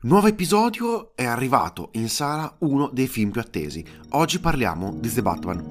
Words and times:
Nuovo 0.00 0.28
episodio 0.28 1.16
è 1.16 1.24
arrivato 1.24 1.88
in 1.94 2.08
sala 2.08 2.54
uno 2.60 2.88
dei 2.92 3.08
film 3.08 3.32
più 3.32 3.40
attesi. 3.40 3.84
Oggi 4.10 4.38
parliamo 4.38 4.92
di 4.94 5.12
The 5.12 5.22
Batman. 5.22 5.66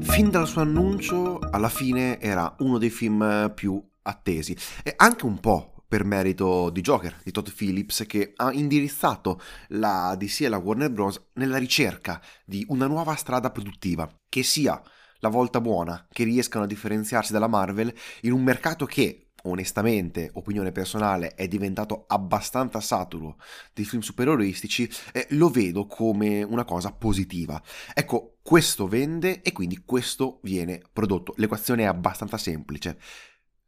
Fin 0.00 0.30
dal 0.30 0.48
suo 0.48 0.62
annuncio, 0.62 1.38
alla 1.38 1.68
fine 1.68 2.18
era 2.18 2.56
uno 2.60 2.78
dei 2.78 2.88
film 2.88 3.52
più 3.54 3.78
attesi 4.00 4.56
e 4.82 4.94
anche 4.96 5.26
un 5.26 5.38
po' 5.38 5.84
per 5.86 6.02
merito 6.04 6.70
di 6.70 6.80
Joker, 6.80 7.20
di 7.22 7.30
Todd 7.30 7.48
Phillips, 7.54 8.04
che 8.06 8.32
ha 8.36 8.50
indirizzato 8.52 9.38
la 9.68 10.16
DC 10.18 10.40
e 10.40 10.48
la 10.48 10.56
Warner 10.56 10.90
Bros. 10.90 11.20
nella 11.34 11.58
ricerca 11.58 12.22
di 12.46 12.64
una 12.68 12.86
nuova 12.86 13.16
strada 13.16 13.50
produttiva, 13.50 14.08
che 14.26 14.42
sia 14.42 14.80
la 15.20 15.28
volta 15.28 15.60
buona, 15.60 16.06
che 16.10 16.24
riescano 16.24 16.64
a 16.64 16.66
differenziarsi 16.66 17.32
dalla 17.32 17.46
Marvel 17.46 17.92
in 18.22 18.32
un 18.32 18.42
mercato 18.42 18.84
che 18.84 19.30
onestamente, 19.44 20.30
opinione 20.34 20.72
personale, 20.72 21.34
è 21.34 21.48
diventato 21.48 22.04
abbastanza 22.08 22.80
saturo 22.80 23.36
di 23.72 23.84
film 23.84 24.02
supereroistici, 24.02 24.90
eh, 25.12 25.26
lo 25.30 25.48
vedo 25.48 25.86
come 25.86 26.42
una 26.42 26.64
cosa 26.64 26.92
positiva. 26.92 27.60
Ecco, 27.94 28.38
questo 28.42 28.88
vende 28.88 29.42
e 29.42 29.52
quindi 29.52 29.82
questo 29.84 30.40
viene 30.42 30.82
prodotto. 30.92 31.34
L'equazione 31.36 31.82
è 31.82 31.86
abbastanza 31.86 32.36
semplice. 32.36 32.98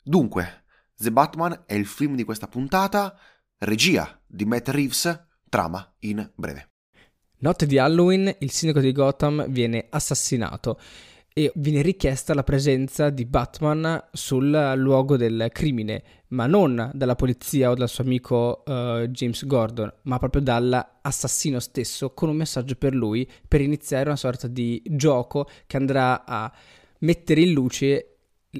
Dunque, 0.02 0.64
The 0.96 1.12
Batman 1.12 1.64
è 1.66 1.74
il 1.74 1.86
film 1.86 2.16
di 2.16 2.24
questa 2.24 2.48
puntata, 2.48 3.16
regia 3.58 4.20
di 4.26 4.44
Matt 4.44 4.68
Reeves, 4.68 5.26
trama 5.48 5.94
in 6.00 6.30
breve. 6.34 6.70
Notte 7.38 7.66
di 7.66 7.78
Halloween, 7.78 8.32
il 8.38 8.50
sindaco 8.52 8.80
di 8.80 8.92
Gotham 8.92 9.48
viene 9.48 9.86
assassinato 9.90 10.78
e 11.32 11.50
viene 11.56 11.82
richiesta 11.82 12.34
la 12.34 12.42
presenza 12.42 13.10
di 13.10 13.24
Batman 13.24 14.02
sul 14.12 14.74
luogo 14.76 15.16
del 15.16 15.48
crimine, 15.52 16.02
ma 16.28 16.46
non 16.46 16.90
dalla 16.94 17.14
polizia 17.14 17.70
o 17.70 17.74
dal 17.74 17.88
suo 17.88 18.04
amico 18.04 18.62
uh, 18.66 19.06
James 19.06 19.46
Gordon, 19.46 19.92
ma 20.02 20.18
proprio 20.18 20.42
dall'assassino 20.42 21.60
stesso 21.60 22.12
con 22.12 22.28
un 22.28 22.36
messaggio 22.36 22.74
per 22.76 22.94
lui 22.94 23.28
per 23.46 23.60
iniziare 23.60 24.06
una 24.06 24.16
sorta 24.16 24.48
di 24.48 24.82
gioco 24.84 25.48
che 25.66 25.76
andrà 25.76 26.24
a 26.24 26.52
mettere 27.00 27.40
in 27.40 27.52
luce 27.52 28.06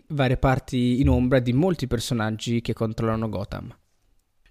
varie 0.09 0.39
parti 0.39 1.01
in 1.01 1.09
ombra 1.09 1.39
di 1.39 1.53
molti 1.53 1.87
personaggi 1.87 2.61
che 2.61 2.73
controllano 2.73 3.29
Gotham. 3.29 3.77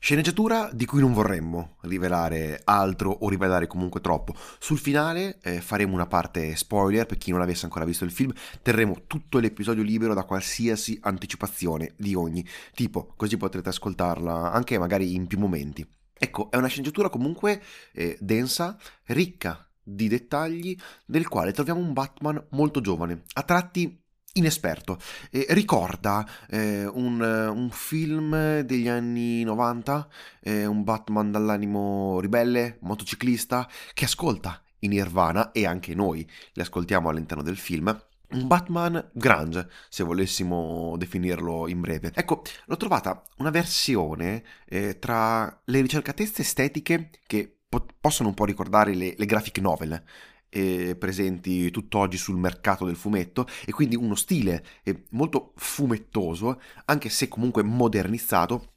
Sceneggiatura 0.03 0.71
di 0.73 0.87
cui 0.87 0.99
non 0.99 1.13
vorremmo 1.13 1.75
rivelare 1.81 2.59
altro 2.63 3.11
o 3.11 3.29
rivelare 3.29 3.67
comunque 3.67 4.01
troppo. 4.01 4.33
Sul 4.57 4.79
finale 4.79 5.37
eh, 5.43 5.61
faremo 5.61 5.93
una 5.93 6.07
parte 6.07 6.55
spoiler 6.55 7.05
per 7.05 7.19
chi 7.19 7.29
non 7.29 7.39
avesse 7.39 7.65
ancora 7.65 7.85
visto 7.85 8.03
il 8.03 8.09
film, 8.09 8.33
terremo 8.63 9.03
tutto 9.05 9.37
l'episodio 9.37 9.83
libero 9.83 10.15
da 10.15 10.23
qualsiasi 10.23 10.97
anticipazione 11.03 11.93
di 11.97 12.15
ogni 12.15 12.43
tipo, 12.73 13.13
così 13.15 13.37
potrete 13.37 13.69
ascoltarla 13.69 14.51
anche 14.51 14.79
magari 14.79 15.13
in 15.13 15.27
più 15.27 15.37
momenti. 15.37 15.87
Ecco, 16.17 16.49
è 16.49 16.57
una 16.57 16.65
sceneggiatura 16.65 17.09
comunque 17.09 17.61
eh, 17.93 18.17
densa, 18.19 18.79
ricca 19.05 19.69
di 19.83 20.07
dettagli, 20.07 20.75
del 21.05 21.27
quale 21.27 21.51
troviamo 21.51 21.79
un 21.79 21.93
Batman 21.93 22.43
molto 22.49 22.81
giovane, 22.81 23.21
a 23.33 23.43
tratti 23.43 24.00
inesperto. 24.33 24.97
Eh, 25.29 25.45
ricorda 25.49 26.27
eh, 26.49 26.85
un, 26.85 27.21
un, 27.21 27.69
film 27.71 28.61
degli 28.61 28.87
anni 28.87 29.43
90, 29.43 30.07
eh, 30.41 30.65
un 30.65 30.83
Batman 30.83 31.31
dall'animo 31.31 32.19
ribelle, 32.19 32.77
motociclista, 32.81 33.67
che 33.93 34.05
ascolta 34.05 34.61
in 34.79 34.91
Nirvana 34.91 35.51
e 35.51 35.65
anche 35.65 35.93
noi 35.95 36.27
li 36.53 36.61
ascoltiamo 36.61 37.09
all'interno 37.09 37.43
del 37.43 37.57
film. 37.57 38.05
Un 38.31 38.47
Batman 38.47 39.11
grunge, 39.11 39.69
se 39.89 40.05
volessimo 40.05 40.95
definirlo 40.97 41.67
in 41.67 41.81
breve. 41.81 42.13
Ecco, 42.15 42.43
l'ho 42.65 42.77
trovata 42.77 43.21
una 43.37 43.49
versione 43.49 44.43
eh, 44.65 44.99
tra 44.99 45.61
le 45.65 45.81
ricercatezze 45.81 46.41
estetiche 46.41 47.09
che 47.27 47.57
po- 47.67 47.85
possono 47.99 48.29
un 48.29 48.35
po' 48.35 48.45
ricordare 48.45 48.93
le, 48.93 49.15
le 49.17 49.25
graphic 49.25 49.57
novel 49.59 50.01
eh, 50.51 50.95
presenti 50.97 51.71
tutt'oggi 51.71 52.17
sul 52.17 52.37
mercato 52.37 52.85
del 52.85 52.97
fumetto 52.97 53.47
e 53.65 53.71
quindi 53.71 53.95
uno 53.95 54.15
stile 54.15 54.63
eh, 54.83 55.05
molto 55.11 55.53
fumettoso, 55.55 56.61
anche 56.85 57.09
se 57.09 57.29
comunque 57.29 57.63
modernizzato, 57.63 58.73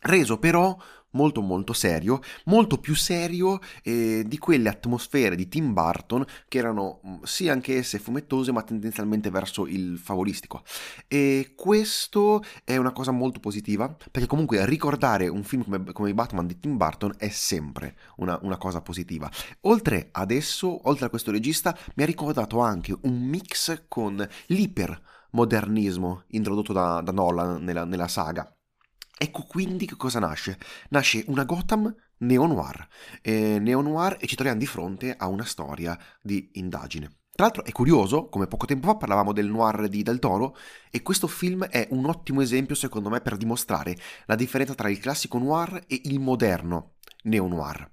reso 0.00 0.38
però 0.38 0.76
molto 1.16 1.40
molto 1.40 1.72
serio, 1.72 2.20
molto 2.44 2.78
più 2.78 2.94
serio 2.94 3.58
eh, 3.82 4.22
di 4.26 4.38
quelle 4.38 4.68
atmosfere 4.68 5.34
di 5.34 5.48
Tim 5.48 5.72
Burton 5.72 6.24
che 6.46 6.58
erano 6.58 7.00
mm, 7.06 7.22
sì 7.22 7.48
anche 7.48 7.76
esse 7.76 7.98
fumettose 7.98 8.52
ma 8.52 8.62
tendenzialmente 8.62 9.30
verso 9.30 9.66
il 9.66 9.98
favolistico. 9.98 10.62
E 11.08 11.54
questo 11.56 12.44
è 12.62 12.76
una 12.76 12.92
cosa 12.92 13.10
molto 13.10 13.40
positiva 13.40 13.94
perché 14.10 14.28
comunque 14.28 14.64
ricordare 14.66 15.28
un 15.28 15.42
film 15.42 15.64
come, 15.64 15.92
come 15.92 16.14
Batman 16.14 16.46
di 16.46 16.60
Tim 16.60 16.76
Burton 16.76 17.14
è 17.16 17.28
sempre 17.30 17.96
una, 18.16 18.38
una 18.42 18.58
cosa 18.58 18.82
positiva. 18.82 19.30
Oltre 19.62 20.10
adesso, 20.12 20.88
oltre 20.88 21.06
a 21.06 21.08
questo 21.08 21.30
regista, 21.30 21.76
mi 21.94 22.02
ha 22.02 22.06
ricordato 22.06 22.60
anche 22.60 22.96
un 23.02 23.20
mix 23.22 23.84
con 23.88 24.26
l'ipermodernismo 24.46 26.24
introdotto 26.28 26.72
da, 26.72 27.00
da 27.00 27.12
Nolan 27.12 27.64
nella, 27.64 27.84
nella 27.84 28.08
saga 28.08 28.55
Ecco 29.18 29.44
quindi 29.44 29.86
che 29.86 29.96
cosa 29.96 30.18
nasce? 30.18 30.58
Nasce 30.90 31.24
una 31.28 31.44
Gotham 31.44 31.94
neo-noir, 32.18 32.86
eh, 33.22 33.58
neo-noir 33.58 34.18
e 34.20 34.26
ci 34.26 34.34
troviamo 34.34 34.60
di 34.60 34.66
fronte 34.66 35.14
a 35.16 35.26
una 35.26 35.44
storia 35.44 35.98
di 36.20 36.50
indagine. 36.54 37.08
Tra 37.36 37.44
l'altro 37.46 37.64
è 37.64 37.72
curioso, 37.72 38.28
come 38.28 38.46
poco 38.46 38.66
tempo 38.66 38.88
fa 38.88 38.96
parlavamo 38.96 39.32
del 39.32 39.46
noir 39.46 39.88
di 39.88 40.02
Del 40.02 40.18
Toro, 40.18 40.56
e 40.90 41.02
questo 41.02 41.26
film 41.26 41.64
è 41.64 41.86
un 41.90 42.06
ottimo 42.06 42.42
esempio 42.42 42.74
secondo 42.74 43.08
me 43.08 43.20
per 43.20 43.36
dimostrare 43.36 43.96
la 44.26 44.34
differenza 44.34 44.74
tra 44.74 44.90
il 44.90 44.98
classico 44.98 45.38
noir 45.38 45.84
e 45.86 46.00
il 46.04 46.20
moderno 46.20 46.96
neo-noir. 47.24 47.90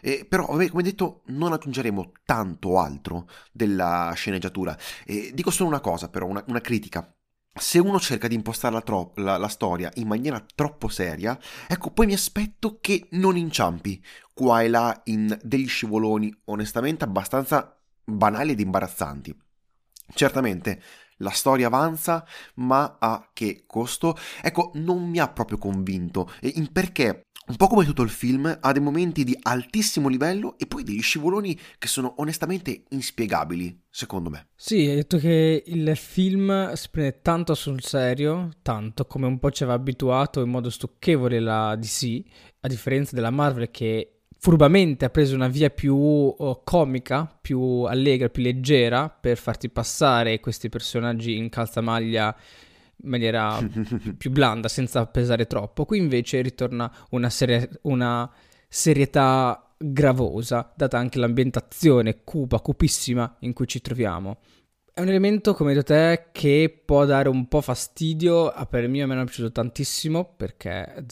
Eh, 0.00 0.26
però, 0.28 0.46
come 0.46 0.82
detto, 0.82 1.22
non 1.26 1.52
aggiungeremo 1.52 2.12
tanto 2.24 2.78
altro 2.78 3.28
della 3.52 4.12
sceneggiatura. 4.14 4.76
Eh, 5.04 5.30
dico 5.34 5.50
solo 5.50 5.68
una 5.68 5.80
cosa, 5.80 6.08
però, 6.08 6.26
una, 6.26 6.44
una 6.48 6.60
critica 6.60 7.15
se 7.58 7.78
uno 7.78 7.98
cerca 7.98 8.28
di 8.28 8.34
impostare 8.34 8.74
la, 8.74 8.82
tro- 8.82 9.12
la, 9.16 9.36
la, 9.38 9.48
storia 9.48 9.90
in 9.94 10.06
maniera 10.06 10.44
troppo 10.54 10.88
seria, 10.88 11.38
ecco, 11.66 11.90
poi 11.90 12.06
mi 12.06 12.12
aspetto 12.12 12.78
che 12.80 13.08
non 13.12 13.36
inciampi 13.36 14.02
qua 14.34 14.62
e 14.62 14.68
là 14.68 15.00
in 15.04 15.36
degli 15.42 15.68
scivoloni 15.68 16.34
onestamente 16.46 17.04
abbastanza 17.04 17.78
banali 18.04 18.52
ed 18.52 18.60
imbarazzanti. 18.60 19.34
Certamente 20.14 20.82
la 21.18 21.30
storia 21.30 21.68
avanza, 21.68 22.26
ma 22.56 22.96
a 23.00 23.30
che 23.32 23.64
costo? 23.66 24.16
Ecco, 24.42 24.72
non 24.74 25.08
mi 25.08 25.18
ha 25.18 25.28
proprio 25.28 25.58
convinto, 25.58 26.30
in 26.40 26.70
perché 26.70 27.22
un 27.48 27.56
po' 27.56 27.68
come 27.68 27.84
tutto 27.84 28.02
il 28.02 28.10
film, 28.10 28.58
ha 28.60 28.72
dei 28.72 28.82
momenti 28.82 29.22
di 29.22 29.38
altissimo 29.40 30.08
livello 30.08 30.56
e 30.58 30.66
poi 30.66 30.82
degli 30.82 31.00
scivoloni 31.00 31.56
che 31.78 31.86
sono 31.86 32.14
onestamente 32.18 32.84
inspiegabili, 32.88 33.82
secondo 33.88 34.30
me. 34.30 34.48
Sì, 34.56 34.86
hai 34.86 34.96
detto 34.96 35.18
che 35.18 35.62
il 35.64 35.96
film 35.96 36.72
si 36.72 36.88
prende 36.90 37.20
tanto 37.22 37.54
sul 37.54 37.82
serio, 37.82 38.50
tanto 38.62 39.06
come 39.06 39.26
un 39.26 39.38
po' 39.38 39.50
ci 39.50 39.62
aveva 39.62 39.78
abituato 39.78 40.42
in 40.42 40.50
modo 40.50 40.70
stucchevole 40.70 41.38
la 41.38 41.76
DC, 41.76 42.22
a 42.60 42.68
differenza 42.68 43.14
della 43.14 43.30
Marvel 43.30 43.70
che 43.70 44.22
furbamente 44.38 45.04
ha 45.04 45.10
preso 45.10 45.34
una 45.34 45.48
via 45.48 45.70
più 45.70 45.96
oh, 45.96 46.62
comica, 46.64 47.32
più 47.40 47.82
allegra, 47.82 48.28
più 48.28 48.42
leggera 48.42 49.08
per 49.08 49.38
farti 49.38 49.70
passare 49.70 50.40
questi 50.40 50.68
personaggi 50.68 51.36
in 51.36 51.48
calzamaglia 51.48 52.36
in 53.02 53.08
maniera 53.08 53.58
più 54.16 54.30
blanda, 54.30 54.68
senza 54.68 55.06
pesare 55.06 55.46
troppo. 55.46 55.84
Qui 55.84 55.98
invece 55.98 56.40
ritorna 56.40 56.92
una, 57.10 57.30
serie- 57.30 57.70
una 57.82 58.30
serietà 58.68 59.74
gravosa, 59.78 60.72
data 60.74 60.98
anche 60.98 61.18
l'ambientazione 61.18 62.22
cupa, 62.24 62.60
cupissima 62.60 63.36
in 63.40 63.52
cui 63.52 63.66
ci 63.66 63.80
troviamo. 63.80 64.38
È 64.92 65.00
un 65.02 65.08
elemento, 65.08 65.52
come 65.52 65.74
detto 65.74 65.92
te, 65.92 66.28
che 66.32 66.82
può 66.84 67.04
dare 67.04 67.28
un 67.28 67.48
po' 67.48 67.60
fastidio, 67.60 68.48
a 68.48 68.64
per 68.64 68.88
me 68.88 69.02
a 69.02 69.06
me 69.06 69.14
non 69.14 69.24
è 69.24 69.26
piaciuto 69.26 69.52
tantissimo, 69.52 70.32
perché 70.36 71.04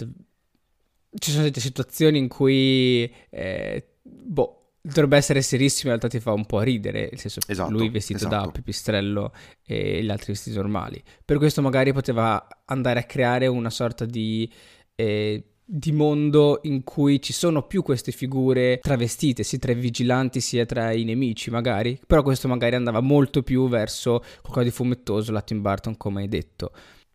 ci 1.19 1.31
sono 1.31 1.45
delle 1.45 1.61
situazioni 1.61 2.19
in 2.19 2.29
cui, 2.29 3.13
eh, 3.29 3.87
boh, 4.03 4.64
Dovrebbe 4.87 5.17
essere 5.17 5.41
serissimo, 5.41 5.93
in 5.93 5.99
realtà 5.99 6.09
ti 6.09 6.23
fa 6.23 6.33
un 6.33 6.45
po' 6.45 6.61
ridere, 6.61 7.09
nel 7.11 7.19
senso 7.19 7.41
esatto, 7.47 7.71
lui 7.71 7.89
vestito 7.89 8.27
esatto. 8.27 8.45
da 8.45 8.51
pipistrello 8.51 9.33
e 9.65 10.03
gli 10.03 10.11
altri 10.11 10.33
vestiti 10.33 10.57
normali. 10.57 11.03
Per 11.25 11.39
questo 11.39 11.63
magari 11.63 11.95
poteva 11.95 12.47
andare 12.67 13.01
a 13.01 13.05
creare 13.05 13.47
una 13.47 13.71
sorta 13.71 14.05
di, 14.05 14.47
eh, 14.95 15.43
di 15.65 15.93
mondo 15.93 16.61
in 16.65 16.85
cui 16.85 17.23
ci 17.23 17.33
sono 17.33 17.63
più 17.63 17.83
queste 17.83 18.13
figure 18.13 18.79
travestite, 18.83 19.43
sia 19.43 19.59
tra 19.59 19.73
i 19.73 19.77
vigilanti 19.77 20.43
sia 20.43 20.67
tra 20.67 20.93
i 20.93 21.05
nemici 21.05 21.49
magari, 21.49 21.99
però 22.07 22.23
questo 22.23 22.47
magari 22.47 22.75
andava 22.75 23.01
molto 23.01 23.43
più 23.43 23.67
verso 23.71 24.23
qualcosa 24.43 24.65
di 24.65 24.71
fumettoso, 24.71 25.33
la 25.33 25.41
Tim 25.41 25.63
Burton 25.63 25.97
come 25.97 26.21
hai 26.21 26.29
detto. 26.29 26.73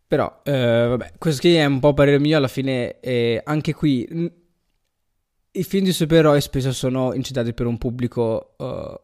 Però, 0.07 0.41
eh, 0.43 0.85
vabbè, 0.87 1.13
questo 1.19 1.41
qui 1.41 1.53
è 1.53 1.65
un 1.65 1.79
po' 1.79 1.93
parere 1.93 2.17
mio, 2.17 2.35
alla 2.35 2.47
fine 2.47 2.99
eh, 2.99 3.39
anche 3.43 3.75
qui 3.75 4.07
i 5.51 5.63
film 5.63 5.83
di 5.83 5.91
supereroi 5.91 6.41
spesso 6.41 6.71
sono 6.71 7.13
incitati 7.13 7.53
per 7.53 7.65
un 7.65 7.77
pubblico 7.77 8.53
uh, 8.57 8.99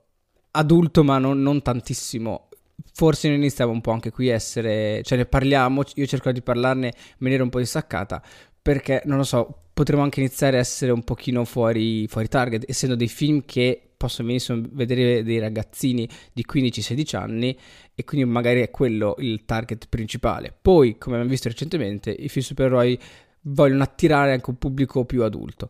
adulto, 0.51 1.03
ma 1.03 1.17
non, 1.17 1.41
non, 1.41 1.61
tantissimo. 1.61 2.49
forse 2.93 3.27
noi 3.27 3.37
iniziamo 3.37 3.71
un 3.71 3.81
po' 3.81 3.91
anche 3.91 4.11
qui 4.11 4.29
a 4.29 4.35
essere, 4.35 5.01
cioè 5.03 5.17
ne 5.17 5.25
parliamo, 5.25 5.83
io 5.95 6.05
cerco 6.05 6.31
di 6.31 6.41
parlarne 6.41 6.87
in 6.87 7.15
maniera 7.17 7.43
un 7.43 7.49
po' 7.49 7.59
distaccata, 7.59 8.21
perché 8.61 9.01
non 9.05 9.17
lo 9.17 9.23
so, 9.23 9.63
potremmo 9.73 10.03
anche 10.03 10.19
iniziare 10.19 10.57
a 10.57 10.59
essere 10.59 10.91
un 10.91 11.03
pochino 11.03 11.45
fuori, 11.45 12.07
fuori 12.07 12.27
target, 12.27 12.63
essendo 12.67 12.95
dei 12.95 13.07
film 13.07 13.43
che 13.45 13.81
possono 13.97 14.27
benissimo 14.27 14.61
vedere 14.71 15.23
dei 15.23 15.39
ragazzini 15.39 16.07
di 16.31 16.45
15-16 16.47 17.15
anni 17.15 17.57
e 17.93 18.03
quindi 18.03 18.29
magari 18.29 18.61
è 18.61 18.69
quello 18.69 19.15
il 19.19 19.45
target 19.45 19.87
principale. 19.89 20.55
Poi, 20.61 20.97
come 20.97 21.15
abbiamo 21.15 21.31
visto 21.31 21.49
recentemente, 21.49 22.11
i 22.11 22.29
film 22.29 22.45
supereroi 22.45 22.99
vogliono 23.47 23.83
attirare 23.83 24.31
anche 24.31 24.49
un 24.49 24.57
pubblico 24.57 25.05
più 25.05 25.23
adulto. 25.23 25.69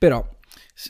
Però 0.00 0.26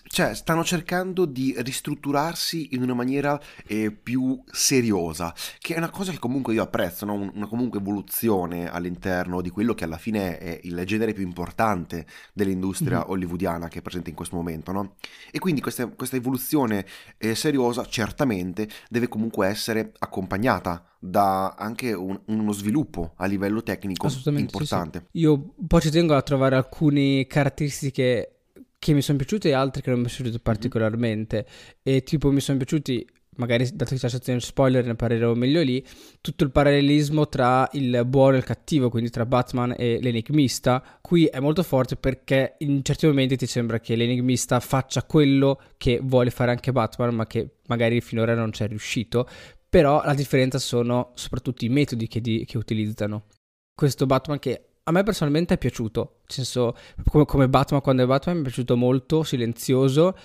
cioè, 0.05 0.35
stanno 0.35 0.63
cercando 0.63 1.25
di 1.25 1.55
ristrutturarsi 1.59 2.75
in 2.75 2.83
una 2.83 2.95
maniera 2.95 3.41
eh, 3.67 3.91
più 3.91 4.41
seriosa, 4.51 5.35
che 5.59 5.75
è 5.75 5.79
una 5.79 5.91
cosa 5.91 6.13
che 6.13 6.19
comunque 6.19 6.55
io 6.55 6.63
apprezzo, 6.63 7.05
no? 7.05 7.15
una 7.15 7.47
comunque 7.47 7.81
evoluzione 7.81 8.71
all'interno 8.71 9.41
di 9.41 9.51
quello 9.51 9.75
che 9.75 9.85
alla 9.85 9.99
fine 9.99 10.39
è 10.39 10.61
il 10.63 10.81
genere 10.85 11.13
più 11.13 11.25
importante 11.25 12.07
dell'industria 12.33 12.99
mm-hmm. 12.99 13.11
hollywoodiana 13.11 13.69
che 13.69 13.81
è 13.81 13.83
presente 13.83 14.11
in 14.11 14.17
questo 14.17 14.37
momento, 14.37 14.71
no? 14.71 14.95
E 15.31 15.41
quindi 15.41 15.61
questa, 15.61 15.89
questa 15.89 16.17
evoluzione 16.17 16.87
eh, 17.19 17.35
seriosa 17.35 17.85
certamente 17.85 18.69
deve 18.89 19.09
comunque 19.09 19.49
essere 19.49 19.93
accompagnata 19.99 20.85
da 21.01 21.55
anche 21.55 21.93
un, 21.93 22.21
uno 22.27 22.53
sviluppo 22.53 23.15
a 23.17 23.27
livello 23.27 23.63
tecnico 23.63 24.07
importante. 24.27 24.99
Sì, 24.99 25.07
sì. 25.11 25.19
Io 25.21 25.55
poi 25.67 25.81
ci 25.81 25.91
tengo 25.91 26.15
a 26.15 26.23
trovare 26.23 26.57
alcune 26.57 27.27
caratteristiche 27.27 28.40
che 28.81 28.95
mi 28.95 29.03
sono 29.03 29.19
piaciute 29.19 29.51
e 29.51 29.53
altre 29.53 29.83
che 29.83 29.91
non 29.91 30.01
mi 30.01 30.09
sono 30.09 30.23
piaciute 30.23 30.43
particolarmente. 30.43 31.47
E 31.83 32.03
tipo 32.03 32.31
mi 32.33 32.41
sono 32.41 32.57
piaciuti, 32.57 33.07
magari 33.37 33.69
dato 33.75 33.91
che 33.91 33.97
c'è 33.97 34.05
la 34.05 34.09
sezione 34.09 34.41
spoiler 34.41 34.87
ne 34.87 34.95
parlerò 34.95 35.35
meglio 35.35 35.61
lì, 35.61 35.87
tutto 36.23 36.45
il 36.45 36.51
parallelismo 36.51 37.29
tra 37.29 37.69
il 37.73 38.03
buono 38.07 38.37
e 38.37 38.39
il 38.39 38.45
cattivo, 38.45 38.89
quindi 38.89 39.11
tra 39.11 39.27
Batman 39.27 39.75
e 39.77 39.99
l'enigmista. 40.01 40.83
Qui 41.03 41.27
è 41.27 41.41
molto 41.41 41.63
forte 41.63 41.97
perché 41.97 42.55
in 42.61 42.83
certi 42.83 43.07
momenti 43.07 43.37
ti 43.37 43.47
sembra 43.47 43.79
che 43.81 43.97
l'enigmista 43.97 44.59
faccia 44.61 45.03
quello 45.03 45.61
che 45.77 46.01
vuole 46.03 46.31
fare 46.31 46.51
anche 46.51 46.73
Batman, 46.73 47.15
ma 47.15 47.27
che 47.27 47.57
magari 47.67 48.01
finora 48.01 48.35
non 48.35 48.49
c'è 48.51 48.67
riuscito. 48.67 49.29
Però 49.69 50.03
la 50.03 50.15
differenza 50.15 50.59
sono 50.59 51.13
soprattutto 51.15 51.67
i 51.67 51.69
metodi 51.69 52.09
che, 52.09 52.23
di, 52.23 52.45
che 52.47 52.57
utilizzano. 52.57 53.27
Questo 53.75 54.07
Batman 54.07 54.39
che 54.39 54.70
a 54.91 54.93
me 54.93 55.03
personalmente 55.03 55.55
è 55.55 55.59
piaciuto, 55.59 56.01
nel 56.01 56.27
senso, 56.27 56.77
come, 57.09 57.25
come, 57.25 57.49
Batman 57.49 57.81
quando 57.81 58.03
è 58.03 58.07
Batman 58.07 58.37
mi 58.37 58.43
è 58.43 58.45
piaciuto 58.45 58.77
molto, 58.77 59.23
silenzioso, 59.23 60.17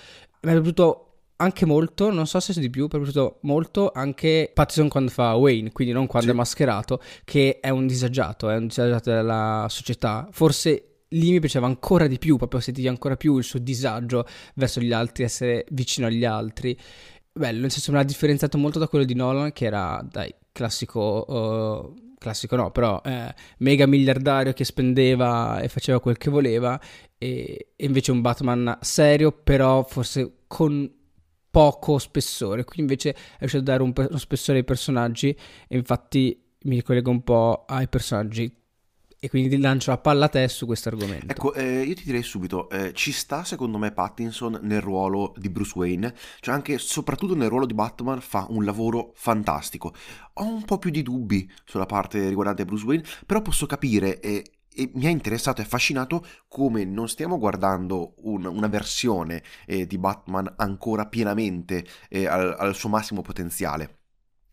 mi 0.42 0.50
è 0.50 0.54
piaciuto 0.54 1.02
anche 1.36 1.66
molto, 1.66 2.10
non 2.10 2.26
so 2.26 2.40
se 2.40 2.58
di 2.58 2.68
più, 2.68 2.82
mi 2.82 2.88
è 2.88 2.96
piaciuto 2.96 3.38
molto 3.42 3.92
anche 3.92 4.50
Pattinson 4.52 4.88
quando 4.88 5.10
fa 5.10 5.34
Wayne, 5.34 5.72
quindi 5.72 5.94
non 5.94 6.06
quando 6.06 6.28
sì. 6.28 6.34
è 6.34 6.36
mascherato, 6.36 7.00
che 7.24 7.60
è 7.60 7.70
un 7.70 7.86
disagiato, 7.86 8.50
è 8.50 8.56
un 8.56 8.66
disagiato 8.66 9.10
della 9.10 9.66
società, 9.70 10.28
forse 10.32 11.02
lì 11.10 11.30
mi 11.30 11.40
piaceva 11.40 11.66
ancora 11.66 12.08
di 12.08 12.18
più, 12.18 12.36
proprio 12.36 12.60
sentivi 12.60 12.88
ancora 12.88 13.16
più 13.16 13.38
il 13.38 13.44
suo 13.44 13.60
disagio 13.60 14.26
verso 14.54 14.80
gli 14.80 14.92
altri, 14.92 15.22
essere 15.22 15.64
vicino 15.70 16.08
agli 16.08 16.24
altri. 16.24 16.76
Bello, 17.32 17.60
nel 17.60 17.70
senso 17.70 17.92
mi 17.92 17.98
ha 17.98 18.02
differenziato 18.02 18.58
molto 18.58 18.80
da 18.80 18.88
quello 18.88 19.04
di 19.04 19.14
Nolan, 19.14 19.52
che 19.52 19.66
era, 19.66 20.04
dai, 20.10 20.34
classico... 20.50 21.24
Uh, 21.28 22.05
classico 22.18 22.56
no, 22.56 22.70
però 22.70 23.00
eh, 23.04 23.34
mega 23.58 23.86
miliardario 23.86 24.52
che 24.52 24.64
spendeva 24.64 25.60
e 25.60 25.68
faceva 25.68 26.00
quel 26.00 26.16
che 26.16 26.30
voleva 26.30 26.80
e, 27.18 27.72
e, 27.76 27.84
invece 27.84 28.12
un 28.12 28.20
Batman 28.20 28.78
serio 28.80 29.32
però 29.32 29.84
forse 29.84 30.38
con 30.46 30.90
poco 31.50 31.98
spessore, 31.98 32.64
qui 32.64 32.80
invece 32.80 33.10
è 33.10 33.38
riuscito 33.38 33.62
a 33.62 33.64
dare 33.64 33.82
un, 33.82 33.92
uno 33.96 34.18
spessore 34.18 34.58
ai 34.58 34.64
personaggi 34.64 35.28
e 35.68 35.76
infatti 35.76 36.38
mi 36.64 36.76
ricollego 36.76 37.10
un 37.10 37.22
po' 37.22 37.64
ai 37.66 37.88
personaggi 37.88 38.52
e 39.18 39.28
quindi 39.28 39.48
ti 39.48 39.58
lancio 39.58 39.90
la 39.90 39.98
palla 39.98 40.26
a 40.26 40.28
te 40.28 40.46
su 40.48 40.66
questo 40.66 40.88
argomento. 40.88 41.26
Ecco, 41.28 41.54
eh, 41.54 41.82
io 41.82 41.94
ti 41.94 42.04
direi 42.04 42.22
subito, 42.22 42.68
eh, 42.70 42.92
ci 42.92 43.12
sta 43.12 43.44
secondo 43.44 43.78
me 43.78 43.92
Pattinson 43.92 44.60
nel 44.62 44.80
ruolo 44.80 45.32
di 45.36 45.48
Bruce 45.48 45.72
Wayne, 45.74 46.14
cioè 46.40 46.54
anche 46.54 46.78
soprattutto 46.78 47.34
nel 47.34 47.48
ruolo 47.48 47.66
di 47.66 47.74
Batman 47.74 48.20
fa 48.20 48.46
un 48.50 48.64
lavoro 48.64 49.12
fantastico. 49.14 49.94
Ho 50.34 50.44
un 50.44 50.64
po' 50.64 50.78
più 50.78 50.90
di 50.90 51.02
dubbi 51.02 51.50
sulla 51.64 51.86
parte 51.86 52.28
riguardante 52.28 52.64
Bruce 52.64 52.84
Wayne, 52.84 53.04
però 53.24 53.40
posso 53.42 53.66
capire 53.66 54.20
e, 54.20 54.44
e 54.72 54.90
mi 54.94 55.06
ha 55.06 55.10
interessato 55.10 55.60
e 55.60 55.64
affascinato 55.64 56.24
come 56.46 56.84
non 56.84 57.08
stiamo 57.08 57.38
guardando 57.38 58.14
un, 58.18 58.44
una 58.44 58.68
versione 58.68 59.42
eh, 59.66 59.86
di 59.86 59.96
Batman 59.98 60.52
ancora 60.56 61.06
pienamente 61.06 61.86
eh, 62.08 62.26
al, 62.26 62.54
al 62.58 62.74
suo 62.74 62.90
massimo 62.90 63.22
potenziale 63.22 63.95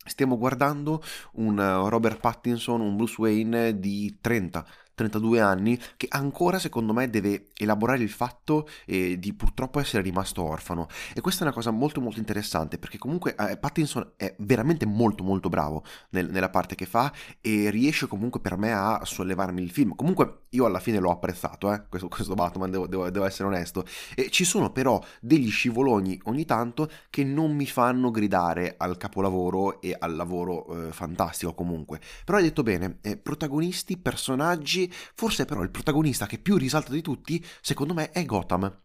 Stiamo 0.04 0.36
guardando 0.36 1.02
un 1.34 1.56
Robert 1.88 2.20
Pattinson, 2.20 2.80
un 2.80 2.96
Bruce 2.96 3.14
Wayne 3.18 3.78
di 3.78 4.18
30, 4.20 4.64
32 4.94 5.40
anni, 5.40 5.78
che 5.96 6.06
ancora 6.08 6.58
secondo 6.58 6.92
me 6.92 7.10
deve 7.10 7.48
elaborare 7.56 8.02
il 8.02 8.10
fatto 8.10 8.68
eh, 8.86 9.18
di 9.18 9.32
purtroppo 9.34 9.80
essere 9.80 10.02
rimasto 10.02 10.42
orfano. 10.42 10.88
E 11.14 11.20
questa 11.20 11.42
è 11.42 11.44
una 11.44 11.54
cosa 11.54 11.70
molto 11.70 12.00
molto 12.00 12.18
interessante 12.18 12.78
perché 12.78 12.98
comunque 12.98 13.34
eh, 13.34 13.56
Pattinson 13.56 14.12
è 14.16 14.34
veramente 14.38 14.86
molto 14.86 15.24
molto 15.24 15.48
bravo 15.48 15.84
nel, 16.10 16.30
nella 16.30 16.50
parte 16.50 16.74
che 16.74 16.86
fa 16.86 17.12
e 17.40 17.70
riesce 17.70 18.06
comunque 18.06 18.40
per 18.40 18.56
me 18.56 18.72
a 18.72 19.00
sollevarmi 19.04 19.62
il 19.62 19.70
film. 19.70 19.94
Comunque 19.94 20.42
io 20.50 20.66
alla 20.66 20.80
fine 20.80 20.98
l'ho 20.98 21.10
apprezzato, 21.10 21.72
eh, 21.72 21.84
questo, 21.88 22.08
questo, 22.08 22.34
Batman, 22.34 22.70
devo, 22.70 22.86
devo, 22.86 23.10
devo, 23.10 23.24
essere 23.24 23.48
onesto. 23.48 23.84
E 24.14 24.30
ci 24.30 24.44
sono 24.44 24.70
però 24.70 25.02
degli 25.20 25.50
scivoloni 25.50 26.18
ogni 26.24 26.44
tanto 26.44 26.88
che 27.10 27.24
non 27.24 27.54
mi 27.54 27.66
fanno 27.66 28.10
gridare 28.10 28.74
al 28.76 28.96
capolavoro 28.96 29.80
e 29.80 29.96
al 29.98 30.14
lavoro 30.14 30.88
eh, 30.88 30.92
fantastico 30.92 31.54
comunque. 31.54 32.00
Però 32.24 32.38
hai 32.38 32.44
detto 32.44 32.62
bene, 32.62 32.98
eh, 33.02 33.16
protagonisti, 33.16 33.98
personaggi 33.98 34.83
forse 34.90 35.44
però 35.44 35.62
il 35.62 35.70
protagonista 35.70 36.26
che 36.26 36.38
più 36.38 36.56
risalta 36.56 36.92
di 36.92 37.02
tutti, 37.02 37.44
secondo 37.60 37.94
me, 37.94 38.10
è 38.10 38.24
Gotham 38.24 38.82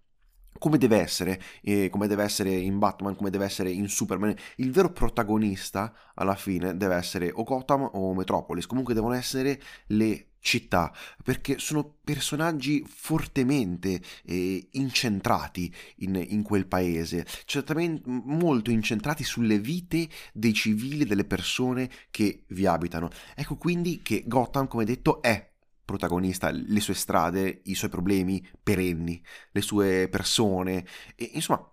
come 0.59 0.77
deve 0.77 0.99
essere, 0.99 1.41
eh, 1.61 1.89
come 1.89 2.07
deve 2.07 2.23
essere 2.23 2.51
in 2.51 2.77
Batman, 2.77 3.15
come 3.15 3.29
deve 3.31 3.45
essere 3.45 3.71
in 3.71 3.87
Superman. 3.87 4.35
Il 4.57 4.71
vero 4.71 4.91
protagonista 4.91 5.93
alla 6.15 6.35
fine 6.35 6.77
deve 6.77 6.95
essere 6.95 7.31
o 7.33 7.43
Gotham 7.43 7.89
o 7.93 8.13
Metropolis, 8.13 8.67
comunque 8.67 8.93
devono 8.93 9.15
essere 9.15 9.59
le 9.87 10.25
città, 10.41 10.93
perché 11.23 11.57
sono 11.59 11.97
personaggi 12.03 12.83
fortemente 12.87 14.01
eh, 14.25 14.69
incentrati 14.71 15.73
in, 15.97 16.15
in, 16.15 16.43
quel 16.43 16.65
paese, 16.65 17.25
certamente 17.45 18.03
molto 18.05 18.71
incentrati 18.71 19.23
sulle 19.23 19.59
vite 19.59 20.07
dei 20.33 20.53
civili, 20.53 21.05
delle 21.05 21.25
persone 21.25 21.89
che 22.09 22.45
vi 22.49 22.65
abitano. 22.65 23.09
Ecco 23.35 23.57
quindi 23.57 24.01
che 24.01 24.23
Gotham, 24.27 24.67
come 24.67 24.85
detto, 24.85 25.21
è 25.21 25.48
protagonista 25.89 26.51
le 26.51 26.79
sue 26.79 26.93
strade, 26.93 27.61
i 27.63 27.73
suoi 27.73 27.89
problemi 27.89 28.45
perenni, 28.61 29.21
le 29.51 29.61
sue 29.61 30.07
persone. 30.09 30.85
E 31.15 31.31
insomma 31.33 31.67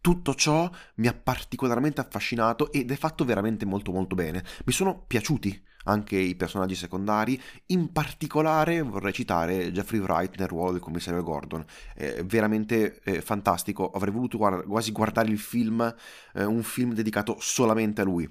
tutto 0.00 0.34
ciò 0.34 0.68
mi 0.96 1.06
ha 1.06 1.14
particolarmente 1.14 2.00
affascinato 2.00 2.72
ed 2.72 2.90
è 2.90 2.96
fatto 2.96 3.24
veramente 3.24 3.64
molto 3.64 3.92
molto 3.92 4.16
bene. 4.16 4.44
Mi 4.64 4.72
sono 4.72 5.04
piaciuti 5.06 5.64
anche 5.84 6.16
i 6.16 6.34
personaggi 6.34 6.74
secondari, 6.74 7.40
in 7.66 7.92
particolare 7.92 8.82
vorrei 8.82 9.12
citare 9.12 9.70
Jeffrey 9.70 10.00
Wright 10.00 10.36
nel 10.36 10.48
ruolo 10.48 10.72
del 10.72 10.80
commissario 10.80 11.22
Gordon, 11.22 11.64
è 11.94 12.24
veramente 12.24 13.00
eh, 13.04 13.20
fantastico, 13.20 13.90
avrei 13.90 14.12
voluto 14.12 14.36
guarda- 14.36 14.62
quasi 14.62 14.90
guardare 14.90 15.28
il 15.28 15.38
film, 15.38 15.94
eh, 16.34 16.44
un 16.44 16.64
film 16.64 16.92
dedicato 16.92 17.36
solamente 17.38 18.00
a 18.00 18.04
lui 18.04 18.28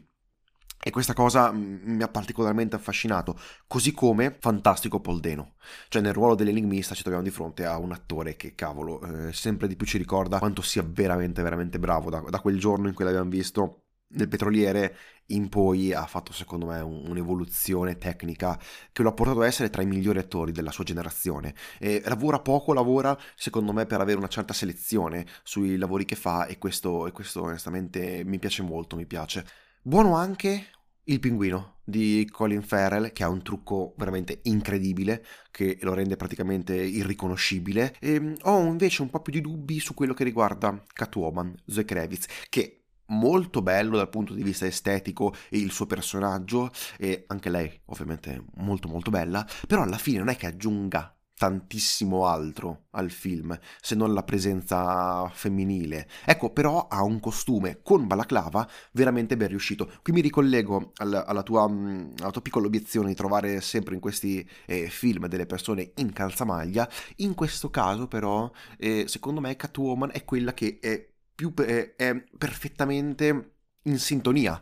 e 0.88 0.92
questa 0.92 1.13
cosa 1.13 1.51
mi 1.51 2.04
ha 2.04 2.08
particolarmente 2.08 2.75
affascinato, 2.75 3.36
così 3.65 3.92
come 3.92 4.38
fantastico 4.39 5.00
Paul 5.00 5.20
Deno. 5.20 5.56
Cioè 5.88 6.00
nel 6.00 6.13
ruolo 6.13 6.36
dell'enigmista 6.36 6.94
ci 6.94 7.01
troviamo 7.01 7.25
di 7.25 7.34
fronte 7.34 7.65
a 7.65 7.80
un 7.80 7.92
attore 7.92 8.36
che, 8.36 8.54
cavolo, 8.54 9.01
eh, 9.01 9.34
sempre 9.34 9.68
di 9.68 9.75
più 9.75 9.88
ci 9.88 9.98
ricorda 9.98 10.38
quanto 10.38 10.62
sia 10.62 10.86
veramente, 10.88 11.42
veramente 11.42 11.80
bravo. 11.80 12.12
Da, 12.12 12.20
da, 12.30 12.39
quel 12.39 12.60
giorno 12.60 12.88
in 12.88 12.94
cui 12.94 13.04
l'abbiamo 13.04 13.32
visto 13.32 13.86
nel 14.10 14.27
petroliere 14.27 14.96
in 15.30 15.50
poi 15.50 15.92
ha 15.92 16.06
fatto 16.06 16.32
secondo 16.32 16.68
me 16.68 16.80
un, 16.82 17.08
un'evoluzione 17.08 17.98
tecnica 17.98 18.56
che 18.92 19.01
lo 19.01 19.10
ha 19.10 19.13
portato 19.13 19.39
ad 19.39 19.48
essere 19.48 19.72
tra 19.72 19.82
i 19.82 19.88
migliori 19.88 20.20
attori 20.20 20.51
della 20.51 20.70
sua 20.70 20.84
generazione. 20.84 21.56
E 21.80 22.04
lavora 22.06 22.42
poco, 22.42 22.74
lavora 22.74 23.18
secondo 23.34 23.74
me 23.74 23.88
per 23.88 24.01
avere 24.01 24.20
una 24.20 24.27
certa 24.27 24.54
selezione 24.54 25.25
sui 25.42 25.77
lavori 25.77 26.06
che 26.06 26.15
fa 26.15 26.46
e 26.46 26.60
questo, 26.60 27.08
e 27.08 27.12
questo 27.12 27.42
onestamente 27.42 28.22
mi 28.24 28.38
piace 28.38 28.62
molto, 28.62 28.96
mi 28.96 29.08
piace. 29.08 29.44
Buono 29.82 30.15
anche 30.15 30.70
il 31.05 31.19
pinguino 31.19 31.75
di 31.83 32.27
Colin 32.31 32.63
Farrell, 32.63 33.12
che 33.12 33.24
ha 33.24 33.29
un 33.29 33.43
trucco 33.43 33.93
veramente 33.97 34.39
incredibile, 34.43 35.24
che 35.51 35.77
lo 35.81 35.93
rende 35.93 36.15
praticamente 36.15 36.75
irriconoscibile. 36.75 37.95
E 38.00 38.15
ehm, 38.15 38.35
ho 38.43 38.63
invece 38.65 39.01
un 39.01 39.09
po' 39.09 39.21
più 39.21 39.33
di 39.33 39.41
dubbi 39.41 39.79
su 39.79 39.93
quello 39.93 40.13
che 40.13 40.24
riguarda 40.24 40.83
Catwoman, 40.93 41.55
Zoe 41.65 41.85
Kravitz, 41.85 42.25
che 42.50 42.85
molto 43.07 43.62
bello 43.62 43.97
dal 43.97 44.09
punto 44.09 44.33
di 44.33 44.41
vista 44.41 44.65
estetico 44.65 45.33
e 45.50 45.59
il 45.59 45.71
suo 45.71 45.85
personaggio 45.85 46.71
e 46.97 47.25
anche 47.27 47.50
lei 47.50 47.71
ovviamente 47.85 48.45
molto 48.55 48.88
molto 48.88 49.12
bella 49.12 49.47
però 49.67 49.83
alla 49.83 50.00
fine 50.00 50.17
non 50.17 50.29
è 50.29 50.35
che 50.35 50.47
aggiunga 50.47 51.14
tantissimo 51.38 52.25
altro 52.25 52.86
al 52.92 53.12
film, 53.12 53.58
se 53.82 53.96
non 53.96 54.13
la 54.13 54.24
presenza 54.24 55.27
femminile. 55.30 56.08
Ecco, 56.25 56.51
però 56.51 56.88
ha 56.88 57.04
un 57.04 57.20
costume 57.20 57.80
con 57.84 58.08
balaclava 58.08 58.68
veramente 58.94 59.36
ben 59.36 59.50
riuscito. 59.50 59.92
Qui 60.01 60.13
mi 60.13 60.22
ricollego 60.22 60.92
alla, 60.98 61.25
alla, 61.25 61.44
tua, 61.44 61.68
mm, 61.68 62.13
alla 62.20 62.32
tua, 62.32 62.42
piccola 62.42 62.68
obiezione 62.68 63.10
di 63.10 63.15
trovare 63.15 63.60
sempre 63.62 63.96
in 63.96 64.00
questi 64.00 64.48
eh, 64.65 64.88
film 64.88 65.27
delle 65.27 65.46
persone 65.46 65.92
in 65.96 66.13
calzamaglia. 66.13 66.89
In 67.18 67.34
questo 67.36 67.70
caso, 67.70 68.08
però, 68.08 68.50
eh, 68.77 69.06
secondo 69.08 69.42
me 69.42 69.56
Catwoman 69.56 70.12
è 70.13 70.24
quella 70.24 70.54
che 70.54 70.80
è, 70.82 71.06
più, 71.34 71.54
è, 71.54 71.96
è 71.96 72.24
perfettamente 72.38 73.51
in 73.84 74.00
sintonia 74.00 74.62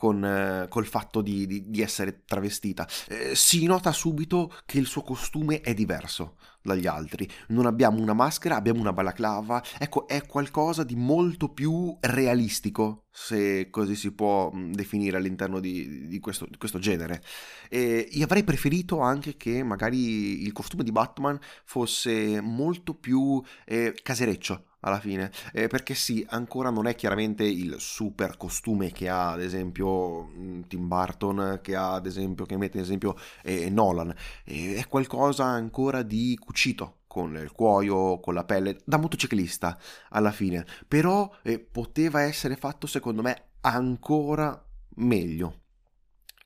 con, 0.00 0.24
eh, 0.24 0.66
col 0.70 0.86
fatto 0.86 1.20
di, 1.20 1.46
di, 1.46 1.68
di 1.68 1.82
essere 1.82 2.22
travestita. 2.24 2.88
Eh, 3.06 3.34
si 3.34 3.66
nota 3.66 3.92
subito 3.92 4.50
che 4.64 4.78
il 4.78 4.86
suo 4.86 5.02
costume 5.02 5.60
è 5.60 5.74
diverso 5.74 6.36
dagli 6.62 6.86
altri. 6.86 7.28
Non 7.48 7.66
abbiamo 7.66 8.00
una 8.00 8.14
maschera, 8.14 8.56
abbiamo 8.56 8.80
una 8.80 8.94
balaclava. 8.94 9.62
Ecco, 9.78 10.08
è 10.08 10.24
qualcosa 10.24 10.84
di 10.84 10.96
molto 10.96 11.50
più 11.50 11.94
realistico, 12.00 13.08
se 13.10 13.68
così 13.68 13.94
si 13.94 14.12
può 14.12 14.50
mm, 14.50 14.72
definire 14.72 15.18
all'interno 15.18 15.60
di, 15.60 16.06
di, 16.06 16.18
questo, 16.18 16.46
di 16.48 16.56
questo, 16.56 16.78
genere. 16.78 17.22
E 17.68 18.08
io 18.10 18.24
avrei 18.24 18.42
preferito 18.42 19.00
anche 19.00 19.36
che 19.36 19.62
magari 19.62 20.42
il 20.44 20.52
costume 20.52 20.82
di 20.82 20.92
Batman 20.92 21.38
fosse 21.66 22.40
molto 22.40 22.94
più 22.94 23.38
eh, 23.66 23.94
casereccio 24.02 24.64
alla 24.80 25.00
fine, 25.00 25.30
eh, 25.52 25.66
perché 25.66 25.94
sì, 25.94 26.24
ancora 26.30 26.70
non 26.70 26.86
è 26.86 26.94
chiaramente 26.94 27.44
il 27.44 27.76
super 27.78 28.36
costume 28.36 28.90
che 28.92 29.08
ha 29.08 29.32
ad 29.32 29.42
esempio 29.42 30.24
mm, 30.26 30.62
Tim 30.68 30.86
Burton, 30.88 31.60
che 31.62 31.74
ha 31.74 31.94
ad 31.94 32.06
esempio, 32.06 32.46
che 32.46 32.56
mette 32.56 32.78
ad 32.78 32.84
esempio 32.84 33.16
eh, 33.42 33.68
Nolan, 33.70 34.14
eh, 34.44 34.76
è 34.76 34.86
qualcosa 34.86 35.44
ancora 35.44 36.02
di 36.02 36.36
cucito 36.40 37.00
con 37.06 37.36
il 37.36 37.52
cuoio, 37.52 38.20
con 38.20 38.34
la 38.34 38.44
pelle, 38.44 38.78
da 38.84 38.96
motociclista 38.96 39.78
alla 40.10 40.30
fine, 40.30 40.64
però 40.86 41.30
eh, 41.42 41.58
poteva 41.58 42.22
essere 42.22 42.56
fatto 42.56 42.86
secondo 42.86 43.22
me 43.22 43.48
ancora 43.62 44.64
meglio. 44.96 45.58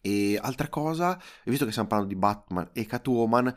E 0.01 0.39
altra 0.41 0.69
cosa, 0.69 1.21
visto 1.45 1.65
che 1.65 1.71
stiamo 1.71 1.89
parlando 1.89 2.13
di 2.13 2.19
Batman 2.19 2.69
e 2.73 2.85
Catwoman, 2.87 3.55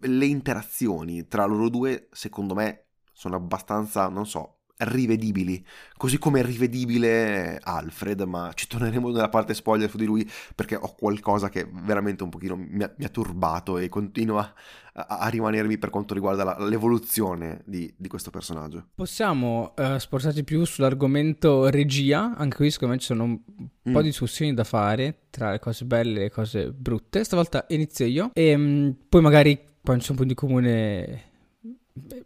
le 0.00 0.26
interazioni 0.26 1.26
tra 1.28 1.44
loro 1.44 1.68
due 1.68 2.08
secondo 2.10 2.54
me 2.54 2.85
sono 3.16 3.36
abbastanza, 3.36 4.08
non 4.08 4.26
so, 4.26 4.56
rivedibili, 4.78 5.64
così 5.96 6.18
come 6.18 6.40
è 6.40 6.44
rivedibile 6.44 7.58
Alfred, 7.62 8.20
ma 8.22 8.50
ci 8.54 8.66
torneremo 8.66 9.10
nella 9.10 9.30
parte 9.30 9.54
spoiler 9.54 9.88
su 9.88 9.96
di 9.96 10.04
lui 10.04 10.30
perché 10.54 10.74
ho 10.76 10.94
qualcosa 10.94 11.48
che 11.48 11.66
veramente 11.72 12.22
un 12.22 12.28
pochino 12.28 12.56
mi 12.56 12.82
ha, 12.82 12.92
mi 12.94 13.04
ha 13.06 13.08
turbato 13.08 13.78
e 13.78 13.88
continua 13.88 14.52
a, 14.92 15.06
a, 15.06 15.28
rimanermi 15.28 15.78
per 15.78 15.88
quanto 15.88 16.12
riguarda 16.12 16.44
la, 16.44 16.56
l'evoluzione 16.66 17.62
di, 17.64 17.90
di, 17.96 18.08
questo 18.08 18.28
personaggio. 18.28 18.88
Possiamo 18.94 19.72
uh, 19.78 19.96
spostarci 19.96 20.44
più 20.44 20.62
sull'argomento 20.64 21.70
regia, 21.70 22.34
anche 22.36 22.56
qui 22.56 22.70
secondo 22.70 22.94
me 22.94 23.00
ci 23.00 23.06
sono 23.06 23.24
un 23.24 23.40
mm. 23.88 23.92
po' 23.92 24.02
di 24.02 24.08
discussioni 24.08 24.52
da 24.52 24.64
fare 24.64 25.22
tra 25.30 25.52
le 25.52 25.58
cose 25.58 25.86
belle 25.86 26.18
e 26.18 26.22
le 26.24 26.30
cose 26.30 26.70
brutte, 26.70 27.24
stavolta 27.24 27.64
inizio 27.68 28.04
io 28.04 28.30
e 28.34 28.54
um, 28.54 28.94
poi 29.08 29.22
magari 29.22 29.58
poi 29.80 29.98
c'è 29.98 30.10
un 30.10 30.16
po' 30.16 30.24
di 30.24 30.34
comune 30.34 31.34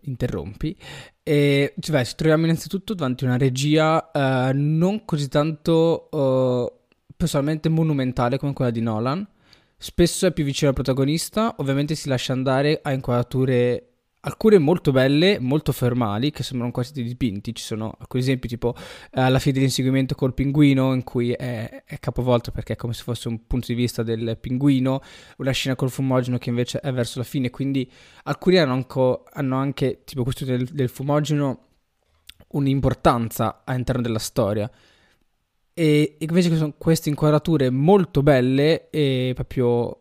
interrompi. 0.02 0.76
E 1.22 1.74
cioè, 1.78 2.04
ci 2.04 2.14
troviamo 2.14 2.44
innanzitutto 2.44 2.94
davanti 2.94 3.24
a 3.24 3.28
una 3.28 3.36
regia 3.36 4.10
uh, 4.12 4.50
non 4.54 5.04
così 5.04 5.28
tanto 5.28 6.08
uh, 6.10 6.72
personalmente 7.16 7.68
monumentale 7.68 8.38
come 8.38 8.52
quella 8.52 8.70
di 8.70 8.80
Nolan. 8.80 9.26
Spesso 9.76 10.26
è 10.26 10.32
più 10.32 10.44
vicino 10.44 10.68
al 10.68 10.74
protagonista, 10.74 11.54
ovviamente 11.58 11.94
si 11.94 12.08
lascia 12.08 12.34
andare 12.34 12.80
a 12.82 12.92
inquadrature 12.92 13.89
alcune 14.20 14.58
molto 14.58 14.92
belle, 14.92 15.38
molto 15.38 15.72
fermali, 15.72 16.30
che 16.30 16.42
sembrano 16.42 16.72
quasi 16.72 16.92
dipinti. 17.02 17.54
Ci 17.54 17.62
sono 17.62 17.94
alcuni 17.98 18.22
esempi, 18.22 18.48
tipo 18.48 18.74
eh, 19.12 19.20
alla 19.20 19.38
fine 19.38 19.54
dell'inseguimento 19.54 20.14
col 20.14 20.34
pinguino, 20.34 20.92
in 20.92 21.04
cui 21.04 21.32
è, 21.32 21.84
è, 21.84 21.98
capovolto 21.98 22.50
perché 22.50 22.74
è 22.74 22.76
come 22.76 22.92
se 22.92 23.02
fosse 23.02 23.28
un 23.28 23.46
punto 23.46 23.66
di 23.68 23.74
vista 23.74 24.02
del 24.02 24.36
pinguino, 24.38 25.00
una 25.38 25.52
scena 25.52 25.76
col 25.76 25.90
fumogeno 25.90 26.38
che 26.38 26.50
invece 26.50 26.80
è 26.80 26.92
verso 26.92 27.18
la 27.18 27.24
fine. 27.24 27.50
Quindi 27.50 27.90
alcuni 28.24 28.58
hanno 28.58 28.72
anche, 28.72 29.20
hanno 29.32 29.56
anche 29.56 30.02
tipo 30.04 30.22
questo 30.22 30.44
del, 30.44 30.64
del 30.64 30.88
fumogeno, 30.88 31.66
un'importanza 32.48 33.62
all'interno 33.64 34.02
della 34.02 34.18
storia. 34.18 34.70
E 35.72 36.16
invece 36.18 36.54
sono 36.56 36.74
queste 36.76 37.08
inquadrature 37.08 37.70
molto 37.70 38.22
belle 38.22 38.90
e 38.90 39.32
proprio 39.34 39.99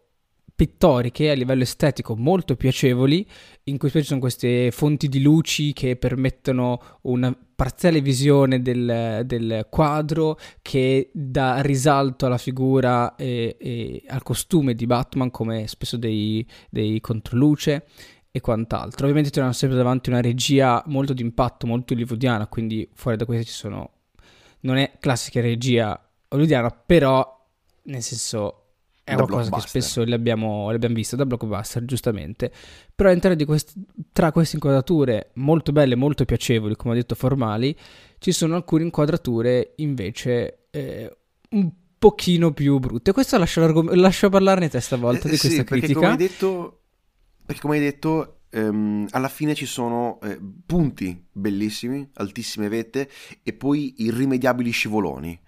pittoriche 0.60 1.30
a 1.30 1.36
livello 1.36 1.64
estetico 1.64 2.18
molto 2.18 2.58
piacevoli, 2.58 3.26
in 3.64 3.78
cui 3.78 3.90
ci 3.90 4.04
sono 4.04 4.20
queste 4.20 4.72
fonti 4.72 5.08
di 5.08 5.22
luci 5.22 5.72
che 5.72 5.96
permettono 5.96 6.82
una 7.04 7.34
parziale 7.56 8.02
visione 8.02 8.62
del, 8.62 9.22
del 9.24 9.68
quadro 9.70 10.38
che 10.62 11.12
dà 11.14 11.62
risalto 11.62 12.26
alla 12.26 12.38
figura 12.38 13.16
e, 13.16 13.56
e, 13.58 14.04
al 14.08 14.22
costume 14.22 14.74
di 14.74 14.86
Batman 14.86 15.32
come 15.32 15.66
spesso 15.68 15.96
dei, 15.96 16.46
dei 16.70 17.00
controluce 17.00 17.86
e 18.30 18.42
quant'altro. 18.42 19.04
Ovviamente 19.04 19.30
troviamo 19.30 19.56
sempre 19.56 19.78
davanti 19.78 20.10
una 20.10 20.20
regia 20.20 20.84
molto 20.88 21.14
d'impatto, 21.14 21.68
molto 21.68 21.94
hollywoodiana, 21.94 22.48
quindi 22.48 22.86
fuori 22.96 23.16
da 23.16 23.24
questo 23.24 23.46
ci 23.46 23.54
sono... 23.54 23.92
non 24.62 24.76
è 24.76 24.98
classica 25.00 25.40
regia 25.40 25.98
hollywoodiana, 26.28 26.70
però 26.70 27.48
nel 27.84 28.02
senso 28.02 28.59
è 29.10 29.14
una 29.16 29.26
cosa 29.26 29.50
che 29.52 29.62
spesso 29.62 30.04
le 30.04 30.16
abbiamo, 30.16 30.70
le 30.70 30.76
abbiamo 30.76 30.96
viste 30.96 31.16
da 31.16 31.26
blockbuster, 31.26 31.84
giustamente. 31.86 32.52
Però 32.94 33.10
all'interno 33.10 33.36
di 33.36 33.46
quest- 33.46 33.74
tra 34.12 34.32
queste 34.32 34.56
inquadrature 34.56 35.32
molto 35.36 35.72
belle, 35.72 35.96
molto 35.96 36.26
piacevoli, 36.26 36.76
come 36.76 36.94
ho 36.94 36.98
detto, 36.98 37.16
formali, 37.16 37.76
ci 38.20 38.32
sono 38.32 38.56
alcune 38.56 38.84
inquadrature 38.84 39.74
invece 39.78 40.68
eh, 40.72 41.18
un 41.50 41.72
pochino 41.98 42.52
più 42.52 42.80
brutte. 42.80 43.12
Questo 43.12 43.38
lascio, 43.38 43.84
lascio 43.96 44.30
parlarne 44.30 44.70
te 44.70 44.80
stavolta 44.80 45.28
eh, 45.28 45.32
di 45.32 45.38
questa 45.38 45.60
sì, 45.60 45.64
critica. 45.64 45.88
Perché 45.88 45.94
come 45.94 46.08
hai 46.12 46.18
detto, 46.18 46.82
perché 47.46 47.62
come 47.62 47.76
hai 47.76 47.82
detto 47.82 48.40
ehm, 48.50 49.08
alla 49.12 49.28
fine 49.28 49.54
ci 49.54 49.66
sono 49.66 50.20
eh, 50.22 50.40
punti 50.66 51.26
bellissimi, 51.32 52.10
altissime 52.14 52.70
vette 52.70 53.10
e 53.44 53.54
poi 53.54 53.96
irrimediabili 53.98 54.72
scivoloni. 54.72 55.40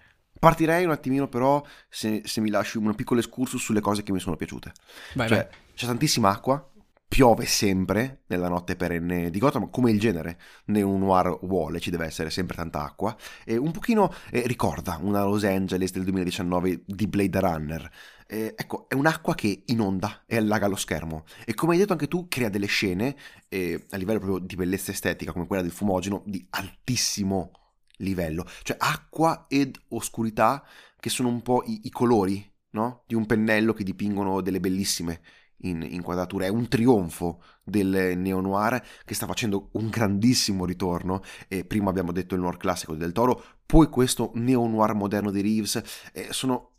Partirei 0.42 0.84
un 0.84 0.90
attimino 0.90 1.28
però, 1.28 1.62
se, 1.88 2.22
se 2.24 2.40
mi 2.40 2.50
lasci 2.50 2.76
un 2.76 2.92
piccolo 2.96 3.20
excursus 3.20 3.62
sulle 3.62 3.78
cose 3.80 4.02
che 4.02 4.10
mi 4.10 4.18
sono 4.18 4.34
piaciute. 4.34 4.72
Vai, 5.14 5.28
cioè, 5.28 5.36
vai. 5.36 5.46
c'è 5.72 5.86
tantissima 5.86 6.30
acqua, 6.30 6.68
piove 7.06 7.46
sempre 7.46 8.22
nella 8.26 8.48
notte 8.48 8.74
perenne 8.74 9.30
di 9.30 9.38
Gotham, 9.38 9.70
come 9.70 9.92
il 9.92 10.00
genere 10.00 10.40
un 10.64 10.98
noir 10.98 11.38
vuole, 11.42 11.78
ci 11.78 11.90
deve 11.90 12.06
essere 12.06 12.28
sempre 12.28 12.56
tanta 12.56 12.82
acqua, 12.82 13.16
e 13.44 13.56
un 13.56 13.70
pochino 13.70 14.12
eh, 14.32 14.44
ricorda 14.44 14.98
una 15.00 15.22
Los 15.22 15.44
Angeles 15.44 15.92
del 15.92 16.02
2019 16.02 16.82
di 16.86 17.06
Blade 17.06 17.38
Runner. 17.38 17.90
Eh, 18.26 18.52
ecco, 18.56 18.88
è 18.88 18.94
un'acqua 18.94 19.36
che 19.36 19.62
inonda 19.66 20.24
e 20.26 20.38
allaga 20.38 20.66
lo 20.66 20.74
schermo, 20.74 21.22
e 21.44 21.54
come 21.54 21.74
hai 21.74 21.78
detto 21.78 21.92
anche 21.92 22.08
tu, 22.08 22.26
crea 22.26 22.48
delle 22.48 22.66
scene 22.66 23.14
eh, 23.48 23.86
a 23.90 23.96
livello 23.96 24.18
proprio 24.18 24.44
di 24.44 24.56
bellezza 24.56 24.90
estetica, 24.90 25.30
come 25.30 25.46
quella 25.46 25.62
del 25.62 25.70
fumogeno, 25.70 26.24
di 26.26 26.44
altissimo 26.50 27.52
livello, 28.02 28.44
cioè 28.62 28.76
acqua 28.78 29.46
ed 29.48 29.78
oscurità 29.88 30.64
che 30.98 31.10
sono 31.10 31.28
un 31.28 31.42
po' 31.42 31.62
i, 31.66 31.80
i 31.84 31.90
colori 31.90 32.48
no? 32.70 33.02
di 33.06 33.14
un 33.14 33.26
pennello 33.26 33.72
che 33.72 33.84
dipingono 33.84 34.40
delle 34.40 34.60
bellissime 34.60 35.20
in, 35.62 35.82
inquadrature. 35.82 36.46
È 36.46 36.50
un 36.50 36.68
trionfo 36.68 37.42
del 37.64 38.16
neo-noir 38.16 38.82
che 39.04 39.14
sta 39.14 39.26
facendo 39.26 39.70
un 39.72 39.88
grandissimo 39.88 40.64
ritorno. 40.64 41.22
E 41.48 41.64
prima 41.64 41.90
abbiamo 41.90 42.12
detto 42.12 42.34
il 42.34 42.40
noir 42.40 42.56
classico 42.56 42.94
del 42.94 43.12
Toro, 43.12 43.42
poi 43.66 43.88
questo 43.88 44.30
neo-noir 44.34 44.94
moderno 44.94 45.30
di 45.30 45.40
Reeves. 45.40 45.82
Eh, 46.12 46.28
sono 46.30 46.72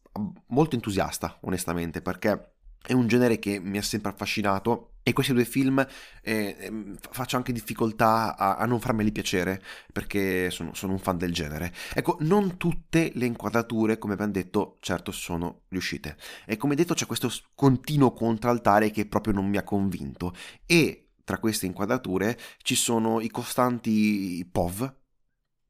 molto 0.47 0.75
entusiasta, 0.75 1.37
onestamente, 1.41 2.01
perché 2.01 2.52
è 2.85 2.93
un 2.93 3.07
genere 3.07 3.39
che 3.39 3.59
mi 3.59 3.77
ha 3.77 3.81
sempre 3.81 4.11
affascinato 4.11 4.89
e 5.03 5.11
questi 5.11 5.33
due 5.33 5.43
film 5.43 5.85
eh, 6.21 6.55
ehm, 6.59 6.97
faccio 7.11 7.35
anche 7.35 7.51
difficoltà 7.51 8.37
a, 8.37 8.55
a, 8.55 8.65
non 8.65 8.79
farmeli 8.79 9.11
piacere 9.11 9.61
perché 9.91 10.49
sono, 10.49 10.73
sono, 10.73 10.93
un 10.93 10.99
fan 10.99 11.17
del 11.17 11.33
genere. 11.33 11.73
Ecco, 11.93 12.17
non 12.21 12.55
tutte 12.57 13.11
le 13.15 13.25
inquadrature, 13.25 13.97
come 13.97 14.13
abbiamo 14.13 14.31
detto, 14.31 14.77
certo 14.79 15.11
sono 15.11 15.63
riuscite. 15.67 16.17
E 16.45 16.55
come 16.55 16.75
detto 16.75 16.93
c'è 16.93 17.05
questo 17.05 17.29
continuo 17.53 18.13
contraltare 18.13 18.91
che 18.91 19.05
proprio 19.05 19.33
non 19.33 19.47
mi 19.47 19.57
ha 19.57 19.63
convinto. 19.63 20.33
E 20.65 21.09
tra 21.25 21.37
queste 21.37 21.65
inquadrature 21.65 22.37
ci 22.61 22.75
sono 22.75 23.19
i 23.19 23.29
costanti 23.29 24.47
POV, 24.49 24.93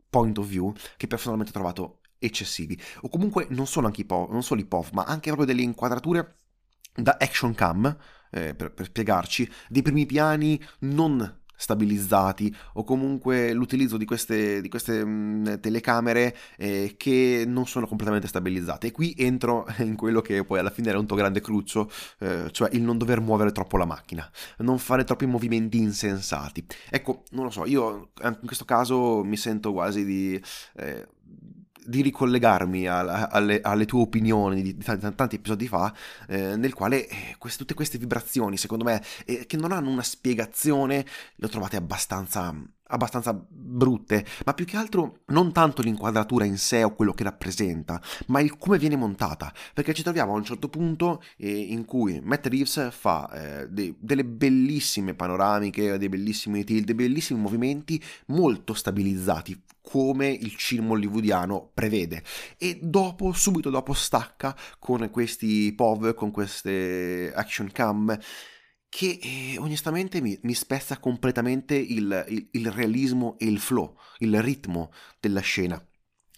point 0.10 0.38
of 0.38 0.48
view, 0.48 0.74
che 0.96 1.08
personalmente 1.08 1.52
ho 1.52 1.56
trovato 1.56 2.02
eccessivi. 2.20 2.80
O 3.02 3.10
comunque 3.10 3.48
non 3.50 3.66
sono 3.66 3.88
anche 3.88 4.02
i 4.02 4.06
POV, 4.06 4.30
non 4.32 4.44
solo 4.44 4.62
i 4.62 4.66
POV, 4.66 4.92
ma 4.92 5.04
anche 5.06 5.30
proprio 5.30 5.48
delle 5.48 5.64
inquadrature 5.64 6.38
da 6.96 7.18
action 7.20 7.54
cam, 7.54 7.96
eh, 8.32 8.54
per, 8.56 8.72
per 8.72 8.86
spiegarci, 8.86 9.50
dei 9.70 9.82
primi 9.82 10.06
piani 10.06 10.60
non 10.80 11.42
stabilizzati 11.56 12.54
o 12.74 12.84
comunque 12.84 13.54
l'utilizzo 13.54 13.96
di 13.96 14.06
queste, 14.06 14.60
di 14.60 14.68
queste 14.68 15.06
mh, 15.06 15.10
mm, 15.10 15.54
telecamere 15.62 16.36
eh, 16.58 16.96
che 16.98 17.46
non 17.48 17.66
sono 17.68 17.88
completamente 17.88 18.28
stabilizzate. 18.28 18.88
E 18.88 18.92
qui 18.92 19.16
entro 19.18 19.66
in 19.80 19.96
quello 19.96 20.22
che 20.22 20.44
poi 20.44 20.60
alla 20.60 20.70
fine 20.70 20.90
era 20.90 21.00
un 21.00 21.06
tuo 21.06 21.16
grande 21.16 21.40
cruccio, 21.40 21.90
eh, 22.20 22.50
cioè 22.52 22.70
il 22.74 22.82
non 22.82 22.98
dover 22.98 23.22
muovere 23.22 23.52
troppo 23.54 23.78
la 23.78 23.86
macchina, 23.86 24.30
non 24.58 24.78
fare 24.78 25.06
troppi 25.06 25.26
movimenti 25.26 25.78
insensati. 25.78 26.66
Ecco, 26.90 27.24
non 27.32 27.46
lo 27.46 27.50
so, 27.50 27.66
io 27.66 28.10
in 28.24 28.40
questo 28.46 28.66
caso 28.66 29.24
mi 29.24 29.38
sento 29.38 29.72
quasi 29.72 30.04
di... 30.04 30.42
Eh, 30.76 31.08
di 31.86 32.02
ricollegarmi 32.02 32.88
a, 32.88 33.28
alle, 33.28 33.62
alle, 33.62 33.86
tue 33.86 34.02
opinioni 34.02 34.62
di, 34.62 34.78
di, 34.78 34.84
tanti, 34.84 35.16
tanti 35.16 35.36
episodi 35.36 35.68
fa, 35.68 35.94
eh, 36.28 36.56
nel 36.56 36.74
quale 36.74 37.08
eh, 37.08 37.36
queste, 37.38 37.60
tutte 37.60 37.74
queste 37.74 37.98
vibrazioni, 37.98 38.58
secondo 38.58 38.84
me, 38.84 39.04
eh, 39.26 39.46
che 39.46 39.58
non 39.58 39.72
hanno 39.72 39.90
una 39.90 40.04
spiegazione, 40.04 41.06
le 41.36 41.46
ho 41.46 41.50
trovate 41.50 41.78
abbastanza 41.78 42.54
abbastanza 42.88 43.34
brutte, 43.34 44.26
ma 44.46 44.54
più 44.54 44.66
che 44.66 44.78
altro 44.78 45.22
non 45.28 45.52
tanto 45.52 45.82
l'inquadratura 45.82 46.46
in 46.46 46.58
sé 46.58 46.84
o 46.84 46.94
quello 46.94 47.14
che 47.14 47.24
rappresenta, 47.24 48.02
ma 48.28 48.40
il 48.40 48.58
come 48.58 48.78
viene 48.78 48.96
montata, 48.96 49.54
perché 49.74 49.94
ci 49.94 50.04
troviamo 50.04 50.34
a 50.34 50.38
un 50.38 50.44
certo 50.44 50.70
punto 50.70 51.22
eh, 51.38 51.50
in 51.50 51.86
cui 51.86 52.20
Matt 52.22 52.48
Reeves 52.48 52.90
fa 52.92 53.30
eh, 53.32 53.68
de- 53.70 53.96
delle 54.00 54.26
bellissime 54.26 55.14
panoramiche, 55.16 55.98
dei 55.98 56.10
bellissimi 56.10 56.64
tilt, 56.64 56.86
dei 56.86 56.96
bellissimi 56.96 57.40
movimenti 57.40 58.02
molto 58.28 58.74
stabilizzati, 58.74 59.62
come 59.82 60.30
il 60.30 60.56
cinema 60.56 60.92
hollywoodiano 60.92 61.72
prevede. 61.74 62.24
E 62.58 62.80
dopo 62.82 63.34
subito 63.34 63.70
dopo 63.70 63.94
stacca 63.94 64.56
con 64.80 65.10
questi 65.12 65.74
POV 65.74 66.14
con 66.14 66.32
queste 66.32 67.32
action 67.36 67.70
cam 67.72 68.18
che 68.96 69.18
eh, 69.24 69.58
onestamente 69.58 70.22
mi, 70.22 70.38
mi, 70.44 70.54
spezza 70.54 71.00
completamente 71.00 71.76
il, 71.76 72.26
il, 72.28 72.48
il, 72.52 72.72
realismo 72.72 73.40
e 73.40 73.46
il 73.46 73.58
flow, 73.58 73.98
il 74.20 74.40
ritmo 74.40 74.92
della 75.20 75.40
scena. 75.40 75.84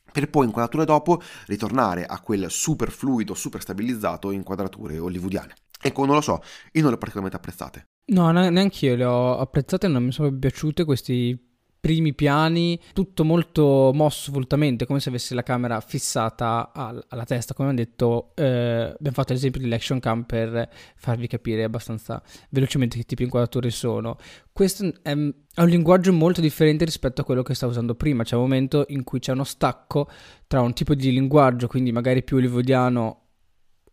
Per 0.10 0.30
poi 0.30 0.46
inquadrature 0.46 0.86
dopo 0.86 1.22
ritornare 1.48 2.06
a 2.06 2.22
quel 2.22 2.50
super 2.50 2.92
fluido, 2.92 3.34
super 3.34 3.62
stabilizzato 3.62 4.32
inquadrature 4.32 4.98
hollywoodiane. 4.98 5.54
Ecco, 5.82 6.06
non 6.06 6.16
lo 6.16 6.22
so, 6.22 6.42
io 6.72 6.82
non 6.82 6.92
le 6.92 6.96
ho 6.96 6.98
particolarmente 6.98 7.36
apprezzate. 7.36 7.88
No, 8.14 8.32
neanche 8.32 8.86
io 8.86 8.96
le 8.96 9.04
ho 9.04 9.38
apprezzate, 9.38 9.90
non 9.90 10.06
mi 10.06 10.14
sono 10.14 10.34
piaciute 10.34 10.86
questi 10.86 11.38
primi 11.86 12.16
piani, 12.16 12.80
tutto 12.94 13.24
molto 13.24 13.92
mosso 13.94 14.32
volutamente, 14.32 14.88
come 14.88 15.00
se 15.00 15.10
avesse 15.10 15.36
la 15.36 15.44
camera 15.44 15.80
fissata 15.82 16.72
al, 16.74 17.06
alla 17.10 17.26
testa. 17.26 17.54
Come 17.54 17.70
abbiamo 17.70 17.88
detto, 17.88 18.32
eh, 18.34 18.96
abbiamo 18.98 19.12
fatto 19.12 19.34
l'esempio 19.34 19.62
dell'action 19.62 20.00
cam 20.00 20.24
per 20.24 20.68
farvi 20.96 21.28
capire 21.28 21.64
abbastanza 21.64 22.20
velocemente 22.50 22.98
che 22.98 23.04
tipi 23.04 23.18
di 23.18 23.26
inquadrature 23.26 23.70
sono. 23.70 24.18
Questo 24.52 24.84
è, 25.04 25.12
è 25.12 25.12
un 25.12 25.36
linguaggio 25.68 26.12
molto 26.12 26.42
differente 26.42 26.86
rispetto 26.86 27.22
a 27.22 27.24
quello 27.24 27.44
che 27.44 27.54
stavo 27.54 27.72
usando 27.72 27.94
prima. 27.94 28.24
C'è 28.24 28.34
un 28.34 28.42
momento 28.42 28.86
in 28.88 29.04
cui 29.04 29.20
c'è 29.20 29.34
uno 29.34 29.44
stacco 29.44 30.10
tra 30.48 30.62
un 30.62 30.74
tipo 30.74 30.96
di 30.96 31.12
linguaggio, 31.12 31.68
quindi 31.68 31.92
magari 31.92 32.24
più 32.24 32.38
hollywoodiano 32.38 33.20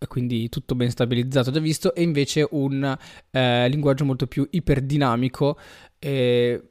quindi 0.09 0.49
tutto 0.49 0.75
ben 0.75 0.91
stabilizzato 0.91 1.51
già 1.51 1.61
visto, 1.61 1.95
e 1.95 2.03
invece 2.03 2.49
un 2.53 2.97
eh, 3.31 3.69
linguaggio 3.69 4.05
molto 4.05 4.27
più 4.27 4.45
iperdinamico, 4.51 5.59
eh, 5.99 6.69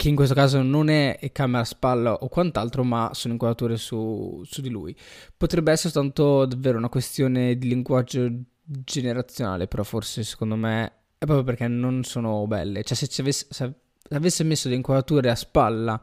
che 0.00 0.08
in 0.08 0.14
questo 0.14 0.34
caso 0.34 0.62
non 0.62 0.88
è 0.88 1.18
camera 1.30 1.60
a 1.60 1.66
spalla 1.66 2.14
o 2.14 2.28
quant'altro, 2.28 2.82
ma 2.84 3.10
sono 3.12 3.34
inquadrature 3.34 3.76
su, 3.76 4.42
su 4.46 4.62
di 4.62 4.70
lui. 4.70 4.96
Potrebbe 5.36 5.72
essere 5.72 5.92
tanto 5.92 6.46
davvero 6.46 6.78
una 6.78 6.88
questione 6.88 7.58
di 7.58 7.68
linguaggio 7.68 8.26
generazionale, 8.64 9.66
però 9.66 9.82
forse 9.82 10.22
secondo 10.22 10.56
me 10.56 10.86
è 11.18 11.26
proprio 11.26 11.44
perché 11.44 11.68
non 11.68 12.02
sono 12.04 12.46
belle. 12.46 12.82
Cioè 12.82 12.96
se, 12.96 13.08
ci 13.08 13.20
avesse, 13.20 13.46
se 13.50 13.74
avesse 14.08 14.42
messo 14.42 14.70
le 14.70 14.76
inquadrature 14.76 15.28
a 15.28 15.34
spalla, 15.34 16.02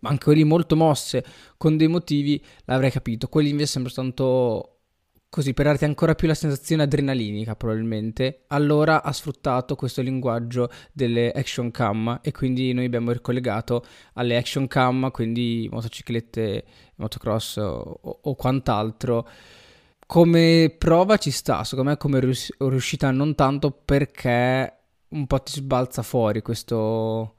anche 0.00 0.24
quelli 0.24 0.44
molto 0.44 0.74
mosse, 0.74 1.22
con 1.58 1.76
dei 1.76 1.88
motivi, 1.88 2.42
l'avrei 2.64 2.90
capito. 2.90 3.28
Quelli 3.28 3.50
invece 3.50 3.72
sembrano 3.72 3.94
tanto 3.94 4.75
così 5.28 5.52
per 5.52 5.66
darti 5.66 5.84
ancora 5.84 6.14
più 6.14 6.28
la 6.28 6.34
sensazione 6.34 6.84
adrenalinica 6.84 7.56
probabilmente, 7.56 8.44
allora 8.48 9.02
ha 9.02 9.12
sfruttato 9.12 9.76
questo 9.76 10.00
linguaggio 10.02 10.70
delle 10.92 11.30
action 11.32 11.70
cam 11.70 12.20
e 12.22 12.32
quindi 12.32 12.72
noi 12.72 12.86
abbiamo 12.86 13.12
ricollegato 13.12 13.84
alle 14.14 14.36
action 14.36 14.66
cam, 14.66 15.10
quindi 15.10 15.68
motociclette, 15.70 16.64
motocross 16.96 17.56
o, 17.58 18.00
o 18.22 18.34
quant'altro. 18.34 19.28
Come 20.06 20.74
prova 20.78 21.16
ci 21.16 21.30
sta, 21.32 21.64
secondo 21.64 21.90
me 21.90 21.96
come 21.96 22.20
rius- 22.20 22.54
riuscita 22.58 23.10
non 23.10 23.34
tanto 23.34 23.72
perché 23.72 24.72
un 25.08 25.26
po' 25.26 25.42
ti 25.42 25.52
sbalza 25.52 26.02
fuori 26.02 26.42
questo, 26.42 27.34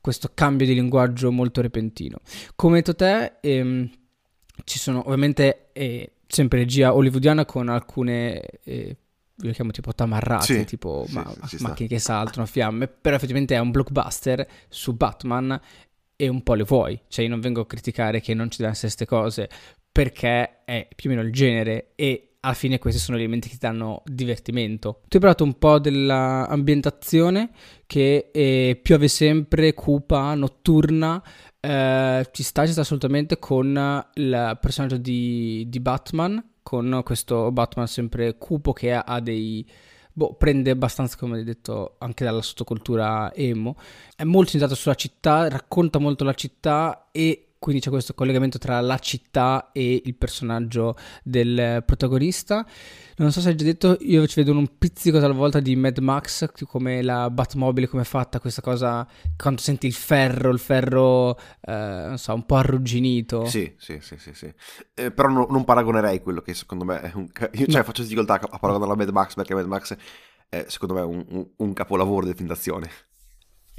questo 0.00 0.30
cambio 0.34 0.66
di 0.66 0.74
linguaggio 0.74 1.32
molto 1.32 1.60
repentino. 1.60 2.20
Come 2.54 2.76
detto 2.76 2.94
te, 2.94 3.34
ehm, 3.40 3.90
ci 4.64 4.78
sono 4.78 5.00
ovviamente... 5.00 5.68
Eh, 5.72 6.12
sempre 6.28 6.58
regia 6.58 6.94
hollywoodiana 6.94 7.44
con 7.44 7.68
alcune... 7.68 8.40
Eh, 8.62 8.96
io 9.40 9.46
le 9.46 9.52
chiamo 9.52 9.70
tipo 9.70 9.94
tamarrate, 9.94 10.44
sì, 10.44 10.64
tipo 10.64 11.04
sì, 11.06 11.14
ma- 11.14 11.34
sì, 11.46 11.56
macchine 11.60 11.88
che 11.88 12.00
saltano, 12.00 12.44
fiamme, 12.44 12.88
però 12.88 13.14
effettivamente 13.14 13.54
è 13.54 13.58
un 13.60 13.70
blockbuster 13.70 14.46
su 14.68 14.96
Batman 14.96 15.58
e 16.16 16.28
un 16.28 16.42
po' 16.42 16.54
le 16.54 16.64
vuoi, 16.64 17.00
cioè 17.06 17.24
io 17.24 17.30
non 17.30 17.38
vengo 17.38 17.60
a 17.60 17.66
criticare 17.66 18.20
che 18.20 18.34
non 18.34 18.50
ci 18.50 18.56
devono 18.56 18.72
essere 18.72 18.92
queste 18.92 19.06
cose 19.06 19.48
perché 19.92 20.64
è 20.64 20.88
più 20.92 21.08
o 21.08 21.14
meno 21.14 21.24
il 21.24 21.32
genere 21.32 21.92
e 21.94 22.30
alla 22.40 22.54
fine 22.54 22.78
questi 22.78 23.00
sono 23.00 23.16
elementi 23.16 23.48
che 23.48 23.54
ti 23.54 23.60
danno 23.60 24.02
divertimento. 24.04 25.02
Tu 25.06 25.16
hai 25.16 25.20
parlato 25.20 25.44
un 25.44 25.56
po' 25.56 25.78
dell'ambientazione 25.78 27.50
che 27.86 28.30
è, 28.32 28.76
piove 28.82 29.06
sempre, 29.06 29.72
cupa, 29.72 30.34
notturna, 30.34 31.22
eh, 31.60 32.28
ci 32.30 32.42
sta, 32.42 32.66
ci 32.66 32.72
sta 32.72 32.82
assolutamente 32.82 33.38
con 33.38 34.04
il 34.14 34.58
personaggio 34.60 34.96
di, 34.96 35.66
di 35.68 35.80
Batman, 35.80 36.52
con 36.62 37.00
questo 37.04 37.50
Batman 37.50 37.86
sempre 37.86 38.36
cupo 38.36 38.72
che 38.72 38.92
ha, 38.92 39.20
dei... 39.20 39.66
Boh, 40.12 40.34
prende 40.34 40.70
abbastanza, 40.70 41.16
come 41.16 41.38
hai 41.38 41.44
detto, 41.44 41.94
anche 41.98 42.24
dalla 42.24 42.42
sottocultura 42.42 43.32
emo. 43.32 43.76
È 44.16 44.24
molto 44.24 44.50
centrato 44.50 44.74
sulla 44.74 44.96
città, 44.96 45.48
racconta 45.48 46.00
molto 46.00 46.24
la 46.24 46.34
città 46.34 47.08
e 47.12 47.47
quindi 47.58 47.80
c'è 47.80 47.90
questo 47.90 48.14
collegamento 48.14 48.58
tra 48.58 48.80
la 48.80 48.98
città 48.98 49.70
e 49.72 50.00
il 50.04 50.14
personaggio 50.14 50.96
del 51.22 51.82
protagonista. 51.84 52.66
Non 53.16 53.32
so 53.32 53.40
se 53.40 53.48
hai 53.48 53.56
già 53.56 53.64
detto, 53.64 53.96
io 54.00 54.26
ci 54.28 54.36
vedo 54.36 54.56
un 54.56 54.78
pizzico 54.78 55.18
talvolta 55.18 55.58
di 55.58 55.74
Mad 55.74 55.98
Max, 55.98 56.48
come 56.66 57.02
la 57.02 57.28
Batmobile, 57.30 57.88
come 57.88 58.02
è 58.02 58.04
fatta 58.04 58.38
questa 58.38 58.62
cosa, 58.62 59.06
quando 59.36 59.60
senti 59.60 59.88
il 59.88 59.92
ferro, 59.92 60.50
il 60.50 60.60
ferro, 60.60 61.36
eh, 61.36 61.72
non 62.06 62.18
so, 62.18 62.32
un 62.32 62.46
po' 62.46 62.56
arrugginito. 62.56 63.44
Sì, 63.46 63.74
sì, 63.76 63.98
sì, 64.00 64.18
sì, 64.18 64.32
sì. 64.34 64.54
Eh, 64.94 65.10
però 65.10 65.28
no, 65.28 65.46
non 65.50 65.64
paragonerei 65.64 66.20
quello 66.20 66.40
che 66.40 66.54
secondo 66.54 66.84
me 66.84 67.00
è 67.00 67.10
un... 67.14 67.28
Io 67.54 67.66
cioè, 67.66 67.78
no. 67.78 67.82
faccio 67.82 68.02
difficoltà 68.02 68.34
a 68.34 68.58
paragonare 68.58 68.90
la 68.90 68.96
Mad 68.96 69.10
Max 69.10 69.34
perché 69.34 69.54
Mad 69.54 69.66
Max 69.66 69.96
è 70.48 70.64
secondo 70.68 70.94
me 70.94 71.00
un, 71.00 71.24
un, 71.28 71.46
un 71.56 71.72
capolavoro 71.72 72.24
del 72.24 72.36
film 72.36 72.48
d'azione. 72.48 72.88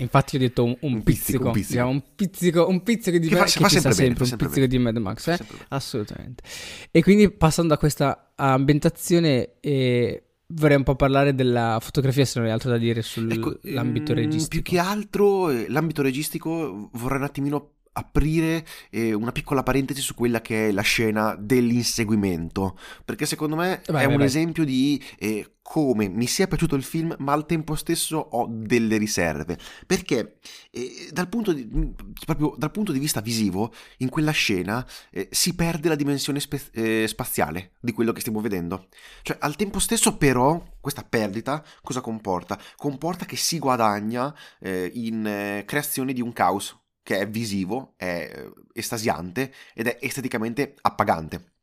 Infatti 0.01 0.35
ho 0.35 0.39
detto 0.39 0.63
un, 0.63 0.75
un, 0.81 0.93
un 0.93 1.03
pizzico, 1.03 1.37
pizzico, 1.39 1.47
un 1.47 1.53
pizzico. 1.53 1.73
Diciamo, 1.73 1.89
un 1.89 2.03
pizzico, 2.15 2.67
un 2.67 2.83
pizzico 2.83 3.17
di, 3.17 3.27
che 3.27 3.35
fa, 3.35 3.43
che 3.43 3.59
fa 3.59 3.69
sempre, 3.69 3.93
sempre 3.93 4.23
un 4.23 4.29
pizzico 4.37 4.49
bene. 4.51 4.67
di 4.67 4.77
Mad 4.79 4.97
Max, 4.97 5.27
eh? 5.27 5.39
assolutamente. 5.69 6.43
E 6.91 7.03
quindi 7.03 7.29
passando 7.31 7.73
da 7.73 7.79
questa 7.79 8.31
ambientazione 8.35 9.59
eh, 9.59 10.23
vorrei 10.47 10.77
un 10.77 10.83
po' 10.83 10.95
parlare 10.95 11.35
della 11.35 11.77
fotografia 11.81 12.25
se 12.25 12.39
non 12.39 12.47
hai 12.47 12.53
altro 12.53 12.69
da 12.69 12.77
dire 12.77 13.01
sull'ambito 13.01 14.11
ecco, 14.11 14.21
registico. 14.21 14.61
Più 14.61 14.61
che 14.61 14.79
altro 14.79 15.49
eh, 15.49 15.65
l'ambito 15.69 16.01
registico 16.01 16.89
vorrei 16.93 17.19
un 17.19 17.23
attimino 17.25 17.71
aprire 17.99 18.65
eh, 18.89 19.13
una 19.13 19.31
piccola 19.31 19.63
parentesi 19.63 20.01
su 20.01 20.15
quella 20.15 20.41
che 20.41 20.69
è 20.69 20.71
la 20.71 20.81
scena 20.81 21.35
dell'inseguimento, 21.37 22.77
perché 23.05 23.25
secondo 23.25 23.55
me 23.55 23.81
vai, 23.87 24.03
è 24.03 24.05
vai, 24.05 24.05
un 24.05 24.17
vai. 24.17 24.25
esempio 24.25 24.63
di 24.63 25.01
eh, 25.17 25.53
come 25.69 26.07
mi 26.07 26.25
sia 26.25 26.47
piaciuto 26.47 26.75
il 26.75 26.81
film, 26.81 27.15
ma 27.19 27.33
al 27.33 27.45
tempo 27.45 27.75
stesso 27.75 28.17
ho 28.17 28.47
delle 28.49 28.97
riserve, 28.97 29.55
perché 29.85 30.39
eh, 30.71 31.09
dal, 31.11 31.29
punto 31.29 31.53
di, 31.53 31.93
proprio 32.25 32.55
dal 32.57 32.71
punto 32.71 32.91
di 32.91 32.97
vista 32.97 33.21
visivo, 33.21 33.71
in 33.97 34.09
quella 34.09 34.31
scena 34.31 34.83
eh, 35.11 35.27
si 35.29 35.53
perde 35.53 35.89
la 35.89 35.93
dimensione 35.93 36.39
spe- 36.39 36.71
eh, 36.71 37.07
spaziale 37.07 37.73
di 37.79 37.91
quello 37.91 38.13
che 38.13 38.21
stiamo 38.21 38.41
vedendo. 38.41 38.87
Cioè, 39.21 39.37
al 39.39 39.55
tempo 39.55 39.77
stesso 39.77 40.17
però, 40.17 40.59
questa 40.81 41.03
perdita 41.03 41.63
cosa 41.83 42.01
comporta? 42.01 42.59
Comporta 42.75 43.25
che 43.25 43.35
si 43.35 43.59
guadagna 43.59 44.35
eh, 44.59 44.89
in 44.95 45.63
creazione 45.67 46.13
di 46.13 46.21
un 46.21 46.33
caos 46.33 46.75
che 47.09 47.17
è 47.17 47.27
visivo, 47.27 47.95
è 47.97 48.31
eh, 48.31 48.53
estasiante 48.71 49.51
ed 49.73 49.87
è 49.87 49.97
esteticamente 49.99 50.75
appagante. 50.81 51.53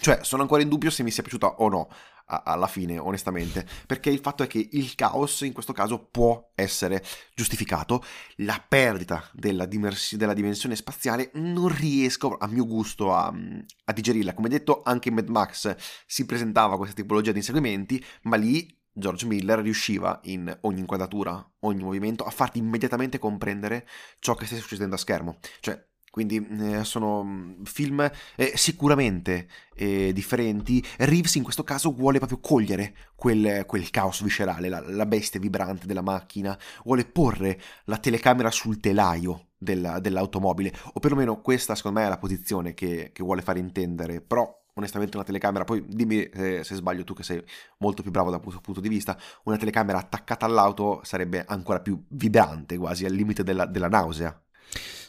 Cioè, 0.00 0.20
sono 0.22 0.42
ancora 0.42 0.62
in 0.62 0.68
dubbio 0.68 0.90
se 0.90 1.02
mi 1.02 1.10
sia 1.10 1.24
piaciuta 1.24 1.56
o 1.56 1.68
no 1.68 1.88
alla 2.24 2.68
fine, 2.68 2.98
onestamente, 2.98 3.66
perché 3.84 4.08
il 4.08 4.20
fatto 4.20 4.44
è 4.44 4.46
che 4.46 4.68
il 4.70 4.94
caos 4.94 5.40
in 5.40 5.52
questo 5.52 5.72
caso 5.72 6.06
può 6.08 6.52
essere 6.54 7.02
giustificato, 7.34 8.02
la 8.36 8.64
perdita 8.66 9.28
della, 9.32 9.66
dimers- 9.66 10.14
della 10.14 10.34
dimensione 10.34 10.76
spaziale 10.76 11.32
non 11.34 11.66
riesco 11.66 12.36
a 12.38 12.46
mio 12.46 12.64
gusto 12.64 13.12
a, 13.12 13.26
a 13.26 13.92
digerirla. 13.92 14.34
Come 14.34 14.48
detto, 14.48 14.82
anche 14.84 15.08
in 15.08 15.16
Mad 15.16 15.28
Max 15.28 15.74
si 16.06 16.24
presentava 16.24 16.76
questa 16.76 16.94
tipologia 16.94 17.32
di 17.32 17.38
inseguimenti, 17.38 18.02
ma 18.22 18.36
lì 18.36 18.81
George 18.92 19.26
Miller 19.26 19.60
riusciva 19.60 20.20
in 20.24 20.54
ogni 20.62 20.80
inquadratura, 20.80 21.44
ogni 21.60 21.82
movimento, 21.82 22.24
a 22.24 22.30
farti 22.30 22.58
immediatamente 22.58 23.18
comprendere 23.18 23.86
ciò 24.18 24.34
che 24.34 24.46
stai 24.46 24.58
succedendo 24.58 24.94
a 24.94 24.98
schermo. 24.98 25.38
Cioè, 25.60 25.82
quindi 26.12 26.46
eh, 26.60 26.84
sono 26.84 27.24
mm, 27.24 27.62
film 27.62 28.10
eh, 28.36 28.52
sicuramente 28.54 29.48
eh, 29.74 30.12
differenti. 30.12 30.84
Reeves 30.98 31.36
in 31.36 31.42
questo 31.42 31.64
caso 31.64 31.90
vuole 31.94 32.18
proprio 32.18 32.38
cogliere 32.38 32.94
quel, 33.14 33.64
quel 33.64 33.88
caos 33.88 34.22
viscerale, 34.22 34.68
la, 34.68 34.84
la, 34.86 35.06
bestia 35.06 35.40
vibrante 35.40 35.86
della 35.86 36.02
macchina, 36.02 36.56
vuole 36.84 37.06
porre 37.06 37.58
la 37.86 37.96
telecamera 37.96 38.50
sul 38.50 38.78
telaio 38.78 39.52
della, 39.56 40.00
dell'automobile, 40.00 40.74
o 40.92 41.00
perlomeno 41.00 41.40
questa 41.40 41.74
secondo 41.74 42.00
me 42.00 42.06
è 42.06 42.08
la 42.10 42.18
posizione 42.18 42.74
che, 42.74 43.10
che 43.10 43.22
vuole 43.22 43.40
fare 43.40 43.58
intendere, 43.58 44.20
però 44.20 44.61
onestamente 44.74 45.16
una 45.16 45.26
telecamera, 45.26 45.64
poi 45.64 45.84
dimmi 45.86 46.22
eh, 46.24 46.64
se 46.64 46.74
sbaglio 46.74 47.04
tu 47.04 47.14
che 47.14 47.22
sei 47.22 47.42
molto 47.78 48.02
più 48.02 48.10
bravo 48.10 48.30
da 48.30 48.38
questo 48.38 48.60
punto 48.60 48.80
di 48.80 48.88
vista, 48.88 49.18
una 49.44 49.56
telecamera 49.56 49.98
attaccata 49.98 50.46
all'auto 50.46 51.00
sarebbe 51.02 51.44
ancora 51.46 51.80
più 51.80 52.02
vibrante, 52.08 52.76
quasi 52.76 53.04
al 53.04 53.12
limite 53.12 53.42
della, 53.42 53.66
della 53.66 53.88
nausea. 53.88 54.40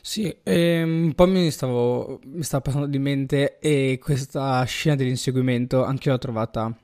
Sì, 0.02 0.36
ehm, 0.43 1.06
un 1.06 1.13
po' 1.13 1.28
mi, 1.28 1.49
stavo, 1.49 2.19
mi 2.26 2.43
stava 2.43 2.62
passando 2.62 2.88
di 2.88 2.99
mente 2.99 3.60
e 3.60 3.99
questa 4.02 4.62
scena 4.65 4.95
dell'inseguimento 4.95 5.84
anche 5.84 6.10
io 6.10 6.13
l'ho 6.13 6.19
trovata 6.19 6.78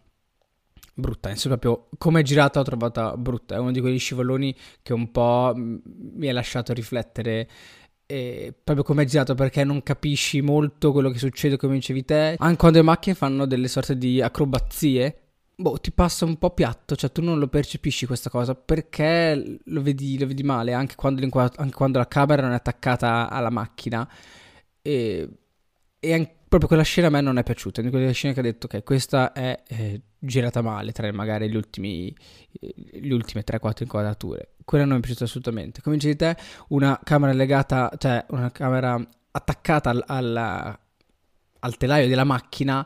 brutta, 0.93 1.29
insomma 1.29 1.57
proprio 1.57 1.89
come 1.97 2.21
è 2.21 2.23
girata 2.23 2.59
l'ho 2.59 2.65
trovata 2.65 3.17
brutta, 3.17 3.55
è 3.55 3.59
uno 3.59 3.71
di 3.71 3.81
quegli 3.81 3.99
scivoloni 3.99 4.55
che 4.81 4.93
un 4.93 5.11
po' 5.11 5.53
mi 5.55 6.29
ha 6.29 6.33
lasciato 6.33 6.71
riflettere 6.73 7.49
e 8.12 8.54
proprio 8.63 8.84
come 8.84 9.04
è 9.04 9.06
girato 9.06 9.36
perché 9.36 9.63
non 9.63 9.84
capisci 9.84 10.41
molto 10.41 10.91
quello 10.91 11.12
che 11.12 11.19
succede 11.19 11.58
come 11.58 11.76
dicevi 11.76 12.06
te 12.06 12.36
anche 12.39 12.58
quando 12.58 12.80
le 12.80 12.84
macchine 12.84 13.13
fanno 13.13 13.45
delle 13.45 13.67
sorte 13.67 13.98
di 14.00 14.19
acrobazie 14.19 15.30
boh, 15.60 15.78
ti 15.78 15.91
passa 15.91 16.26
un 16.26 16.38
po' 16.38 16.52
piatto, 16.52 16.95
cioè 16.95 17.12
tu 17.12 17.22
non 17.22 17.38
lo 17.38 17.48
percepisci 17.48 18.06
questa 18.06 18.30
cosa 18.30 18.56
perché 18.56 19.60
lo 19.65 19.82
vedi, 19.82 20.17
lo 20.17 20.26
vedi 20.26 20.43
male 20.43 20.74
anche 20.74 20.95
quando, 20.95 21.22
anche 21.34 21.76
quando, 21.76 21.98
la 21.98 22.08
camera 22.08 22.43
non 22.43 22.52
è 22.54 22.56
attaccata 22.56 23.30
alla 23.30 23.50
macchina. 23.50 24.10
E, 24.82 25.30
e 26.00 26.13
anche, 26.13 26.36
proprio 26.49 26.67
quella 26.67 26.83
scena 26.83 27.07
a 27.07 27.09
me 27.12 27.21
non 27.21 27.38
è 27.38 27.43
piaciuta. 27.43 27.81
È 27.81 27.88
una 27.88 28.05
di 28.05 28.13
scene 28.13 28.33
che 28.33 28.39
ha 28.39 28.43
detto 28.43 28.67
che 28.67 28.77
okay, 28.77 28.88
questa 28.88 29.31
è 29.31 29.63
eh, 29.67 30.01
girata 30.17 30.62
male 30.62 30.91
tra 30.91 31.12
magari 31.13 31.49
gli 31.49 31.55
ultimi, 31.55 32.13
le 32.59 33.13
ultime 33.13 33.43
3-4 33.45 33.83
inquadrature. 33.83 34.55
Quella 34.65 34.83
non 34.83 34.95
mi 34.95 34.99
è 34.99 35.01
piaciuta 35.03 35.25
assolutamente. 35.25 35.81
Come 35.81 35.95
dicevi 35.95 36.15
te, 36.15 36.35
una 36.69 36.99
camera 37.03 37.31
legata, 37.33 37.91
cioè 37.97 38.25
una 38.29 38.51
camera 38.51 38.99
attaccata 39.31 39.91
al, 39.91 40.03
al, 40.07 40.79
al 41.59 41.77
telaio 41.77 42.07
della 42.07 42.23
macchina 42.23 42.85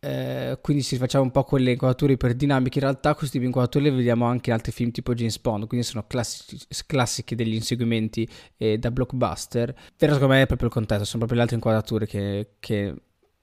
eh, 0.00 0.58
quindi 0.62 0.82
si 0.82 0.96
facciamo 0.96 1.24
un 1.24 1.30
po' 1.30 1.44
quelle 1.44 1.72
inquadrature 1.72 2.12
iperdinamiche. 2.12 2.78
In 2.78 2.84
realtà 2.84 3.14
questi 3.14 3.32
tipi 3.32 3.40
di 3.40 3.46
inquadrature 3.46 3.90
le 3.90 3.96
vediamo 3.96 4.26
anche 4.26 4.50
in 4.50 4.56
altri 4.56 4.72
film 4.72 4.90
tipo 4.90 5.14
James 5.14 5.38
Bond, 5.40 5.66
quindi 5.66 5.86
sono 5.86 6.04
classici, 6.06 6.64
classiche 6.86 7.34
degli 7.34 7.54
inseguimenti 7.54 8.28
eh, 8.56 8.78
da 8.78 8.90
blockbuster. 8.90 9.74
Però 9.96 10.12
secondo 10.12 10.34
me 10.34 10.42
è 10.42 10.46
proprio 10.46 10.68
il 10.68 10.74
contesto, 10.74 11.04
sono 11.04 11.24
proprio 11.24 11.36
le 11.38 11.42
altre 11.42 11.56
inquadrature 11.56 12.06
che, 12.06 12.50
che 12.60 12.94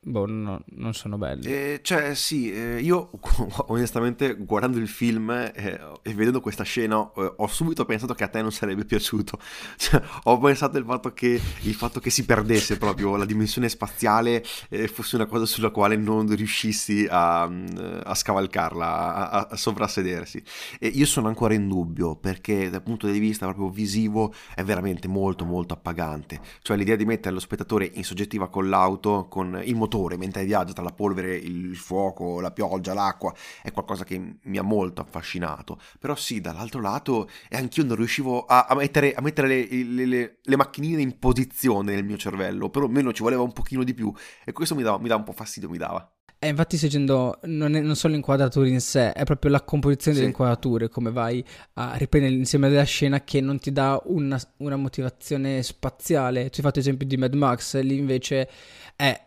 boh, 0.05 0.25
no, 0.27 0.61
non 0.75 0.93
sono 0.93 1.17
belli. 1.17 1.51
Eh, 1.51 1.79
cioè, 1.81 2.13
sì, 2.13 2.51
eh, 2.51 2.79
io 2.79 3.09
onestamente 3.67 4.35
guardando 4.35 4.77
il 4.77 4.87
film 4.87 5.31
eh, 5.31 5.79
e 6.01 6.13
vedendo 6.13 6.41
questa 6.41 6.63
scena 6.63 7.11
eh, 7.15 7.33
ho 7.37 7.47
subito 7.47 7.85
pensato 7.85 8.13
che 8.13 8.23
a 8.23 8.27
te 8.27 8.41
non 8.41 8.51
sarebbe 8.51 8.85
piaciuto. 8.85 9.39
Cioè, 9.77 10.01
ho 10.23 10.39
pensato 10.39 10.77
il 10.77 10.85
fatto, 10.85 11.13
che, 11.13 11.39
il 11.61 11.73
fatto 11.73 11.99
che 11.99 12.09
si 12.09 12.25
perdesse 12.25 12.77
proprio 12.77 13.15
la 13.15 13.25
dimensione 13.25 13.67
spaziale 13.69 14.43
eh, 14.69 14.87
fosse 14.87 15.15
una 15.15 15.25
cosa 15.25 15.45
sulla 15.45 15.69
quale 15.69 15.95
non 15.95 16.33
riuscissi 16.33 17.07
a, 17.09 17.43
a 17.43 18.15
scavalcarla, 18.15 19.29
a, 19.31 19.47
a 19.51 19.55
sovrasedersi. 19.55 20.41
E 20.79 20.87
io 20.87 21.05
sono 21.05 21.27
ancora 21.27 21.53
in 21.53 21.67
dubbio 21.67 22.15
perché 22.15 22.69
dal 22.69 22.83
punto 22.83 23.07
di 23.07 23.19
vista 23.19 23.45
proprio 23.45 23.69
visivo 23.69 24.33
è 24.53 24.63
veramente 24.63 25.07
molto 25.07 25.45
molto 25.45 25.73
appagante. 25.73 26.39
Cioè 26.61 26.77
l'idea 26.77 26.95
di 26.95 27.05
mettere 27.05 27.33
lo 27.33 27.39
spettatore 27.39 27.89
in 27.93 28.03
soggettiva 28.03 28.47
con 28.47 28.69
l'auto, 28.69 29.27
con 29.29 29.61
il 29.63 29.75
motore 29.75 29.94
motore 29.95 30.17
mentre 30.17 30.43
viaggio 30.43 30.73
tra 30.73 30.83
la 30.83 30.91
polvere, 30.91 31.35
il 31.35 31.75
fuoco, 31.75 32.41
la 32.41 32.51
pioggia, 32.51 32.93
l'acqua, 32.93 33.33
è 33.61 33.71
qualcosa 33.71 34.03
che 34.03 34.37
mi 34.41 34.57
ha 34.57 34.61
molto 34.61 35.01
affascinato. 35.01 35.79
Però 35.99 36.15
sì, 36.15 36.41
dall'altro 36.41 36.81
lato, 36.81 37.29
e 37.49 37.55
anch'io 37.55 37.85
non 37.85 37.95
riuscivo 37.95 38.45
a, 38.45 38.65
a 38.69 38.75
mettere, 38.75 39.13
a 39.13 39.21
mettere 39.21 39.47
le, 39.47 39.67
le, 39.83 40.05
le, 40.05 40.37
le, 40.41 40.55
macchinine 40.55 41.01
in 41.01 41.17
posizione 41.17 41.95
nel 41.95 42.03
mio 42.03 42.17
cervello, 42.17 42.69
perlomeno 42.69 43.13
ci 43.13 43.23
voleva 43.23 43.41
un 43.41 43.53
pochino 43.53 43.83
di 43.83 43.93
più, 43.93 44.11
e 44.43 44.51
questo 44.51 44.75
mi 44.75 44.83
dava, 44.83 44.97
mi 44.97 45.07
dava 45.07 45.19
un 45.19 45.25
po' 45.25 45.33
fastidio, 45.33 45.69
mi 45.69 45.77
dava. 45.77 46.09
Eh, 46.37 46.49
infatti 46.49 46.75
sto 46.77 46.87
dicendo, 46.87 47.39
non, 47.43 47.75
è, 47.75 47.79
non 47.79 47.95
sono 47.95 48.11
le 48.11 48.19
inquadrature 48.19 48.69
in 48.69 48.81
sé, 48.81 49.13
è 49.13 49.23
proprio 49.23 49.51
la 49.51 49.63
composizione 49.63 50.15
sì. 50.15 50.21
delle 50.21 50.33
inquadrature, 50.33 50.89
come 50.89 51.09
vai 51.09 51.43
a 51.75 51.95
riprendere 51.95 52.35
l'insieme 52.35 52.69
della 52.69 52.83
scena 52.83 53.23
che 53.23 53.39
non 53.39 53.57
ti 53.57 53.71
dà 53.71 53.99
una, 54.05 54.39
una 54.57 54.75
motivazione 54.75 55.63
spaziale. 55.63 56.49
Tu 56.49 56.57
hai 56.57 56.63
fatto 56.63 56.79
esempio 56.79 57.07
di 57.07 57.17
Mad 57.17 57.33
Max, 57.33 57.79
lì 57.79 57.97
invece 57.97 58.49
è 58.95 59.24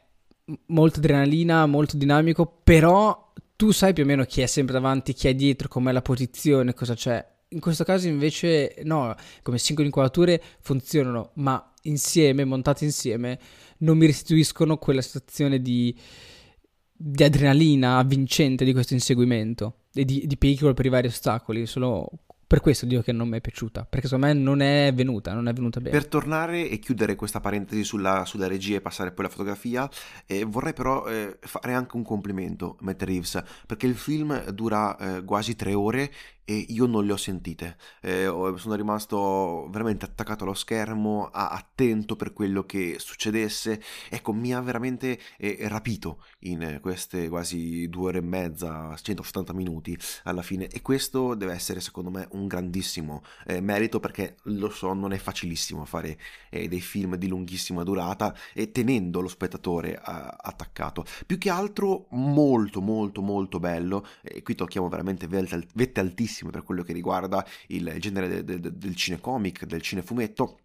molto 0.66 0.98
adrenalina, 0.98 1.66
molto 1.66 1.96
dinamico, 1.96 2.60
però 2.62 3.32
tu 3.56 3.70
sai 3.72 3.92
più 3.92 4.04
o 4.04 4.06
meno 4.06 4.24
chi 4.24 4.40
è 4.40 4.46
sempre 4.46 4.74
davanti, 4.74 5.12
chi 5.12 5.28
è 5.28 5.34
dietro, 5.34 5.68
com'è 5.68 5.92
la 5.92 6.02
posizione, 6.02 6.74
cosa 6.74 6.94
c'è. 6.94 7.26
In 7.48 7.60
questo 7.60 7.84
caso 7.84 8.06
invece 8.08 8.76
no, 8.84 9.14
come 9.42 9.58
singole 9.58 9.86
inquadrature 9.86 10.40
funzionano, 10.60 11.30
ma 11.34 11.72
insieme, 11.82 12.44
montate 12.44 12.84
insieme, 12.84 13.38
non 13.78 13.96
mi 13.96 14.06
restituiscono 14.06 14.76
quella 14.76 15.00
situazione 15.00 15.60
di, 15.60 15.96
di 16.92 17.24
adrenalina 17.24 17.96
avvincente 17.96 18.64
di 18.64 18.72
questo 18.72 18.94
inseguimento 18.94 19.84
e 19.92 20.04
di, 20.04 20.26
di 20.26 20.36
pericolo 20.36 20.74
per 20.74 20.86
i 20.86 20.90
vari 20.90 21.08
ostacoli, 21.08 21.66
solo 21.66 22.08
per 22.48 22.60
questo 22.60 22.86
dico 22.86 23.02
che 23.02 23.12
non 23.12 23.28
mi 23.28 23.36
è 23.36 23.40
piaciuta, 23.42 23.84
perché 23.84 24.06
secondo 24.06 24.26
me 24.26 24.32
non 24.32 24.62
è 24.62 24.90
venuta, 24.94 25.34
non 25.34 25.48
è 25.48 25.52
venuta 25.52 25.80
bene. 25.80 25.90
Per 25.90 26.08
tornare 26.08 26.70
e 26.70 26.78
chiudere 26.78 27.14
questa 27.14 27.40
parentesi 27.40 27.84
sulla, 27.84 28.24
sulla 28.24 28.46
regia 28.46 28.76
e 28.76 28.80
passare 28.80 29.12
poi 29.12 29.26
alla 29.26 29.34
fotografia, 29.34 29.86
eh, 30.24 30.44
vorrei 30.44 30.72
però 30.72 31.06
eh, 31.06 31.36
fare 31.42 31.74
anche 31.74 31.96
un 31.96 32.02
complimento 32.02 32.78
a 32.80 32.84
Matt 32.84 33.02
Reeves, 33.02 33.42
perché 33.66 33.86
il 33.86 33.96
film 33.96 34.50
dura 34.52 34.96
eh, 34.96 35.24
quasi 35.24 35.56
tre 35.56 35.74
ore 35.74 36.10
e 36.50 36.64
io 36.70 36.86
non 36.86 37.04
le 37.04 37.12
ho 37.12 37.16
sentite. 37.18 37.76
Eh, 38.00 38.24
sono 38.56 38.74
rimasto 38.74 39.68
veramente 39.68 40.06
attaccato 40.06 40.44
allo 40.44 40.54
schermo, 40.54 41.28
attento 41.30 42.16
per 42.16 42.32
quello 42.32 42.64
che 42.64 42.96
succedesse. 42.98 43.82
Ecco, 44.08 44.32
mi 44.32 44.54
ha 44.54 44.60
veramente 44.62 45.18
eh, 45.36 45.58
rapito 45.68 46.24
in 46.40 46.78
queste 46.80 47.28
quasi 47.28 47.86
due 47.90 48.08
ore 48.08 48.18
e 48.18 48.22
mezza, 48.22 48.96
180 48.96 49.52
minuti 49.52 49.98
alla 50.24 50.40
fine. 50.40 50.68
E 50.68 50.80
questo 50.80 51.34
deve 51.34 51.52
essere, 51.52 51.80
secondo 51.80 52.08
me, 52.08 52.26
un 52.30 52.46
grandissimo 52.46 53.22
eh, 53.46 53.60
merito 53.60 54.00
perché 54.00 54.36
lo 54.44 54.70
so, 54.70 54.94
non 54.94 55.12
è 55.12 55.18
facilissimo 55.18 55.84
fare 55.84 56.18
eh, 56.48 56.66
dei 56.66 56.80
film 56.80 57.16
di 57.16 57.28
lunghissima 57.28 57.82
durata 57.82 58.34
e 58.54 58.72
tenendo 58.72 59.20
lo 59.20 59.28
spettatore 59.28 60.00
attaccato. 60.02 61.04
Più 61.26 61.36
che 61.36 61.50
altro, 61.50 62.06
molto, 62.12 62.80
molto, 62.80 63.20
molto 63.20 63.58
bello. 63.60 64.06
E 64.22 64.42
qui 64.42 64.54
tocchiamo 64.54 64.88
veramente 64.88 65.26
vette 65.26 66.00
altissime 66.00 66.36
bellissime 66.38 66.50
per 66.50 66.62
quello 66.62 66.82
che 66.82 66.92
riguarda 66.92 67.44
il 67.68 67.96
genere 67.98 68.28
de, 68.28 68.44
de, 68.44 68.60
de, 68.60 68.78
del 68.78 68.94
cinecomic, 68.94 69.64
del 69.64 69.82
cinefumetto 69.82 70.60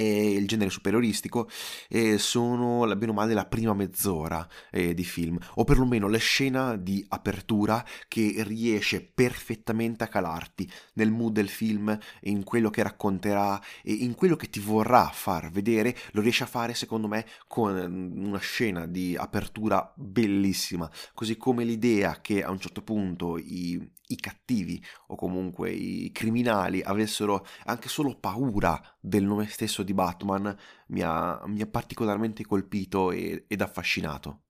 e 0.00 0.32
il 0.32 0.48
genere 0.48 0.70
superioristico 0.70 1.48
eh, 1.88 2.16
sono 2.16 2.86
la 2.86 2.96
bene 2.96 3.12
o 3.12 3.14
male 3.14 3.34
la 3.34 3.44
prima 3.44 3.74
mezz'ora 3.74 4.46
eh, 4.70 4.94
di 4.94 5.04
film 5.04 5.38
o 5.56 5.64
perlomeno 5.64 6.08
la 6.08 6.16
scena 6.16 6.76
di 6.76 7.04
apertura 7.08 7.84
che 8.08 8.36
riesce 8.38 9.02
perfettamente 9.02 10.04
a 10.04 10.08
calarti 10.08 10.70
nel 10.94 11.10
mood 11.10 11.34
del 11.34 11.50
film 11.50 11.96
in 12.22 12.44
quello 12.44 12.70
che 12.70 12.82
racconterà 12.82 13.60
e 13.82 13.92
in 13.92 14.14
quello 14.14 14.36
che 14.36 14.48
ti 14.48 14.58
vorrà 14.58 15.10
far 15.12 15.50
vedere 15.50 15.94
lo 16.12 16.22
riesce 16.22 16.44
a 16.44 16.46
fare 16.46 16.72
secondo 16.72 17.06
me 17.06 17.26
con 17.46 17.76
una 18.16 18.38
scena 18.38 18.86
di 18.86 19.16
apertura 19.16 19.92
bellissima. 19.96 20.90
Così 21.12 21.36
come 21.36 21.64
l'idea 21.64 22.20
che 22.22 22.42
a 22.42 22.50
un 22.50 22.58
certo 22.58 22.82
punto 22.82 23.36
i, 23.36 23.86
i 24.10 24.16
cattivi 24.16 24.82
o 25.08 25.16
comunque 25.16 25.70
i 25.70 26.10
criminali 26.12 26.82
avessero 26.82 27.44
anche 27.64 27.88
solo 27.88 28.16
paura 28.18 28.80
del 29.00 29.24
nome 29.24 29.48
stesso 29.48 29.82
di 29.82 29.94
Batman 29.94 30.56
mi 30.88 31.02
ha, 31.02 31.40
mi 31.46 31.60
ha 31.60 31.66
particolarmente 31.66 32.44
colpito 32.44 33.10
e, 33.10 33.44
ed 33.48 33.60
affascinato. 33.60 34.44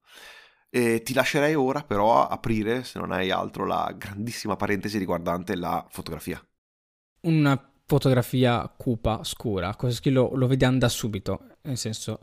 E 0.68 1.02
ti 1.02 1.14
lascerei 1.14 1.54
ora 1.54 1.82
però 1.82 2.26
aprire, 2.26 2.84
se 2.84 2.98
non 2.98 3.10
hai 3.10 3.30
altro, 3.30 3.66
la 3.66 3.92
grandissima 3.96 4.56
parentesi 4.56 4.98
riguardante 4.98 5.56
la 5.56 5.84
fotografia. 5.90 6.40
Una 7.22 7.72
fotografia 7.86 8.68
cupa, 8.68 9.24
scura, 9.24 9.74
così 9.74 10.10
lo, 10.10 10.30
lo 10.34 10.46
vediamo 10.46 10.78
da 10.78 10.88
subito, 10.88 11.56
nel 11.62 11.76
senso 11.76 12.18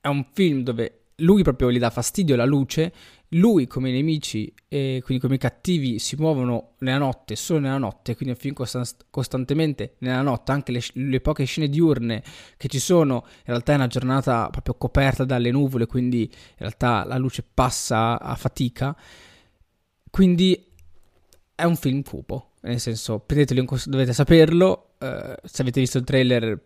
è 0.00 0.08
un 0.08 0.26
film 0.32 0.62
dove 0.62 1.01
lui 1.22 1.42
proprio 1.42 1.70
gli 1.70 1.78
dà 1.78 1.90
fastidio 1.90 2.36
la 2.36 2.44
luce, 2.44 2.92
lui 3.30 3.66
come 3.66 3.88
i 3.88 3.92
nemici 3.92 4.52
e 4.68 5.00
quindi 5.04 5.22
come 5.22 5.36
i 5.36 5.38
cattivi 5.38 5.98
si 5.98 6.16
muovono 6.16 6.74
nella 6.78 6.98
notte, 6.98 7.34
solo 7.34 7.60
nella 7.60 7.78
notte, 7.78 8.14
quindi 8.14 8.34
è 8.34 8.36
un 8.36 8.42
film 8.42 8.54
costan- 8.54 8.84
costantemente 9.10 9.94
nella 9.98 10.22
notte, 10.22 10.52
anche 10.52 10.72
le, 10.72 10.82
le, 10.94 11.20
poche 11.20 11.44
scene 11.44 11.68
diurne 11.68 12.22
che 12.56 12.68
ci 12.68 12.78
sono, 12.78 13.24
in 13.24 13.44
realtà 13.46 13.72
è 13.72 13.76
una 13.76 13.86
giornata 13.86 14.48
proprio 14.50 14.74
coperta 14.74 15.24
dalle 15.24 15.50
nuvole, 15.50 15.86
quindi 15.86 16.22
in 16.22 16.56
realtà 16.58 17.04
la 17.04 17.16
luce 17.16 17.42
passa 17.42 18.20
a 18.20 18.34
fatica, 18.34 18.96
quindi 20.10 20.66
è 21.54 21.64
un 21.64 21.76
film 21.76 22.02
cupo, 22.02 22.50
nel 22.62 22.80
senso, 22.80 23.18
prendetelo 23.20 23.60
in 23.60 23.66
considerazione, 23.66 24.12
dovete 24.12 24.12
saperlo, 24.12 24.94
eh, 24.98 25.36
se 25.42 25.62
avete 25.62 25.80
visto 25.80 25.98
il 25.98 26.04
trailer 26.04 26.62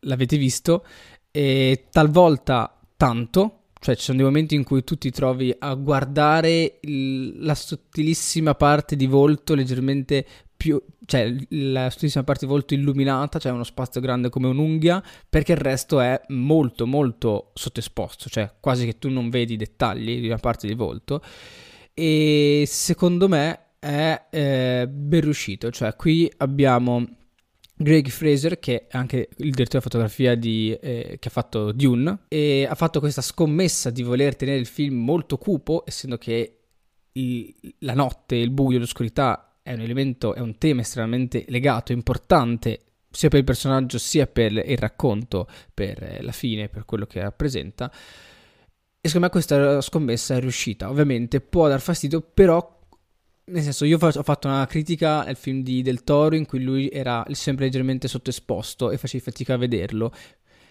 l'avete 0.00 0.36
visto, 0.36 0.84
e 1.30 1.86
talvolta 1.90 2.80
tanto, 2.96 3.65
cioè 3.78 3.96
ci 3.96 4.02
sono 4.02 4.16
dei 4.18 4.26
momenti 4.26 4.54
in 4.54 4.64
cui 4.64 4.82
tu 4.84 4.96
ti 4.96 5.10
trovi 5.10 5.54
a 5.58 5.74
guardare 5.74 6.78
il, 6.80 7.44
la 7.44 7.54
sottilissima 7.54 8.54
parte 8.54 8.96
di 8.96 9.06
volto 9.06 9.54
leggermente 9.54 10.26
più, 10.56 10.82
cioè 11.04 11.32
la 11.50 11.90
sottilissima 11.90 12.24
parte 12.24 12.46
di 12.46 12.50
volto 12.50 12.74
illuminata, 12.74 13.38
cioè 13.38 13.52
uno 13.52 13.64
spazio 13.64 14.00
grande 14.00 14.30
come 14.30 14.48
un'unghia, 14.48 15.02
perché 15.28 15.52
il 15.52 15.58
resto 15.58 16.00
è 16.00 16.20
molto 16.28 16.86
molto 16.86 17.50
sottoesposto, 17.54 18.28
cioè 18.28 18.52
quasi 18.58 18.86
che 18.86 18.98
tu 18.98 19.10
non 19.10 19.28
vedi 19.28 19.54
i 19.54 19.58
dettagli 19.58 20.20
di 20.20 20.26
una 20.26 20.38
parte 20.38 20.66
di 20.66 20.74
volto. 20.74 21.22
E 21.92 22.64
secondo 22.66 23.28
me 23.28 23.60
è 23.78 24.26
eh, 24.30 24.88
ben 24.90 25.20
riuscito, 25.20 25.70
cioè 25.70 25.94
qui 25.94 26.30
abbiamo 26.38 27.04
Greg 27.78 28.08
Fraser, 28.08 28.58
che 28.58 28.86
è 28.86 28.96
anche 28.96 29.28
il 29.36 29.50
direttore 29.50 29.78
di 29.78 29.84
fotografia 29.84 30.34
di, 30.34 30.72
eh, 30.80 31.16
che 31.18 31.28
ha 31.28 31.30
fatto 31.30 31.72
Dune, 31.72 32.20
ha 32.66 32.74
fatto 32.74 33.00
questa 33.00 33.20
scommessa 33.20 33.90
di 33.90 34.02
voler 34.02 34.34
tenere 34.34 34.58
il 34.58 34.66
film 34.66 35.04
molto 35.04 35.36
cupo, 35.36 35.84
essendo 35.86 36.16
che 36.16 36.60
il, 37.12 37.54
la 37.80 37.94
notte, 37.94 38.36
il 38.36 38.50
buio, 38.50 38.78
l'oscurità 38.78 39.58
è 39.62 39.74
un 39.74 39.80
elemento, 39.80 40.34
è 40.34 40.40
un 40.40 40.56
tema 40.56 40.80
estremamente 40.80 41.44
legato, 41.48 41.92
importante, 41.92 42.80
sia 43.10 43.28
per 43.28 43.40
il 43.40 43.44
personaggio 43.44 43.98
sia 43.98 44.26
per 44.26 44.52
il 44.52 44.78
racconto, 44.78 45.48
per 45.72 46.18
la 46.22 46.32
fine, 46.32 46.68
per 46.68 46.84
quello 46.84 47.06
che 47.06 47.20
rappresenta. 47.20 47.90
E 49.00 49.08
secondo 49.08 49.26
me 49.26 49.32
questa 49.32 49.80
scommessa 49.80 50.34
è 50.34 50.40
riuscita. 50.40 50.88
Ovviamente 50.88 51.40
può 51.40 51.68
dar 51.68 51.80
fastidio, 51.80 52.20
però 52.20 52.75
nel 53.48 53.62
senso, 53.62 53.84
io 53.84 53.98
ho 54.00 54.22
fatto 54.22 54.48
una 54.48 54.66
critica 54.66 55.24
al 55.24 55.36
film 55.36 55.62
di 55.62 55.82
Del 55.82 56.02
Toro 56.02 56.34
in 56.34 56.46
cui 56.46 56.62
lui 56.62 56.88
era 56.88 57.24
sempre 57.30 57.66
leggermente 57.66 58.08
sottoesposto 58.08 58.90
e 58.90 58.98
facevi 58.98 59.22
fatica 59.22 59.54
a 59.54 59.58
vederlo. 59.58 60.12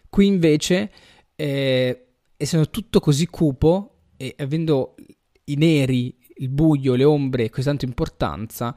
Qui 0.10 0.28
invece, 0.28 0.92
eh, 1.36 2.08
essendo 2.36 2.70
tutto 2.70 3.00
così 3.00 3.28
cupo 3.28 4.08
e 4.18 4.36
avendo 4.38 4.96
i 5.46 5.56
neri, 5.56 6.18
il 6.38 6.50
buio, 6.50 6.96
le 6.96 7.06
ombre 7.06 7.50
così 7.50 7.66
tanta 7.66 7.86
importanza, 7.86 8.76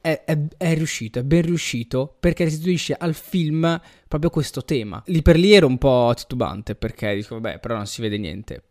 è, 0.00 0.24
è, 0.24 0.38
è, 0.56 0.74
riuscito, 0.74 1.18
è 1.18 1.24
ben 1.24 1.42
riuscito 1.42 2.16
perché 2.18 2.44
restituisce 2.44 2.94
al 2.94 3.14
film 3.14 3.80
proprio 4.08 4.30
questo 4.30 4.64
tema. 4.64 5.02
Lì 5.06 5.20
per 5.20 5.36
lì 5.36 5.52
ero 5.52 5.66
un 5.66 5.76
po' 5.76 6.12
titubante 6.16 6.74
perché 6.74 7.14
dico, 7.14 7.38
vabbè, 7.38 7.60
però 7.60 7.76
non 7.76 7.86
si 7.86 8.00
vede 8.00 8.16
niente. 8.16 8.62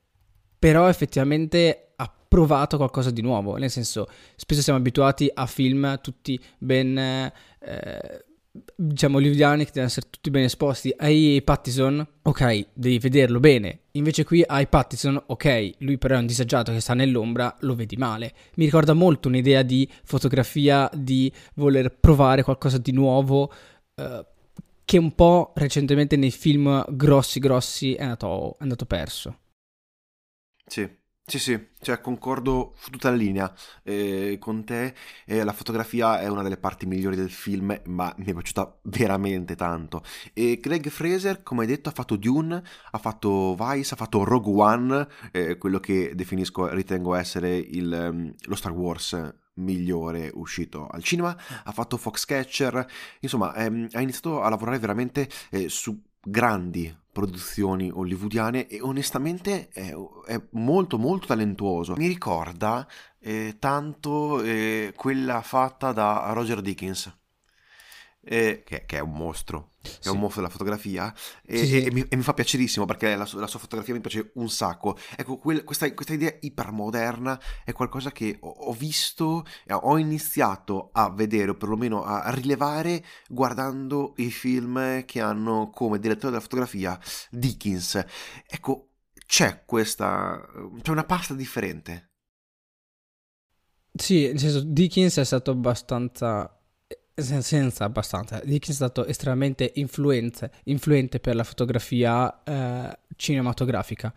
Però 0.57 0.87
effettivamente 0.89 1.90
provato 2.31 2.77
qualcosa 2.77 3.11
di 3.11 3.21
nuovo, 3.21 3.57
nel 3.57 3.69
senso 3.69 4.07
spesso 4.37 4.61
siamo 4.61 4.79
abituati 4.79 5.29
a 5.33 5.45
film 5.47 5.99
tutti 5.99 6.39
ben, 6.57 6.97
eh, 6.97 8.25
diciamo, 8.73 9.17
hollywoodiani 9.17 9.65
che 9.65 9.71
devono 9.71 9.87
essere 9.87 10.07
tutti 10.09 10.29
ben 10.29 10.43
esposti. 10.43 10.93
Hai 10.95 11.41
Pattison, 11.43 12.07
ok, 12.21 12.67
devi 12.71 12.99
vederlo 12.99 13.41
bene. 13.41 13.79
Invece 13.91 14.23
qui 14.23 14.41
hai 14.47 14.65
Pattison, 14.67 15.21
ok, 15.25 15.73
lui 15.79 15.97
però 15.97 16.15
è 16.15 16.19
un 16.19 16.25
disagiato 16.25 16.71
che 16.71 16.79
sta 16.79 16.93
nell'ombra, 16.93 17.53
lo 17.59 17.75
vedi 17.75 17.97
male. 17.97 18.33
Mi 18.55 18.63
ricorda 18.63 18.93
molto 18.93 19.27
un'idea 19.27 19.61
di 19.61 19.85
fotografia, 20.05 20.89
di 20.93 21.29
voler 21.55 21.93
provare 21.99 22.43
qualcosa 22.43 22.77
di 22.77 22.93
nuovo. 22.93 23.51
Eh, 23.93 24.25
che 24.85 24.97
un 24.97 25.13
po' 25.15 25.51
recentemente 25.55 26.15
nei 26.15 26.31
film 26.31 26.85
grossi 26.95 27.39
grossi 27.39 27.93
è 27.93 28.03
andato, 28.03 28.53
è 28.57 28.63
andato 28.63 28.85
perso. 28.85 29.39
Sì, 30.65 30.89
sì, 31.31 31.39
sì, 31.39 31.67
cioè 31.79 32.01
concordo 32.01 32.73
su 32.77 32.89
tutta 32.89 33.09
la 33.09 33.15
linea 33.15 33.53
eh, 33.83 34.35
con 34.37 34.65
te. 34.65 34.93
Eh, 35.25 35.45
la 35.45 35.53
fotografia 35.53 36.19
è 36.19 36.27
una 36.27 36.43
delle 36.43 36.57
parti 36.57 36.85
migliori 36.85 37.15
del 37.15 37.31
film, 37.31 37.79
ma 37.85 38.13
mi 38.17 38.25
è 38.25 38.33
piaciuta 38.33 38.79
veramente 38.83 39.55
tanto. 39.55 40.03
E 40.33 40.59
Craig 40.61 40.89
Fraser, 40.89 41.41
come 41.41 41.61
hai 41.61 41.67
detto, 41.67 41.87
ha 41.87 41.93
fatto 41.93 42.17
Dune, 42.17 42.61
ha 42.91 42.97
fatto 42.97 43.55
Vice, 43.55 43.93
ha 43.93 43.97
fatto 43.97 44.25
Rogue 44.25 44.61
One, 44.61 45.07
eh, 45.31 45.57
quello 45.57 45.79
che 45.79 46.11
definisco, 46.15 46.67
ritengo 46.67 47.15
essere 47.15 47.55
il, 47.55 47.93
ehm, 47.93 48.33
lo 48.47 48.55
Star 48.55 48.73
Wars 48.73 49.35
migliore 49.53 50.31
uscito 50.33 50.87
al 50.87 51.01
cinema, 51.01 51.37
ha 51.63 51.71
fatto 51.71 51.95
Foxcatcher, 51.95 52.85
insomma 53.21 53.55
ehm, 53.55 53.87
ha 53.93 54.01
iniziato 54.01 54.41
a 54.41 54.49
lavorare 54.49 54.79
veramente 54.79 55.29
eh, 55.49 55.69
su 55.69 55.97
grandi 56.23 56.95
produzioni 57.11 57.91
hollywoodiane 57.91 58.67
e 58.67 58.81
onestamente 58.81 59.67
è, 59.69 59.93
è 60.25 60.41
molto 60.51 60.97
molto 60.97 61.27
talentuoso. 61.27 61.95
Mi 61.95 62.07
ricorda 62.07 62.87
eh, 63.19 63.57
tanto 63.59 64.41
eh, 64.41 64.93
quella 64.95 65.41
fatta 65.41 65.91
da 65.91 66.31
Roger 66.33 66.61
Dickens 66.61 67.19
eh, 68.23 68.61
che, 68.65 68.85
che, 68.85 68.97
è 68.97 68.99
un 68.99 69.13
mostro, 69.13 69.71
sì. 69.81 70.07
è 70.07 70.11
un 70.11 70.19
mostro 70.19 70.41
della 70.41 70.51
fotografia 70.51 71.13
e, 71.43 71.57
sì, 71.57 71.65
sì. 71.65 71.83
e, 71.83 71.91
mi, 71.91 72.05
e, 72.07 72.15
mi, 72.15 72.21
fa 72.21 72.33
piacerissimo 72.33 72.85
perché 72.85 73.15
la, 73.15 73.27
la, 73.33 73.47
sua 73.47 73.59
fotografia 73.59 73.93
mi 73.93 73.99
piace 73.99 74.31
un 74.35 74.49
sacco. 74.49 74.97
Ecco, 75.15 75.37
quel, 75.37 75.63
questa, 75.63 75.91
questa, 75.93 76.13
idea 76.13 76.35
ipermoderna 76.39 77.39
è 77.65 77.71
qualcosa 77.73 78.11
che 78.11 78.37
ho, 78.39 78.49
ho, 78.49 78.73
visto, 78.73 79.45
ho 79.67 79.97
iniziato 79.97 80.89
a 80.93 81.09
vedere 81.09 81.51
o 81.51 81.55
perlomeno 81.55 82.03
a 82.03 82.29
rilevare 82.31 83.03
guardando 83.27 84.13
i 84.17 84.29
film 84.29 85.03
che 85.05 85.19
hanno 85.19 85.69
come 85.71 85.99
direttore 85.99 86.29
della 86.29 86.41
fotografia 86.41 86.99
Dickens. 87.31 88.03
Ecco, 88.47 88.89
c'è 89.25 89.63
questa, 89.65 90.45
c'è 90.81 90.91
una 90.91 91.05
pasta 91.05 91.33
differente. 91.33 92.09
Sì, 93.93 94.27
nel 94.27 94.39
senso, 94.39 94.61
Dickens 94.63 95.17
è 95.17 95.25
stato 95.25 95.51
abbastanza 95.51 96.60
senza 97.13 97.83
abbastanza. 97.83 98.39
Dickens 98.43 98.69
è 98.69 98.73
stato 98.73 99.05
estremamente 99.05 99.71
influente 99.75 101.19
per 101.19 101.35
la 101.35 101.43
fotografia 101.43 102.43
eh, 102.43 102.97
cinematografica. 103.15 104.13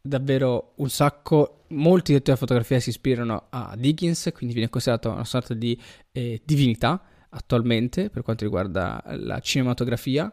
Davvero 0.00 0.72
un 0.76 0.88
sacco, 0.88 1.64
molti 1.68 2.12
direttori 2.12 2.32
di 2.32 2.40
fotografia 2.40 2.80
si 2.80 2.88
ispirano 2.88 3.46
a 3.50 3.74
Dickens, 3.76 4.30
quindi 4.34 4.54
viene 4.54 4.70
considerato 4.70 5.10
una 5.10 5.24
sorta 5.24 5.54
di 5.54 5.78
eh, 6.12 6.40
divinità 6.44 7.02
attualmente 7.30 8.08
per 8.08 8.22
quanto 8.22 8.44
riguarda 8.44 9.02
la 9.16 9.38
cinematografia. 9.40 10.32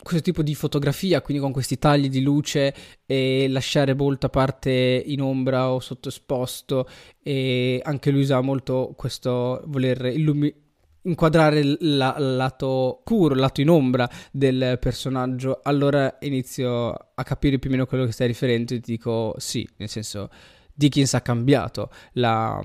Questo 0.00 0.22
tipo 0.22 0.42
di 0.42 0.54
fotografia, 0.54 1.20
quindi 1.20 1.42
con 1.42 1.52
questi 1.52 1.76
tagli 1.76 2.08
di 2.08 2.22
luce 2.22 2.72
e 3.04 3.48
lasciare 3.48 3.94
molta 3.94 4.28
parte 4.28 4.70
in 5.04 5.20
ombra 5.20 5.70
o 5.70 5.80
sottoesposto, 5.80 6.88
e 7.20 7.80
anche 7.84 8.10
lui 8.10 8.20
usa 8.20 8.40
molto 8.40 8.94
questo 8.96 9.60
voler 9.66 10.06
illuminare 10.06 10.66
inquadrare 11.02 11.60
il 11.60 11.76
lato 11.80 13.00
scuro, 13.04 13.34
il 13.34 13.40
lato 13.40 13.60
in 13.60 13.70
ombra 13.70 14.08
del 14.30 14.78
personaggio, 14.80 15.60
allora 15.62 16.18
inizio 16.20 16.88
a 17.14 17.22
capire 17.22 17.58
più 17.58 17.70
o 17.70 17.72
meno 17.72 17.86
quello 17.86 18.04
che 18.04 18.12
stai 18.12 18.26
riferendo 18.26 18.74
e 18.74 18.80
ti 18.80 18.92
dico 18.92 19.34
sì, 19.38 19.68
nel 19.76 19.88
senso 19.88 20.30
Dickens 20.74 21.14
ha 21.14 21.20
cambiato 21.20 21.90
la, 22.12 22.60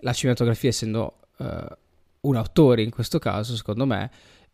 la 0.00 0.12
cinematografia 0.12 0.68
essendo 0.68 1.20
uh, 1.38 1.46
un 2.22 2.36
autore 2.36 2.82
in 2.82 2.90
questo 2.90 3.18
caso, 3.18 3.56
secondo 3.56 3.86
me, 3.86 4.10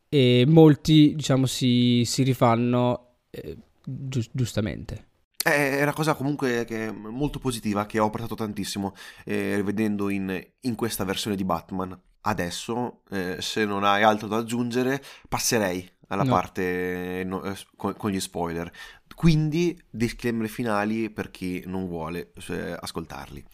e 0.09 0.45
molti 0.47 1.15
diciamo 1.15 1.47
si, 1.47 2.05
si 2.05 2.23
rifanno 2.23 3.17
eh, 3.31 3.57
gi- 3.85 4.31
giustamente. 4.33 5.09
È 5.45 5.83
una 5.83 5.93
cosa 5.93 6.15
comunque 6.15 6.65
che 6.65 6.91
molto 6.91 7.39
positiva 7.39 7.85
che 7.85 7.99
ho 7.99 8.07
apprezzato 8.07 8.35
tantissimo 8.35 8.95
eh, 9.27 9.57
rivedendo 9.57 10.09
in, 10.09 10.43
in 10.61 10.75
questa 10.75 11.05
versione 11.05 11.37
di 11.37 11.45
Batman 11.45 12.01
adesso, 12.27 13.03
eh, 13.11 13.37
se 13.41 13.65
non 13.65 13.85
hai 13.85 14.03
altro 14.03 14.29
da 14.29 14.37
aggiungere, 14.39 15.03
passerei 15.29 15.91
alla 16.09 16.23
no. 16.23 16.31
parte 16.31 17.23
no, 17.25 17.43
eh, 17.43 17.57
con, 17.77 17.95
con, 17.97 18.11
gli 18.11 18.21
spoiler. 18.21 18.71
Quindi, 19.15 19.81
disclaimer 19.91 20.49
finali 20.49 21.11
per 21.11 21.31
chi 21.31 21.63
non 21.67 21.87
vuole 21.87 22.33
eh, 22.49 22.77
ascoltarli. 22.79 23.45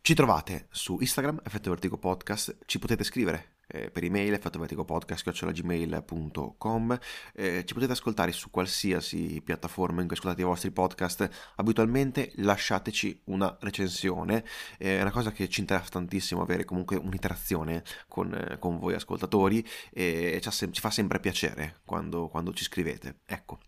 Ci 0.00 0.14
trovate 0.14 0.66
su 0.70 0.98
Instagram, 1.00 1.40
Effetto 1.44 1.70
Vertigo 1.70 1.98
Podcast, 1.98 2.58
ci 2.66 2.78
potete 2.78 3.04
scrivere 3.04 3.51
eh, 3.72 3.90
per 3.90 4.04
email 4.04 4.34
effettoverticopodcast.gmail.com 4.34 6.98
eh, 7.34 7.64
ci 7.64 7.74
potete 7.74 7.92
ascoltare 7.92 8.30
su 8.32 8.50
qualsiasi 8.50 9.40
piattaforma 9.42 10.02
in 10.02 10.06
cui 10.06 10.16
ascoltate 10.16 10.42
i 10.42 10.44
vostri 10.44 10.70
podcast. 10.70 11.28
Abitualmente 11.56 12.32
lasciateci 12.36 13.22
una 13.24 13.56
recensione. 13.60 14.44
Eh, 14.78 14.98
è 14.98 15.00
una 15.00 15.10
cosa 15.10 15.32
che 15.32 15.48
ci 15.48 15.58
interessa 15.60 15.88
tantissimo 15.90 16.42
avere 16.42 16.64
comunque 16.64 16.96
un'interazione 16.96 17.82
con, 18.08 18.32
eh, 18.34 18.58
con 18.58 18.78
voi 18.78 18.94
ascoltatori 18.94 19.66
e 19.90 20.40
ci, 20.42 20.50
ci, 20.50 20.80
fa 20.80 20.90
sempre 20.90 21.20
piacere 21.20 21.80
quando, 21.84 22.28
quando 22.28 22.52
ci 22.52 22.64
scrivete. 22.64 23.20
Ecco. 23.26 23.60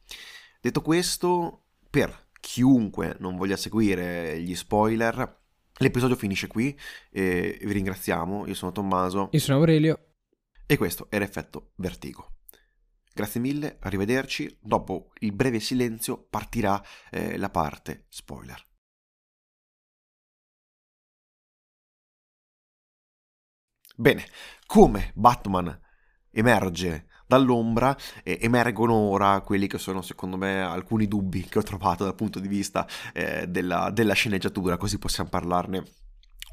Detto 0.60 0.82
questo 0.82 1.62
per 1.90 2.28
chiunque 2.40 3.16
non 3.20 3.36
voglia 3.36 3.56
seguire 3.56 4.40
gli 4.40 4.54
spoiler 4.54 5.43
L'episodio 5.78 6.14
finisce 6.16 6.46
qui 6.46 6.78
e 7.10 7.58
vi 7.60 7.72
ringraziamo. 7.72 8.46
Io 8.46 8.54
sono 8.54 8.72
Tommaso. 8.72 9.28
Io 9.32 9.40
sono 9.40 9.58
Aurelio. 9.58 10.14
E 10.66 10.76
questo 10.76 11.08
è 11.10 11.18
l'effetto 11.18 11.72
Vertigo. 11.76 12.38
Grazie 13.12 13.40
mille, 13.40 13.78
arrivederci. 13.80 14.58
Dopo 14.60 15.12
il 15.20 15.32
breve 15.32 15.60
silenzio 15.60 16.26
partirà 16.28 16.82
eh, 17.10 17.36
la 17.36 17.50
parte 17.50 18.06
spoiler. 18.08 18.60
Bene, 23.96 24.24
come 24.66 25.12
Batman 25.14 25.80
emerge 26.32 27.06
dall'ombra 27.26 27.96
eh, 28.22 28.38
emergono 28.40 28.94
ora 28.94 29.40
quelli 29.40 29.66
che 29.66 29.78
sono 29.78 30.02
secondo 30.02 30.36
me 30.36 30.62
alcuni 30.62 31.08
dubbi 31.08 31.44
che 31.44 31.58
ho 31.58 31.62
trovato 31.62 32.04
dal 32.04 32.14
punto 32.14 32.38
di 32.38 32.48
vista 32.48 32.86
eh, 33.12 33.46
della, 33.48 33.90
della 33.90 34.14
sceneggiatura, 34.14 34.76
così 34.76 34.98
possiamo 34.98 35.28
parlarne 35.28 35.82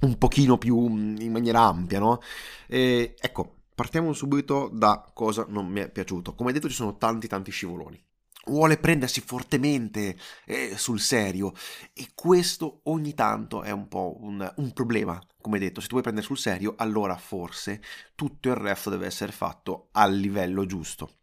un 0.01 0.17
pochino 0.17 0.57
più 0.57 0.77
mm, 0.77 1.17
in 1.19 1.31
maniera 1.31 1.61
ampia, 1.61 1.99
no? 1.99 2.19
E, 2.67 3.15
ecco, 3.19 3.55
partiamo 3.75 4.13
subito 4.13 4.69
da 4.73 5.09
cosa 5.13 5.45
non 5.47 5.67
mi 5.67 5.81
è 5.81 5.89
piaciuto. 5.89 6.33
Come 6.35 6.51
detto 6.51 6.69
ci 6.69 6.75
sono 6.75 6.97
tanti 6.97 7.27
tanti 7.27 7.51
scivoloni. 7.51 8.03
Vuole 8.45 8.77
prendersi 8.77 9.21
fortemente 9.21 10.17
eh, 10.45 10.75
sul 10.75 10.99
serio 10.99 11.53
e 11.93 12.09
questo 12.15 12.81
ogni 12.85 13.13
tanto 13.13 13.61
è 13.61 13.71
un 13.71 13.87
po' 13.87 14.17
un, 14.21 14.51
un 14.57 14.73
problema. 14.73 15.21
Come 15.39 15.59
detto, 15.59 15.79
se 15.79 15.85
tu 15.85 15.91
vuoi 15.91 16.03
prendere 16.03 16.25
sul 16.25 16.37
serio, 16.37 16.73
allora 16.77 17.15
forse 17.17 17.81
tutto 18.15 18.49
il 18.49 18.55
resto 18.55 18.89
deve 18.89 19.05
essere 19.05 19.31
fatto 19.31 19.89
al 19.91 20.15
livello 20.15 20.65
giusto. 20.65 21.17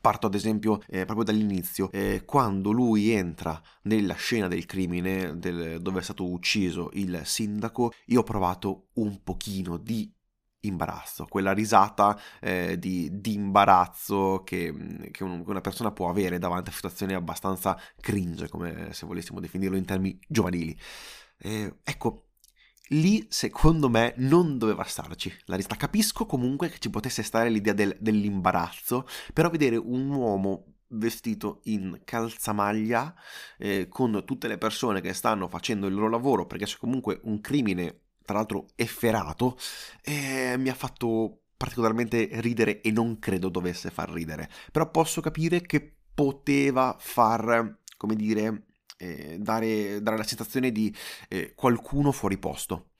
Parto 0.00 0.26
ad 0.26 0.34
esempio 0.34 0.82
eh, 0.86 1.04
proprio 1.04 1.24
dall'inizio, 1.24 1.90
eh, 1.92 2.24
quando 2.24 2.70
lui 2.70 3.10
entra 3.10 3.60
nella 3.82 4.14
scena 4.14 4.48
del 4.48 4.64
crimine 4.64 5.38
del, 5.38 5.80
dove 5.80 6.00
è 6.00 6.02
stato 6.02 6.30
ucciso 6.30 6.88
il 6.94 7.20
sindaco, 7.24 7.92
io 8.06 8.20
ho 8.20 8.24
provato 8.24 8.88
un 8.94 9.22
pochino 9.22 9.76
di 9.76 10.10
imbarazzo, 10.66 11.26
quella 11.26 11.52
risata 11.52 12.18
eh, 12.40 12.78
di, 12.78 13.08
di, 13.12 13.34
imbarazzo 13.34 14.42
che, 14.44 14.72
che, 15.10 15.24
un, 15.24 15.44
che, 15.44 15.50
una 15.50 15.60
persona 15.60 15.92
può 15.92 16.08
avere 16.08 16.38
davanti 16.38 16.70
a 16.70 16.72
situazioni 16.72 17.14
abbastanza 17.14 17.78
cringe, 18.00 18.48
come 18.48 18.92
se 18.92 19.06
volessimo 19.06 19.40
definirlo 19.40 19.76
in 19.76 19.84
termini 19.84 20.18
giovanili. 20.28 20.76
Eh, 21.38 21.78
ecco, 21.82 22.28
lì 22.88 23.26
secondo 23.30 23.88
me 23.88 24.14
non 24.18 24.58
doveva 24.58 24.84
starci 24.84 25.32
la 25.46 25.56
risata. 25.56 25.76
Capisco 25.76 26.26
comunque 26.26 26.68
che 26.68 26.78
ci 26.78 26.90
potesse 26.90 27.22
stare 27.22 27.48
l'idea 27.48 27.72
del, 27.72 27.96
dell'imbarazzo, 28.00 29.06
però 29.32 29.50
vedere 29.50 29.76
un 29.76 30.08
uomo 30.10 30.74
vestito 30.88 31.60
in 31.64 32.00
calzamaglia 32.04 33.14
eh, 33.58 33.88
con 33.88 34.22
tutte 34.24 34.48
le 34.48 34.58
persone 34.58 35.00
che 35.00 35.12
stanno 35.12 35.48
facendo 35.48 35.86
il 35.86 35.94
loro 35.94 36.08
lavoro 36.08 36.46
perché 36.46 36.66
c'è 36.66 36.76
comunque 36.78 37.20
un 37.24 37.40
crimine 37.40 38.03
tra 38.24 38.36
l'altro 38.36 38.66
efferato 38.76 39.56
eh, 40.02 40.56
mi 40.58 40.68
ha 40.68 40.74
fatto 40.74 41.40
particolarmente 41.56 42.28
ridere 42.34 42.80
e 42.80 42.90
non 42.90 43.18
credo 43.18 43.48
dovesse 43.48 43.90
far 43.90 44.10
ridere 44.10 44.48
però 44.72 44.90
posso 44.90 45.20
capire 45.20 45.62
che 45.62 45.96
poteva 46.14 46.96
far 46.98 47.78
come 47.96 48.16
dire 48.16 48.66
eh, 48.96 49.36
dare, 49.38 50.00
dare, 50.02 50.16
la 50.16 50.22
sensazione 50.22 50.70
di 50.70 50.94
eh, 51.28 51.52
qualcuno 51.54 52.12
fuori 52.12 52.38
posto. 52.38 52.90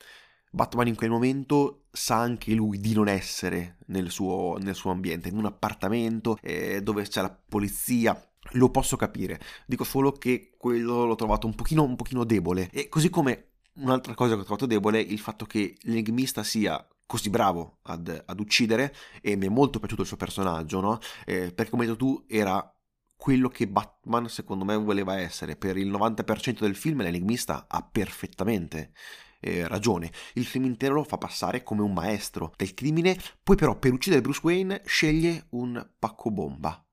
Batman 0.51 0.87
in 0.87 0.95
quel 0.95 1.11
momento 1.11 1.87
sa 1.91 2.17
anche 2.17 2.53
lui 2.53 2.79
di 2.79 2.95
non 2.95 3.09
essere 3.09 3.79
nel 3.87 4.11
suo, 4.11 4.57
nel 4.61 4.75
suo 4.75 4.91
ambiente, 4.91 5.29
in 5.29 5.37
un 5.37 5.47
appartamento 5.47 6.39
eh, 6.41 6.81
dove 6.83 7.03
c'è 7.03 7.23
la 7.23 7.31
polizia. 7.31 8.17
Lo 8.53 8.71
posso 8.71 8.97
capire, 8.97 9.41
dico 9.67 9.85
solo 9.85 10.13
che 10.13 10.53
quello 10.57 11.07
l'ho 11.07 11.15
trovato 11.15 11.47
un 11.47 11.55
pochino, 11.55 11.83
un 11.83 11.97
pochino 11.97 12.25
debole. 12.25 12.71
E 12.71 12.89
così 12.89 13.09
come 13.09 13.54
un'altra 13.77 14.15
cosa 14.15 14.35
che 14.35 14.41
ho 14.41 14.45
trovato 14.45 14.67
debole 14.67 14.99
è 14.99 15.11
il 15.11 15.19
fatto 15.19 15.45
che 15.45 15.77
l'enigmista 15.83 16.43
sia 16.43 16.87
così 17.07 17.31
bravo 17.31 17.79
ad, 17.83 18.25
ad, 18.25 18.41
uccidere 18.41 18.95
e 19.21 19.37
mi 19.37 19.47
è 19.47 19.51
molto 19.51 19.79
piaciuto 19.79 20.03
il 20.03 20.09
suo 20.09 20.17
personaggio, 20.17 20.81
no? 20.81 20.99
Eh, 21.25 21.53
perché 21.53 21.71
come 21.71 21.83
hai 21.83 21.89
detto 21.89 22.05
tu 22.05 22.25
era 22.29 22.69
quello 23.17 23.49
che 23.49 23.69
Batman 23.69 24.29
secondo 24.29 24.65
me 24.65 24.77
voleva 24.77 25.19
essere. 25.19 25.57
Per 25.57 25.77
il 25.77 25.91
90% 25.91 26.61
del 26.61 26.77
film 26.77 27.03
l'enigmista 27.03 27.67
ha 27.69 27.83
perfettamente 27.83 28.93
eh, 29.41 29.67
ragione. 29.69 30.11
Il 30.35 30.47
film 30.47 30.65
intero 30.65 30.95
lo 30.95 31.05
fa 31.05 31.19
passare 31.19 31.63
come 31.63 31.83
un 31.83 31.93
maestro 31.93 32.53
del 32.57 32.75
crimine, 32.75 33.17
poi 33.43 33.57
però 33.57 33.79
per 33.79 33.93
uccidere 33.93 34.23
Bruce 34.23 34.41
Wayne 34.43 34.83
sceglie 34.87 35.47
un 35.51 35.87
pacco 35.99 36.31
bomba. 36.31 36.84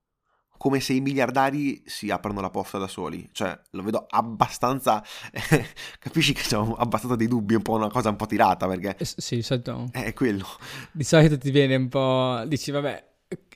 Come 0.62 0.80
se 0.80 0.93
i 0.93 1.02
miliardari 1.02 1.82
si 1.88 2.12
aprono 2.12 2.39
la 2.39 2.52
posta 2.52 2.78
da 2.78 2.88
soli. 2.88 3.28
Cioè, 3.32 3.60
lo 3.71 3.82
vedo 3.82 4.06
abbastanza. 4.08 5.04
capisci 5.97 6.34
che 6.34 6.43
c'è 6.43 6.56
abbastanza 6.56 7.15
dei 7.15 7.26
dubbi, 7.26 7.56
un 7.56 7.63
po' 7.63 7.74
una 7.74 7.89
cosa 7.89 8.10
un 8.10 8.15
po' 8.15 8.28
tirata 8.28 8.67
perché. 8.67 8.95
Eh, 8.95 9.06
sì, 9.06 9.41
solito. 9.41 9.89
È 9.91 10.13
quello. 10.13 10.45
Di 10.91 11.04
solito 11.04 11.39
ti 11.39 11.50
viene 11.50 11.76
un 11.76 11.89
po'. 11.89 12.43
Dici, 12.45 12.69
vabbè, 12.69 13.06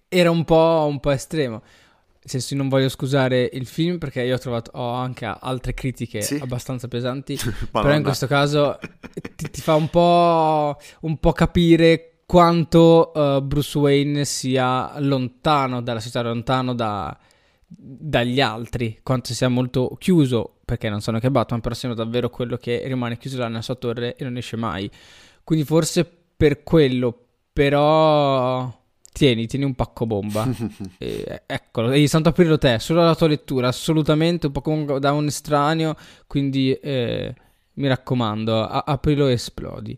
era 0.08 0.32
un 0.32 0.44
po', 0.46 0.88
un 0.90 1.00
po' 1.00 1.12
estremo. 1.12 1.62
Nel 1.62 2.24
senso, 2.24 2.56
non 2.56 2.70
voglio 2.70 2.90
scusare 2.90 3.52
il 3.54 3.68
film 3.68 4.00
perché 4.00 4.24
io 4.24 4.34
ho 4.34 4.40
trovato 4.40 4.72
ho 4.74 4.94
anche 4.94 5.26
altre 5.26 5.76
critiche 5.76 6.24
sì. 6.24 6.40
abbastanza 6.42 6.88
pesanti. 6.88 7.38
però 7.70 7.94
in 7.94 8.02
questo 8.02 8.26
caso 8.26 8.80
ti, 9.36 9.52
ti 9.52 9.62
fa 9.62 9.76
un 9.76 9.92
po', 9.92 10.76
un 11.02 11.20
po', 11.20 11.34
capire 11.34 12.15
quanto 12.26 13.12
uh, 13.14 13.42
Bruce 13.42 13.78
Wayne 13.78 14.26
sia 14.26 15.00
lontano 15.00 15.82
dalla 15.82 16.00
città, 16.00 16.22
lontano 16.22 16.74
da, 16.74 17.16
dagli 17.68 18.42
altri, 18.42 19.00
quanto 19.04 19.34
sia 19.34 19.48
molto 19.48 19.96
chiuso, 20.00 20.58
perché 20.66 20.90
non 20.90 21.02
sono 21.02 21.20
che 21.20 21.30
Batman, 21.30 21.62
però 21.62 21.76
siano 21.76 21.94
davvero 21.94 22.30
quello 22.30 22.58
che 22.58 22.82
rimane 22.86 23.18
chiuso 23.18 23.38
là 23.38 23.48
nella 23.48 23.62
sua 23.62 23.76
torre 23.76 24.16
e 24.16 24.24
non 24.24 24.38
esce 24.38 24.58
mai. 24.58 24.90
Quindi 25.44 25.66
forse 25.66 26.10
per 26.36 26.64
quello, 26.64 27.18
però 27.54 28.84
tieni, 29.12 29.46
tieni 29.48 29.66
un 29.66 29.76
pacco 29.76 30.06
bomba. 30.06 30.48
e, 30.98 31.44
eccolo, 31.46 31.90
devi 31.90 32.08
tanto 32.08 32.30
aprirlo 32.30 32.58
te, 32.58 32.80
solo 32.80 33.04
la 33.04 33.16
tua 33.16 33.28
lettura, 33.28 33.68
assolutamente 33.68 34.48
un 34.48 34.52
po' 34.52 35.00
da 35.00 35.12
un 35.12 35.28
estraneo, 35.28 35.96
quindi 36.28 36.74
eh, 36.74 37.34
mi 37.74 37.88
raccomando, 37.88 38.66
a- 38.66 38.84
aprilo 38.86 39.28
e 39.28 39.34
esplodi. 39.34 39.98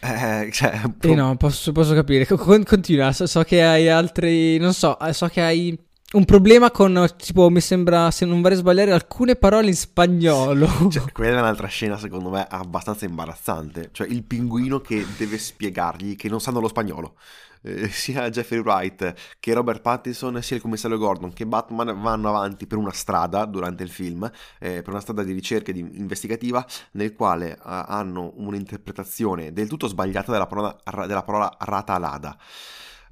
Eh, 0.00 0.48
cioè, 0.52 0.80
eh 1.00 1.14
no, 1.14 1.36
posso, 1.36 1.72
posso 1.72 1.94
capire. 1.94 2.26
Continua, 2.26 3.12
so, 3.12 3.26
so, 3.26 3.42
che 3.42 3.62
hai 3.62 3.88
altri. 3.88 4.58
Non 4.58 4.72
so, 4.72 4.98
eh, 4.98 5.12
so 5.12 5.28
che 5.28 5.42
hai 5.42 5.78
un 6.12 6.24
problema 6.24 6.70
con, 6.70 7.08
tipo, 7.16 7.50
mi 7.50 7.60
sembra, 7.60 8.10
se 8.10 8.24
non 8.24 8.40
vorrei 8.40 8.56
sbagliare, 8.56 8.92
alcune 8.92 9.36
parole 9.36 9.68
in 9.68 9.76
spagnolo. 9.76 10.88
Cioè, 10.90 11.10
quella 11.12 11.38
è 11.38 11.40
un'altra 11.40 11.68
scena, 11.68 11.98
secondo 11.98 12.30
me, 12.30 12.46
abbastanza 12.48 13.04
imbarazzante. 13.04 13.90
Cioè, 13.92 14.08
il 14.08 14.24
pinguino 14.24 14.80
che 14.80 15.06
deve 15.16 15.38
spiegargli 15.38 16.16
che 16.16 16.28
non 16.28 16.40
sanno 16.40 16.60
lo 16.60 16.68
spagnolo 16.68 17.14
eh, 17.62 17.88
sia 17.90 18.28
Jeffrey 18.30 18.60
Wright 18.60 19.14
che 19.38 19.52
Robert 19.52 19.80
Pattinson, 19.80 20.42
sia 20.42 20.56
il 20.56 20.62
commissario 20.62 20.98
Gordon 20.98 21.32
che 21.32 21.46
Batman 21.46 22.00
vanno 22.00 22.28
avanti 22.28 22.66
per 22.66 22.78
una 22.78 22.92
strada 22.92 23.44
durante 23.44 23.82
il 23.82 23.90
film, 23.90 24.30
eh, 24.58 24.82
per 24.82 24.88
una 24.88 25.00
strada 25.00 25.22
di 25.22 25.32
ricerca 25.32 25.72
di 25.72 25.80
investigativa, 25.80 26.64
nel 26.92 27.14
quale 27.14 27.52
eh, 27.52 27.58
hanno 27.62 28.32
un'interpretazione 28.36 29.52
del 29.52 29.68
tutto 29.68 29.86
sbagliata 29.86 30.32
della 30.32 30.46
parola, 30.46 30.76
della 31.06 31.22
parola 31.22 31.54
ratalada. 31.58 32.38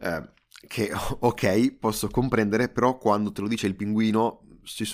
Eh, 0.01 0.37
che 0.67 0.91
ok, 1.21 1.73
posso 1.79 2.09
comprendere, 2.09 2.69
però 2.69 2.99
quando 2.99 3.33
te 3.33 3.41
lo 3.41 3.49
dice 3.49 3.67
il 3.67 3.77
pinguino 3.77 4.43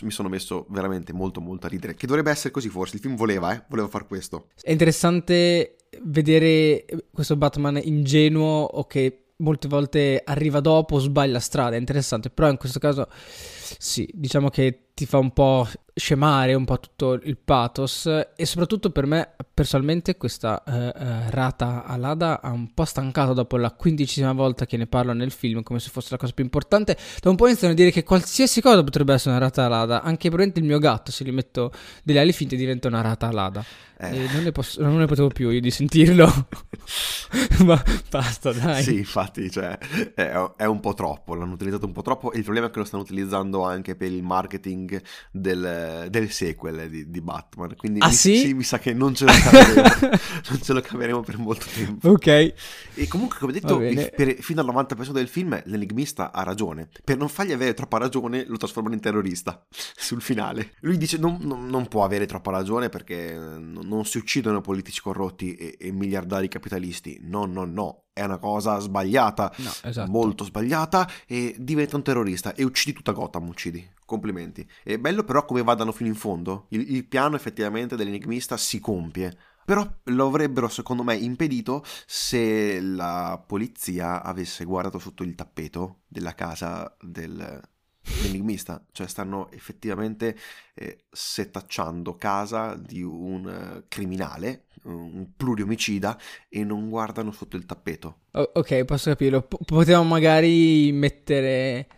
mi 0.03 0.13
sono 0.13 0.29
messo 0.29 0.67
veramente 0.71 1.13
molto 1.13 1.41
molto 1.41 1.67
a 1.67 1.69
ridere. 1.69 1.95
Che 1.95 2.07
dovrebbe 2.07 2.31
essere 2.31 2.53
così 2.53 2.69
forse, 2.69 2.95
il 2.95 3.03
film 3.03 3.17
voleva, 3.17 3.53
eh? 3.53 3.65
voleva 3.69 3.89
far 3.89 4.07
questo. 4.07 4.51
È 4.61 4.71
interessante 4.71 5.77
vedere 6.03 6.85
questo 7.13 7.37
Batman 7.37 7.81
ingenuo 7.83 8.63
o 8.63 8.87
che 8.87 9.24
molte 9.39 9.69
volte 9.69 10.23
arriva 10.25 10.61
dopo, 10.61 10.99
sbaglia 10.99 11.41
strada, 11.41 11.77
è 11.77 11.79
interessante, 11.79 12.31
però 12.31 12.49
in 12.49 12.57
questo 12.57 12.79
caso 12.79 13.09
sì, 13.11 14.09
diciamo 14.13 14.49
che 14.49 14.84
ti 14.95 15.07
fa 15.07 15.19
un 15.19 15.33
po' 15.33 15.69
scemare 15.97 16.55
un 16.55 16.65
po' 16.65 16.81
tutto 16.81 17.13
il 17.15 17.37
pathos 17.37 18.07
e 18.37 18.47
soprattutto 18.47 18.91
per 18.91 19.07
me 19.07 19.35
personalmente 19.53 20.17
questa 20.17 20.63
uh, 20.67 20.73
uh, 20.73 20.91
rata 21.31 21.85
all'Ada 21.85 22.41
ha 22.41 22.51
un 22.51 22.73
po' 22.75 22.85
stancato 22.85 23.33
dopo 23.33 23.57
la 23.57 23.71
quindicesima 23.71 24.33
volta 24.33 24.67
che 24.67 24.77
ne 24.77 24.87
parlo 24.87 25.13
nel 25.13 25.31
film 25.31 25.63
come 25.63 25.79
se 25.79 25.91
fosse 25.91 26.09
la 26.11 26.17
cosa 26.17 26.33
più 26.33 26.45
importante. 26.45 26.97
Da 27.21 27.31
un 27.31 27.37
po' 27.37 27.47
iniziano 27.47 27.73
a 27.73 27.77
dire 27.77 27.91
che 27.91 28.03
qualsiasi 28.03 28.61
cosa 28.61 28.83
potrebbe 28.83 29.15
essere 29.15 29.37
una 29.37 29.45
rata 29.45 29.65
all'Ada 29.65 30.03
anche 30.03 30.29
probabilmente 30.29 30.61
il 30.61 30.67
mio 30.67 30.79
gatto 30.79 31.11
se 31.11 31.25
gli 31.25 31.33
metto 31.33 31.73
delle 32.03 32.21
ali 32.21 32.33
finte 32.33 32.57
diventa 32.57 32.89
una 32.89 33.01
rata 33.01 33.27
all'Ada 33.27 33.65
eh. 33.97 34.29
non, 34.33 34.43
ne 34.43 34.53
posso, 34.53 34.83
non, 34.83 34.97
ne 34.97 35.07
potevo 35.07 35.29
più 35.29 35.51
io 35.51 35.61
di 35.61 35.71
sentirlo. 35.71 36.27
Ma 37.65 37.83
basta 38.11 38.53
dai. 38.53 38.83
Sì 38.83 38.99
infatti 38.99 39.51
cioè, 39.51 39.79
è, 40.15 40.33
è 40.57 40.65
un 40.65 40.81
po' 40.81 40.95
troppo 40.95 41.35
l'hanno 41.35 41.53
utilizzato 41.53 41.87
un 41.87 41.93
po' 41.93 42.03
troppo 42.03 42.33
e 42.33 42.39
il 42.39 42.45
problema 42.45 42.67
è 42.67 42.71
che 42.71 42.79
lo 42.79 42.85
stanno 42.85 43.03
utilizzando 43.03 43.65
anche 43.65 43.95
per 43.95 44.11
il 44.11 44.23
marketing 44.23 44.84
del, 45.31 46.07
del 46.11 46.31
sequel 46.31 46.89
di, 46.89 47.11
di, 47.11 47.21
Batman. 47.21 47.75
Quindi 47.77 48.01
ah, 48.01 48.09
mi, 48.09 48.13
sì? 48.13 48.37
sì? 48.37 48.55
mi 48.55 48.63
sa 48.63 48.79
che 48.79 48.93
non 48.93 49.15
ce 49.15 49.25
lo 49.25 49.33
caveremo, 49.33 49.83
non 50.51 50.63
ce 50.63 50.73
lo 50.73 50.81
caveremo 50.81 51.21
per 51.23 51.39
molto 51.39 51.67
tempo. 51.73 52.11
Ok. 52.11 52.27
E 52.27 53.09
comunque, 53.09 53.39
come 53.39 53.53
detto, 53.53 53.81
il, 53.81 54.13
per, 54.15 54.37
fino 54.41 54.61
al 54.61 54.67
90% 54.67 55.11
del 55.11 55.29
film 55.29 55.61
l'enigmista 55.67 56.33
ha 56.33 56.43
ragione. 56.43 56.89
Per 57.05 57.17
non 57.17 57.29
fargli 57.29 57.53
avere 57.53 57.75
troppa 57.75 57.99
ragione, 57.99 58.45
lo 58.47 58.57
trasformano 58.57 58.95
in 58.95 59.01
terrorista 59.01 59.65
sul 59.71 60.23
finale. 60.23 60.73
Lui 60.81 60.97
dice 60.97 61.19
non, 61.19 61.39
non, 61.41 61.67
non 61.67 61.89
può 61.89 62.05
avere 62.05 62.27
troppa 62.27 62.51
ragione 62.51 62.89
perché 62.89 63.35
non 63.35 64.05
si 64.05 64.19
uccidono 64.19 64.61
politici 64.61 65.01
corrotti 65.01 65.55
e, 65.55 65.77
e 65.79 65.93
miliardari 65.93 66.49
capitalisti. 66.49 67.19
No, 67.23 67.45
no, 67.47 67.65
no 67.65 68.05
è 68.15 68.23
una 68.23 68.39
cosa 68.39 68.79
sbagliata, 68.79 69.53
no, 69.57 69.73
esatto. 69.83 70.11
molto 70.11 70.45
sbagliata, 70.45 71.11
e 71.27 71.57
diventa 71.59 71.97
un 71.97 72.05
terrorista 72.05 72.55
e 72.55 72.63
uccidi 72.63 72.93
tutta 72.93 73.11
Gotham, 73.11 73.49
uccidi. 73.49 73.87
Complimenti. 74.05 74.69
È 74.83 74.99
bello 74.99 75.25
però 75.25 75.45
come 75.45 75.63
vadano 75.63 75.93
fino 75.93 76.09
in 76.09 76.15
fondo. 76.15 76.67
Il, 76.71 76.95
il 76.95 77.07
piano 77.07 77.37
effettivamente 77.37 77.97
dell'enigmista 77.97 78.57
si 78.57 78.81
compie 78.81 79.37
Però 79.65 79.87
lo 80.05 80.27
avrebbero, 80.27 80.69
secondo 80.69 81.03
me, 81.03 81.17
impedito 81.17 81.83
se 82.07 82.81
la 82.81 83.43
polizia 83.47 84.23
avesse 84.23 84.65
guardato 84.65 84.99
sotto 84.99 85.23
il 85.23 85.35
tappeto 85.35 86.01
della 86.07 86.35
casa 86.35 86.95
del, 87.01 87.63
dell'enigmista. 88.03 88.85
Cioè 88.93 89.07
stanno 89.07 89.51
effettivamente 89.53 90.37
eh, 90.75 91.05
setacciando 91.11 92.17
casa 92.17 92.75
di 92.75 93.03
un 93.03 93.47
uh, 93.47 93.85
criminale, 93.89 94.67
un 94.83 95.29
pluriomicida, 95.35 96.19
e 96.51 96.63
non 96.63 96.91
guardano 96.91 97.33
sotto 97.33 97.57
il 97.57 97.65
tappeto. 97.65 98.19
O- 98.33 98.51
ok, 98.53 98.85
posso 98.85 99.09
capirlo. 99.09 99.41
P- 99.41 99.65
potevamo 99.65 100.09
magari 100.11 100.93
mettere 100.93 101.89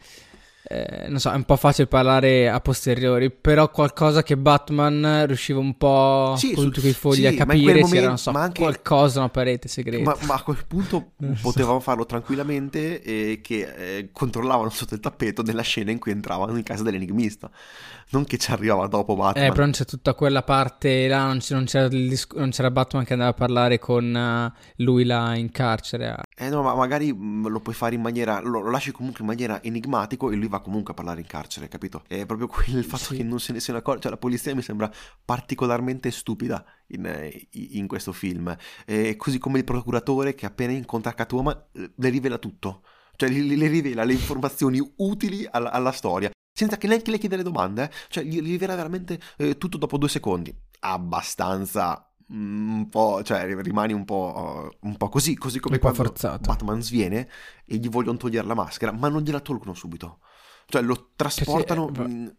eh, 0.69 1.07
non 1.09 1.21
so, 1.21 1.31
è 1.31 1.37
un 1.37 1.45
po' 1.45 1.55
facile 1.55 1.87
parlare 1.87 2.49
a 2.49 2.59
posteriori, 2.59 3.31
però 3.31 3.71
qualcosa 3.71 4.25
che 4.25 4.37
Batman 4.37 5.25
riusciva 5.27 5.61
un 5.61 5.77
po' 5.77 6.35
sì, 6.37 6.55
con 6.55 6.65
tutti 6.65 6.81
quei 6.81 6.93
fogli 6.93 7.21
sì, 7.21 7.27
a 7.27 7.35
capire 7.35 7.75
momento, 7.75 7.89
c'era, 7.91 8.09
non 8.09 8.19
so, 8.19 8.31
anche... 8.33 8.63
qualcosa, 8.63 9.21
una 9.21 9.29
parete 9.29 9.69
segreta. 9.69 10.03
Ma, 10.03 10.17
ma 10.27 10.35
a 10.35 10.43
quel 10.43 10.65
punto 10.67 11.13
potevamo 11.41 11.79
farlo 11.79 12.05
tranquillamente 12.05 13.01
e 13.01 13.41
che 13.43 13.61
eh, 13.77 14.09
controllavano 14.11 14.69
sotto 14.71 14.95
il 14.95 15.01
tappeto 15.01 15.43
nella 15.43 15.63
scena 15.63 15.93
in 15.93 16.01
cui 16.01 16.11
entravano 16.11 16.57
in 16.57 16.65
casa 16.65 16.83
dell'enigmista. 16.83 17.49
Non 18.09 18.25
che 18.25 18.37
ci 18.37 18.51
arrivava 18.51 18.89
dopo 18.89 19.15
Batman. 19.15 19.45
Eh, 19.45 19.51
però 19.51 19.63
non 19.63 19.73
c'è 19.73 19.85
tutta 19.85 20.15
quella 20.15 20.43
parte 20.43 21.07
là, 21.07 21.27
non, 21.27 21.39
c'era, 21.39 21.89
disc- 21.89 22.35
non 22.35 22.51
c'era, 22.51 22.71
Batman 22.73 23.05
che 23.05 23.13
andava 23.13 23.31
a 23.31 23.35
parlare 23.35 23.79
con 23.79 24.15
uh, 24.15 24.83
lui 24.83 25.05
là 25.05 25.35
in 25.37 25.51
carcere. 25.51 26.23
Eh 26.37 26.49
no, 26.49 26.63
ma 26.63 26.75
magari 26.75 27.13
mm, 27.13 27.47
lo 27.47 27.61
puoi 27.61 27.75
fare 27.75 27.95
in 27.95 28.01
maniera. 28.01 28.41
Lo, 28.41 28.61
lo, 28.61 28.71
lasci 28.71 28.93
comunque 28.93 29.21
in 29.23 29.27
maniera 29.27 29.63
enigmatico 29.63 30.31
e 30.31 30.37
lui 30.37 30.49
va 30.49 30.56
comunque 30.61 30.93
a 30.93 30.95
parlare 30.97 31.21
in 31.21 31.27
carcere, 31.27 31.69
capito? 31.69 32.03
È 32.07 32.27
proprio 32.27 32.47
quel 32.47 32.83
fatto 32.85 33.05
sì. 33.05 33.17
che 33.17 33.23
non 33.23 33.41
se 33.41 33.53
ne 33.53 33.61
sia 33.61 33.75
accorto. 33.77 34.03
Cioè, 34.03 34.11
la 34.11 34.17
polizia 34.17 34.55
mi 34.55 34.63
sembra 34.63 34.91
particolarmente 35.25 36.11
stupida 36.11 36.65
in, 36.89 37.07
eh, 37.07 37.49
in 37.53 37.87
questo 37.87 38.13
film. 38.13 38.55
E 38.85 39.17
così 39.17 39.39
come 39.39 39.59
il 39.59 39.65
procuratore 39.65 40.35
che 40.35 40.47
appena 40.47 40.73
incontra 40.73 41.15
Catwoman 41.15 41.65
eh, 41.73 41.93
le 41.95 42.09
rivela 42.09 42.39
tutto. 42.39 42.83
Cioè, 43.17 43.31
le, 43.31 43.69
rivela 43.69 44.05
le 44.05 44.13
informazioni 44.13 44.81
utili 44.97 45.47
alla, 45.51 45.73
alla 45.73 45.93
storia 45.93 46.31
senza 46.53 46.79
che 46.79 46.87
neanche 46.87 47.11
le 47.11 47.19
chieda 47.19 47.37
le 47.37 47.43
domande, 47.43 47.85
eh? 47.85 47.91
cioè 48.09 48.25
gli 48.25 48.41
rivela 48.41 48.75
veramente 48.75 49.21
eh, 49.37 49.59
tutto 49.59 49.77
dopo 49.77 49.99
due 49.99 50.09
secondi. 50.09 50.55
Abbastanza 50.81 52.11
un 52.29 52.89
po', 52.89 53.23
cioè 53.23 53.47
rimani 53.61 53.93
un 53.93 54.05
po', 54.05 54.71
un 54.81 54.97
po 54.97 55.09
così, 55.09 55.37
così 55.37 55.61
come 55.61 55.79
quando 55.79 56.03
forzato. 56.03 56.49
Batman 56.49 56.83
sviene 56.83 57.29
e 57.65 57.77
gli 57.77 57.89
vogliono 57.89 58.17
togliere 58.17 58.47
la 58.47 58.55
maschera, 58.55 58.91
ma 58.93 59.09
non 59.09 59.23
gliela 59.23 59.41
tolgono 59.41 59.75
subito. 59.75 60.21
Cioè 60.69 60.83
lo 60.83 61.13
trasportano 61.15 61.91
nel 61.95 62.37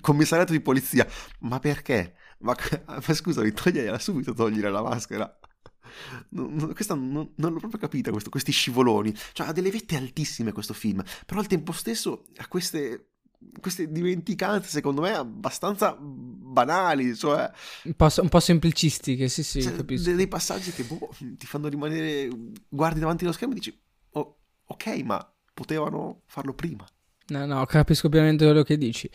commissariato 0.00 0.52
di 0.52 0.60
polizia. 0.60 1.06
Ma 1.40 1.58
perché? 1.58 2.14
Ma, 2.38 2.56
ma 2.86 3.14
scusami, 3.14 3.52
toglierla 3.52 3.98
subito, 3.98 4.32
togliere 4.32 4.70
la 4.70 4.82
maschera. 4.82 5.38
Non, 6.30 6.72
questa 6.74 6.94
non, 6.94 7.32
non, 7.36 7.52
l'ho 7.52 7.58
proprio 7.58 7.80
capita, 7.80 8.10
questo, 8.10 8.30
questi 8.30 8.52
scivoloni. 8.52 9.14
Cioè, 9.32 9.48
ha 9.48 9.52
delle 9.52 9.70
vette 9.70 9.96
altissime 9.96 10.52
questo 10.52 10.74
film, 10.74 11.02
però 11.26 11.40
al 11.40 11.46
tempo 11.46 11.72
stesso 11.72 12.24
ha 12.36 12.46
queste 12.48 13.10
queste 13.60 13.90
dimenticanze 13.90 14.68
secondo 14.68 15.00
me 15.00 15.14
abbastanza 15.14 15.96
banali 15.96 17.14
cioè 17.14 17.48
un 17.84 17.94
po', 17.94 18.08
un 18.16 18.28
po 18.28 18.40
semplicistiche 18.40 19.28
sì 19.28 19.44
sì 19.44 19.62
cioè, 19.62 19.76
capisco 19.76 20.12
dei 20.12 20.26
passaggi 20.26 20.72
che 20.72 20.82
boh, 20.82 21.08
ti 21.16 21.46
fanno 21.46 21.68
rimanere 21.68 22.28
guardi 22.68 22.98
davanti 22.98 23.22
allo 23.22 23.32
schermo 23.32 23.54
e 23.54 23.58
dici 23.58 23.80
oh, 24.10 24.38
ok 24.64 24.86
ma 25.04 25.34
potevano 25.54 26.22
farlo 26.26 26.52
prima 26.52 26.84
no 27.28 27.46
no 27.46 27.64
capisco 27.66 28.06
ovviamente 28.06 28.44
quello 28.44 28.62
che 28.62 28.76
dici 28.76 29.08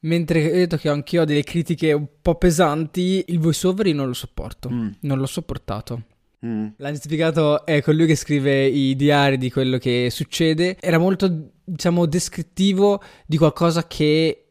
mentre 0.00 0.50
ho 0.50 0.54
detto 0.54 0.76
che 0.76 0.88
anch'io 0.88 1.22
ho 1.22 1.24
delle 1.24 1.42
critiche 1.42 1.92
un 1.92 2.06
po' 2.20 2.36
pesanti 2.36 3.24
il 3.28 3.38
voiceover 3.38 3.86
io 3.86 3.94
non 3.94 4.06
lo 4.06 4.14
sopporto 4.14 4.70
mm. 4.70 4.88
non 5.00 5.18
l'ho 5.18 5.26
sopportato 5.26 6.04
Mm. 6.44 6.68
L'ha 6.76 6.90
giustificato 6.90 7.66
è 7.66 7.82
colui 7.82 8.06
che 8.06 8.16
scrive 8.16 8.64
i 8.64 8.96
diari 8.96 9.36
di 9.36 9.50
quello 9.50 9.76
che 9.76 10.08
succede. 10.10 10.76
Era 10.80 10.96
molto, 10.96 11.50
diciamo, 11.62 12.06
descrittivo 12.06 13.02
di 13.26 13.36
qualcosa 13.36 13.86
che 13.86 14.49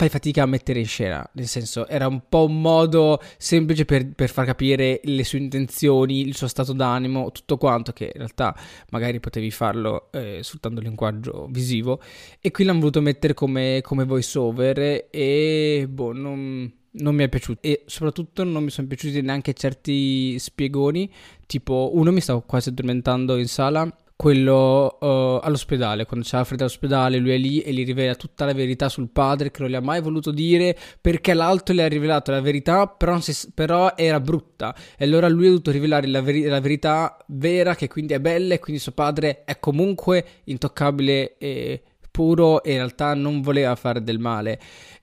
fai 0.00 0.08
fatica 0.08 0.44
a 0.44 0.46
mettere 0.46 0.78
in 0.78 0.86
scena. 0.86 1.28
Nel 1.34 1.46
senso, 1.46 1.86
era 1.86 2.06
un 2.06 2.22
po' 2.26 2.46
un 2.46 2.58
modo 2.62 3.20
semplice 3.36 3.84
per, 3.84 4.14
per, 4.14 4.30
far 4.30 4.46
capire 4.46 5.02
le 5.04 5.24
sue 5.24 5.38
intenzioni, 5.38 6.26
il 6.26 6.34
suo 6.34 6.48
stato 6.48 6.72
d'animo, 6.72 7.30
tutto 7.32 7.58
quanto, 7.58 7.92
che 7.92 8.04
in 8.04 8.12
realtà 8.14 8.56
magari 8.92 9.20
potevi 9.20 9.50
farlo 9.50 10.10
eh, 10.12 10.38
soltanto 10.42 10.80
linguaggio 10.80 11.48
visivo. 11.50 12.00
E 12.40 12.50
qui 12.50 12.64
l'hanno 12.64 12.78
voluto 12.78 13.02
mettere 13.02 13.34
come, 13.34 13.80
come 13.82 14.04
voice 14.04 14.38
over 14.38 15.08
e 15.10 15.86
boh, 15.86 16.12
non 16.12 16.78
non 16.92 17.14
mi 17.14 17.22
è 17.22 17.28
piaciuto 17.28 17.60
e 17.62 17.84
soprattutto 17.86 18.42
non 18.42 18.64
mi 18.64 18.70
sono 18.70 18.88
piaciuti 18.88 19.20
neanche 19.20 19.52
certi 19.52 20.36
spiegoni, 20.40 21.08
tipo 21.46 21.90
uno 21.94 22.10
mi 22.10 22.20
stavo 22.20 22.40
quasi 22.40 22.70
addormentando 22.70 23.36
in 23.36 23.46
sala, 23.46 23.88
quello 24.20 24.98
uh, 25.00 25.40
all'ospedale, 25.42 26.04
quando 26.04 26.26
c'è 26.26 26.36
Alfred 26.36 26.60
all'ospedale, 26.60 27.16
lui 27.16 27.30
è 27.30 27.38
lì 27.38 27.62
e 27.62 27.72
gli 27.72 27.86
rivela 27.86 28.14
tutta 28.16 28.44
la 28.44 28.52
verità 28.52 28.90
sul 28.90 29.08
padre 29.08 29.50
che 29.50 29.62
non 29.62 29.70
gli 29.70 29.74
ha 29.74 29.80
mai 29.80 30.02
voluto 30.02 30.30
dire 30.30 30.76
perché 31.00 31.32
l'altro 31.32 31.74
le 31.74 31.84
ha 31.84 31.88
rivelato 31.88 32.30
la 32.30 32.42
verità, 32.42 32.86
però, 32.86 33.18
si, 33.20 33.50
però 33.54 33.94
era 33.96 34.20
brutta. 34.20 34.76
E 34.98 35.06
allora 35.06 35.26
lui 35.26 35.46
ha 35.46 35.48
dovuto 35.48 35.70
rivelare 35.70 36.06
la, 36.06 36.20
veri- 36.20 36.42
la, 36.42 36.60
verità 36.60 37.16
vera 37.28 37.74
che 37.74 37.88
quindi 37.88 38.12
è 38.12 38.20
bella 38.20 38.52
e 38.52 38.58
quindi 38.58 38.78
suo 38.78 38.92
padre 38.92 39.42
è 39.44 39.58
comunque 39.58 40.22
intoccabile 40.44 41.38
e 41.38 41.82
puro 42.10 42.62
e 42.62 42.72
in 42.72 42.76
realtà 42.76 43.14
non 43.14 43.40
voleva 43.40 43.74
fare 43.74 44.02
del 44.02 44.18
male 44.18 44.60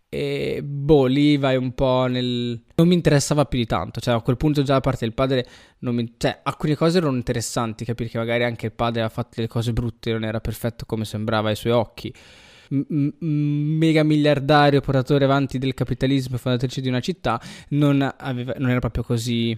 e 0.10 0.62
boh, 0.64 1.06
lì 1.06 1.38
vai 1.38 1.58
un 1.58 1.74
po' 1.74 2.06
nel... 2.08 2.64
Non 2.76 2.88
mi 2.88 2.94
interessava 2.94 3.46
più 3.46 3.60
di 3.60 3.66
tanto, 3.66 4.00
cioè 4.00 4.14
a 4.16 4.22
quel 4.22 4.38
punto 4.38 4.64
già 4.64 4.76
a 4.76 4.80
parte 4.80 5.06
il 5.06 5.14
padre, 5.14 5.46
mi... 5.80 6.14
cioè 6.18 6.40
alcune 6.44 6.76
cose 6.76 7.00
erano 7.00 7.16
interessanti, 7.16 7.84
capire 7.84 8.10
che 8.10 8.18
magari 8.18 8.44
anche 8.44 8.68
il 8.68 8.72
padre 8.72 9.02
ha 9.02 9.10
fatto 9.10 9.32
delle 9.36 9.48
cose 9.48 9.74
brutte, 9.74 10.12
non 10.12 10.24
era 10.24 10.40
perfetto 10.40 10.86
come 10.86 11.04
sembrava 11.04 11.50
ai 11.50 11.56
suoi 11.56 11.74
occhi. 11.74 12.14
Mega 12.70 14.04
miliardario, 14.04 14.82
portatore 14.82 15.26
avanti 15.26 15.58
del 15.58 15.74
capitalismo, 15.74 16.38
fondatrice 16.38 16.82
di 16.82 16.88
una 16.88 17.00
città, 17.02 17.42
non, 17.70 18.14
aveva... 18.18 18.54
non 18.58 18.70
era 18.70 18.80
proprio 18.80 19.04
così 19.04 19.58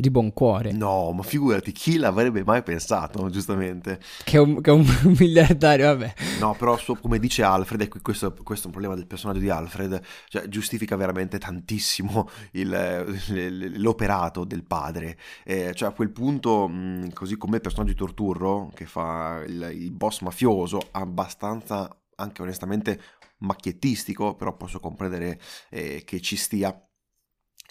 di 0.00 0.10
buon 0.10 0.32
cuore. 0.32 0.70
No, 0.72 1.10
ma 1.12 1.22
figurati, 1.22 1.72
chi 1.72 1.96
l'avrebbe 1.96 2.44
mai 2.44 2.62
pensato, 2.62 3.28
giustamente? 3.30 3.98
Che 4.22 4.36
è 4.36 4.40
un, 4.40 4.60
che 4.60 4.70
è 4.70 4.72
un 4.72 4.86
miliardario, 5.18 5.86
vabbè. 5.86 6.14
No, 6.38 6.54
però 6.54 6.76
so, 6.76 6.94
come 6.94 7.18
dice 7.18 7.42
Alfred, 7.42 7.80
e 7.80 7.88
questo, 7.88 8.32
questo, 8.32 8.64
è 8.64 8.66
un 8.66 8.72
problema 8.72 8.94
del 8.94 9.06
personaggio 9.06 9.40
di 9.40 9.50
Alfred, 9.50 10.00
cioè 10.28 10.46
giustifica 10.46 10.94
veramente 10.94 11.38
tantissimo 11.38 12.28
il, 12.52 13.74
l'operato 13.76 14.44
del 14.44 14.62
padre. 14.62 15.18
Eh, 15.44 15.72
cioè 15.74 15.88
a 15.88 15.92
quel 15.92 16.10
punto, 16.10 16.68
mh, 16.68 17.12
così 17.12 17.36
come 17.36 17.56
il 17.56 17.62
personaggio 17.62 17.92
di 17.92 17.98
Torturro, 17.98 18.70
che 18.74 18.86
fa 18.86 19.42
il, 19.46 19.70
il 19.72 19.90
boss 19.90 20.20
mafioso, 20.20 20.80
abbastanza, 20.92 21.90
anche 22.16 22.42
onestamente, 22.42 23.00
macchiettistico, 23.38 24.34
però 24.34 24.56
posso 24.56 24.80
comprendere 24.80 25.40
eh, 25.70 26.02
che 26.04 26.20
ci 26.20 26.36
stia 26.36 26.87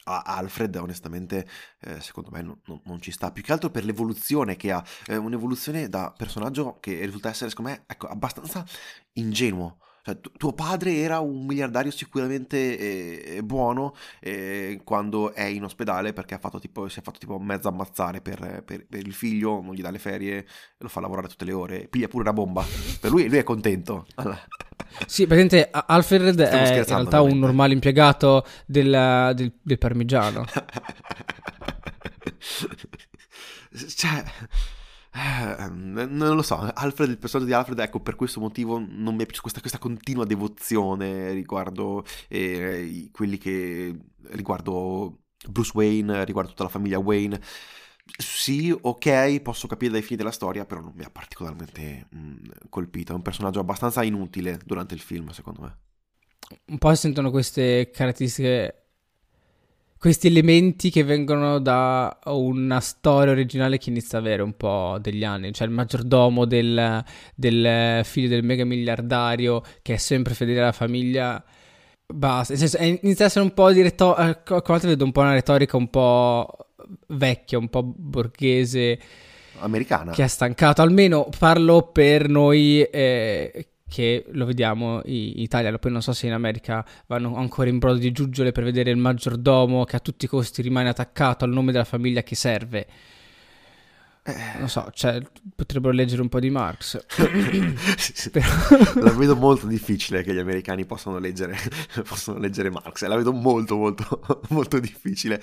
Alfred 0.08 0.76
onestamente 0.76 1.48
eh, 1.82 2.00
secondo 2.00 2.30
me 2.32 2.42
non, 2.42 2.60
non, 2.66 2.82
non, 2.86 3.02
ci 3.02 3.12
sta 3.12 3.32
più 3.32 3.44
che 3.44 3.52
altro 3.52 3.70
per 3.70 3.86
l'evoluzione 3.86 4.56
che 4.56 4.72
ha 4.72 4.84
è 5.06 5.16
un'evoluzione 5.16 5.90
da 5.90 6.14
personaggio 6.16 6.78
che 6.80 7.04
risulta 7.06 7.30
essere 7.30 7.50
secondo 7.50 7.72
me 7.72 7.84
ecco, 7.88 8.08
abbastanza 8.08 8.66
ingenuo 9.14 9.80
cioè, 10.08 10.22
tu, 10.22 10.32
tuo 10.38 10.54
padre 10.54 10.96
era 10.96 11.20
un 11.20 11.46
miliardario 11.46 11.92
sicuramente 11.92 13.36
eh, 13.36 13.44
buono 13.44 13.94
eh, 14.22 14.80
quando 14.86 15.34
è 15.34 15.44
in 15.44 15.66
ospedale 15.66 16.14
perché 16.14 16.40
tipo, 16.62 16.88
si 16.88 17.00
è 17.00 17.02
fatto 17.02 17.20
tipo 17.20 17.38
mezzo 17.40 17.68
ammazzare 17.68 18.22
per, 18.22 18.64
per, 18.64 18.86
per, 18.86 19.06
il 19.06 19.14
figlio, 19.14 19.60
non 19.60 19.74
gli 19.74 19.82
dà 19.82 19.90
le 19.90 20.00
ferie, 20.00 20.48
lo 20.78 20.88
fa 20.88 21.02
lavorare 21.02 21.28
tutte 21.28 21.44
le 21.44 21.52
ore, 21.52 21.88
piglia 21.90 22.08
pure 22.08 22.24
una 22.24 22.32
bomba. 22.32 22.64
Per 23.02 23.12
lui, 23.12 23.28
lui 23.28 23.38
è 23.38 23.44
contento. 23.44 24.06
Allora. 24.16 24.40
Sì, 25.06 25.28
praticamente 25.28 25.70
Alfred 25.72 26.34
Stiamo 26.34 26.64
è 26.64 26.78
in 26.78 26.86
realtà 26.86 27.22
un 27.22 27.40
normale 27.40 27.74
impiegato 27.74 28.46
del, 28.66 29.34
del, 29.36 29.54
del 29.62 29.78
parmigiano. 29.78 30.46
cioè... 33.96 34.24
Eh, 35.18 35.70
non 35.70 36.36
lo 36.36 36.44
so, 36.44 36.60
Alfred, 36.60 37.10
il 37.10 37.18
personaggio 37.18 37.50
di 37.50 37.56
Alfred, 37.56 37.80
ecco, 37.80 38.00
per 38.02 38.16
questo 38.16 38.40
motivo 38.40 38.78
non 38.78 39.16
mi 39.16 39.24
è 39.24 39.26
piaciuta 39.26 39.42
questa, 39.42 39.60
questa 39.62 39.80
continua 39.80 40.26
devozione 40.26 41.32
riguardo 41.32 42.06
eh, 42.28 43.10
quelli 43.12 43.40
che 43.40 43.98
riguardo 44.30 45.22
Bruce 45.50 45.72
Wayne, 45.74 46.24
riguardo 46.24 46.52
tutta 46.52 46.64
la 46.64 46.70
famiglia 46.70 47.00
Wayne. 47.00 47.42
Sì, 48.18 48.76
ok, 48.80 49.42
posso 49.42 49.68
capire 49.68 49.92
dai 49.92 50.02
fini 50.02 50.18
della 50.18 50.32
storia, 50.32 50.66
però 50.66 50.82
non 50.82 50.94
mi 50.96 51.04
ha 51.04 51.10
particolarmente 51.10 52.08
mh, 52.10 52.68
colpito. 52.70 53.12
È 53.12 53.16
un 53.16 53.22
personaggio 53.22 53.60
abbastanza 53.60 54.04
inutile 54.04 54.60
durante 54.66 54.94
il 54.94 55.00
film, 55.00 55.30
secondo 55.30 55.62
me. 55.62 55.78
Un 56.66 56.78
po' 56.78 56.94
sentono 56.96 57.30
queste 57.32 57.90
caratteristiche 57.92 58.84
questi 59.98 60.28
elementi 60.28 60.92
che 60.92 61.04
vengono 61.04 61.60
da 61.60 62.20
una 62.26 62.80
storia 62.80 63.32
originale 63.32 63.80
che 63.80 63.90
inizia 63.90 64.20
a 64.20 64.22
avere 64.22 64.44
un 64.44 64.56
po' 64.56 64.98
degli 65.02 65.24
anni, 65.24 65.52
cioè 65.54 65.66
il 65.66 65.74
maggiordomo 65.74 66.46
del, 66.46 67.04
del 67.34 68.06
figlio 68.06 68.28
del 68.28 68.44
mega 68.44 68.64
miliardario 68.64 69.64
che 69.82 69.96
è 69.96 69.98
sempre 69.98 70.36
fedele 70.36 70.60
alla 70.60 70.72
famiglia 70.72 71.44
Basta, 72.10 72.54
inizia 72.54 73.26
a 73.26 73.28
essere 73.28 73.44
un 73.44 73.54
po' 73.54 73.70
di 73.74 73.82
retorica, 73.82 74.56
a 74.56 74.64
volte 74.66 74.88
vedo 74.88 75.04
un 75.04 75.12
po' 75.12 75.20
una 75.20 75.34
retorica 75.34 75.76
un 75.76 75.90
po' 75.90 76.67
vecchia, 77.08 77.58
un 77.58 77.70
po' 77.70 77.84
borghese. 77.84 79.00
Americana. 79.60 80.12
Che 80.12 80.24
ha 80.24 80.28
stancato, 80.28 80.82
almeno 80.82 81.30
parlo 81.38 81.84
per 81.92 82.30
noi 82.30 82.82
eh, 82.84 83.68
che 83.88 84.26
lo 84.32 84.46
vediamo 84.46 85.02
in 85.06 85.34
Italia, 85.36 85.76
poi 85.78 85.92
non 85.92 86.02
so 86.02 86.14
se 86.14 86.28
in 86.28 86.34
America 86.34 86.86
vanno 87.08 87.36
ancora 87.36 87.70
in 87.70 87.80
brodo 87.80 88.00
di 88.00 88.12
giuggiole 88.12 88.52
per 88.52 88.64
vedere 88.64 88.92
il 88.92 88.98
maggiordomo 88.98 89.86
che 89.86 89.96
a 89.96 90.00
tutti 90.00 90.26
i 90.26 90.28
costi 90.28 90.62
rimane 90.62 90.90
attaccato 90.90 91.46
al 91.46 91.52
nome 91.52 91.72
della 91.72 91.86
famiglia 91.86 92.24
che 92.24 92.36
serve. 92.36 92.88
Eh, 94.28 94.60
non 94.60 94.68
so, 94.68 94.92
cioè, 94.94 95.22
potrebbero 95.56 95.94
leggere 95.94 96.22
un 96.22 96.28
po' 96.28 96.42
di 96.42 96.50
Marx. 96.50 97.00
sì, 97.96 98.12
sì. 98.14 98.30
Però... 98.30 98.46
La 99.02 99.12
vedo 99.12 99.38
molto 99.38 99.68
difficile 99.68 100.22
che 100.22 100.34
gli 100.34 100.40
americani 100.40 100.86
possano 100.86 101.18
leggere, 101.18 101.58
possano 102.06 102.38
leggere 102.38 102.70
Marx. 102.70 103.06
La 103.06 103.16
vedo 103.16 103.32
molto, 103.32 103.78
molto, 103.78 104.22
molto 104.50 104.80
difficile. 104.80 105.42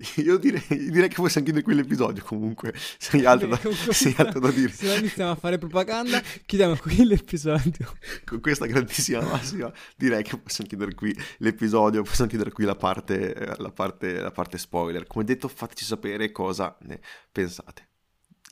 Io 0.16 0.38
direi, 0.38 0.62
direi, 0.68 1.08
che 1.08 1.16
possiamo 1.16 1.44
chiudere 1.44 1.62
quell'episodio 1.62 2.24
comunque. 2.24 2.72
Se 2.98 3.18
hai 3.18 3.26
altro, 3.26 3.50
altro 3.52 4.40
da 4.40 4.50
dire. 4.52 4.72
Se 4.72 4.86
no 4.86 4.94
iniziamo 4.94 5.32
a 5.32 5.34
fare 5.34 5.58
propaganda, 5.58 6.22
chiudiamo 6.46 6.76
qui 6.76 7.04
l'episodio. 7.04 7.94
Con 8.24 8.40
questa 8.40 8.66
grandissima 8.66 9.20
massima, 9.20 9.70
direi 9.96 10.22
che 10.22 10.38
possiamo 10.38 10.68
chiudere 10.68 10.94
qui 10.94 11.14
l'episodio. 11.38 12.02
Possiamo 12.02 12.30
chiudere 12.30 12.50
qui 12.50 12.64
la 12.64 12.76
parte, 12.76 13.54
la 13.58 13.70
parte, 13.70 14.20
la 14.20 14.30
parte 14.30 14.56
spoiler. 14.56 15.06
Come 15.06 15.24
detto, 15.24 15.48
fateci 15.48 15.84
sapere 15.84 16.32
cosa 16.32 16.76
ne 16.82 16.98
pensate. 17.30 17.89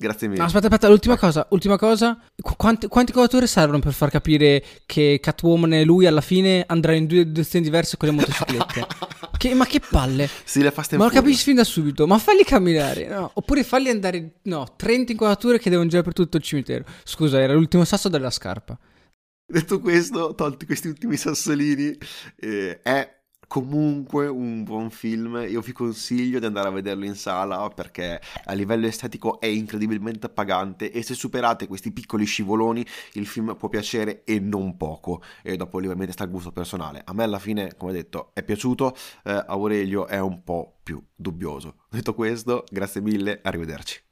Grazie 0.00 0.28
mille. 0.28 0.44
aspetta, 0.44 0.66
aspetta, 0.66 0.88
l'ultima 0.88 1.14
Vai. 1.14 1.24
cosa, 1.24 1.46
ultima 1.50 1.76
cosa. 1.76 2.16
Quanti, 2.56 2.86
quanti 2.86 3.10
collatori 3.10 3.48
servono 3.48 3.80
per 3.80 3.92
far 3.92 4.10
capire 4.10 4.64
che 4.86 5.18
Catwoman 5.20 5.72
e 5.72 5.84
lui 5.84 6.06
alla 6.06 6.20
fine 6.20 6.64
andranno 6.68 6.98
in 6.98 7.06
due 7.06 7.26
direzioni 7.26 7.64
diverse 7.64 7.96
con 7.96 8.08
le 8.08 8.14
motociclette? 8.14 8.86
che, 9.36 9.54
ma 9.54 9.66
che 9.66 9.80
palle. 9.80 10.28
Sì, 10.44 10.62
le 10.62 10.70
fa 10.70 10.84
Ma 10.92 11.04
lo 11.04 11.10
capisci 11.10 11.42
fin 11.42 11.56
da 11.56 11.64
subito. 11.64 12.06
Ma 12.06 12.16
falli 12.18 12.44
camminare, 12.44 13.08
no? 13.08 13.28
Oppure 13.34 13.64
falli 13.64 13.88
andare, 13.88 14.34
no, 14.42 14.72
30 14.76 15.12
inquadrature 15.12 15.58
che 15.58 15.68
devono 15.68 15.88
girare 15.88 16.04
per 16.04 16.14
tutto 16.14 16.36
il 16.36 16.44
cimitero. 16.44 16.84
Scusa, 17.02 17.40
era 17.40 17.54
l'ultimo 17.54 17.84
sasso 17.84 18.08
della 18.08 18.30
scarpa. 18.30 18.78
Detto 19.50 19.80
questo, 19.80 20.34
tolti 20.36 20.64
questi 20.64 20.86
ultimi 20.88 21.16
sassolini, 21.16 21.96
eh, 22.36 22.80
è 22.82 23.17
comunque 23.48 24.28
un 24.28 24.62
buon 24.62 24.90
film. 24.90 25.44
Io 25.48 25.60
vi 25.60 25.72
consiglio 25.72 26.38
di 26.38 26.46
andare 26.46 26.68
a 26.68 26.70
vederlo 26.70 27.04
in 27.04 27.16
sala 27.16 27.68
perché 27.70 28.20
a 28.44 28.52
livello 28.52 28.86
estetico 28.86 29.40
è 29.40 29.46
incredibilmente 29.46 30.26
appagante 30.26 30.92
e 30.92 31.02
se 31.02 31.14
superate 31.14 31.66
questi 31.66 31.90
piccoli 31.90 32.24
scivoloni 32.24 32.86
il 33.14 33.26
film 33.26 33.56
può 33.56 33.68
piacere 33.68 34.22
e 34.24 34.38
non 34.38 34.76
poco. 34.76 35.22
E 35.42 35.56
dopo 35.56 35.78
ovviamente 35.78 36.12
sta 36.12 36.24
il 36.24 36.30
gusto 36.30 36.52
personale. 36.52 37.02
A 37.04 37.12
me 37.12 37.24
alla 37.24 37.38
fine, 37.40 37.74
come 37.76 37.92
detto, 37.92 38.30
è 38.34 38.44
piaciuto. 38.44 38.94
Eh, 39.24 39.44
Aurelio 39.48 40.06
è 40.06 40.20
un 40.20 40.44
po' 40.44 40.78
più 40.82 41.02
dubbioso. 41.16 41.86
Detto 41.90 42.14
questo, 42.14 42.64
grazie 42.70 43.00
mille, 43.00 43.40
arrivederci. 43.42 44.07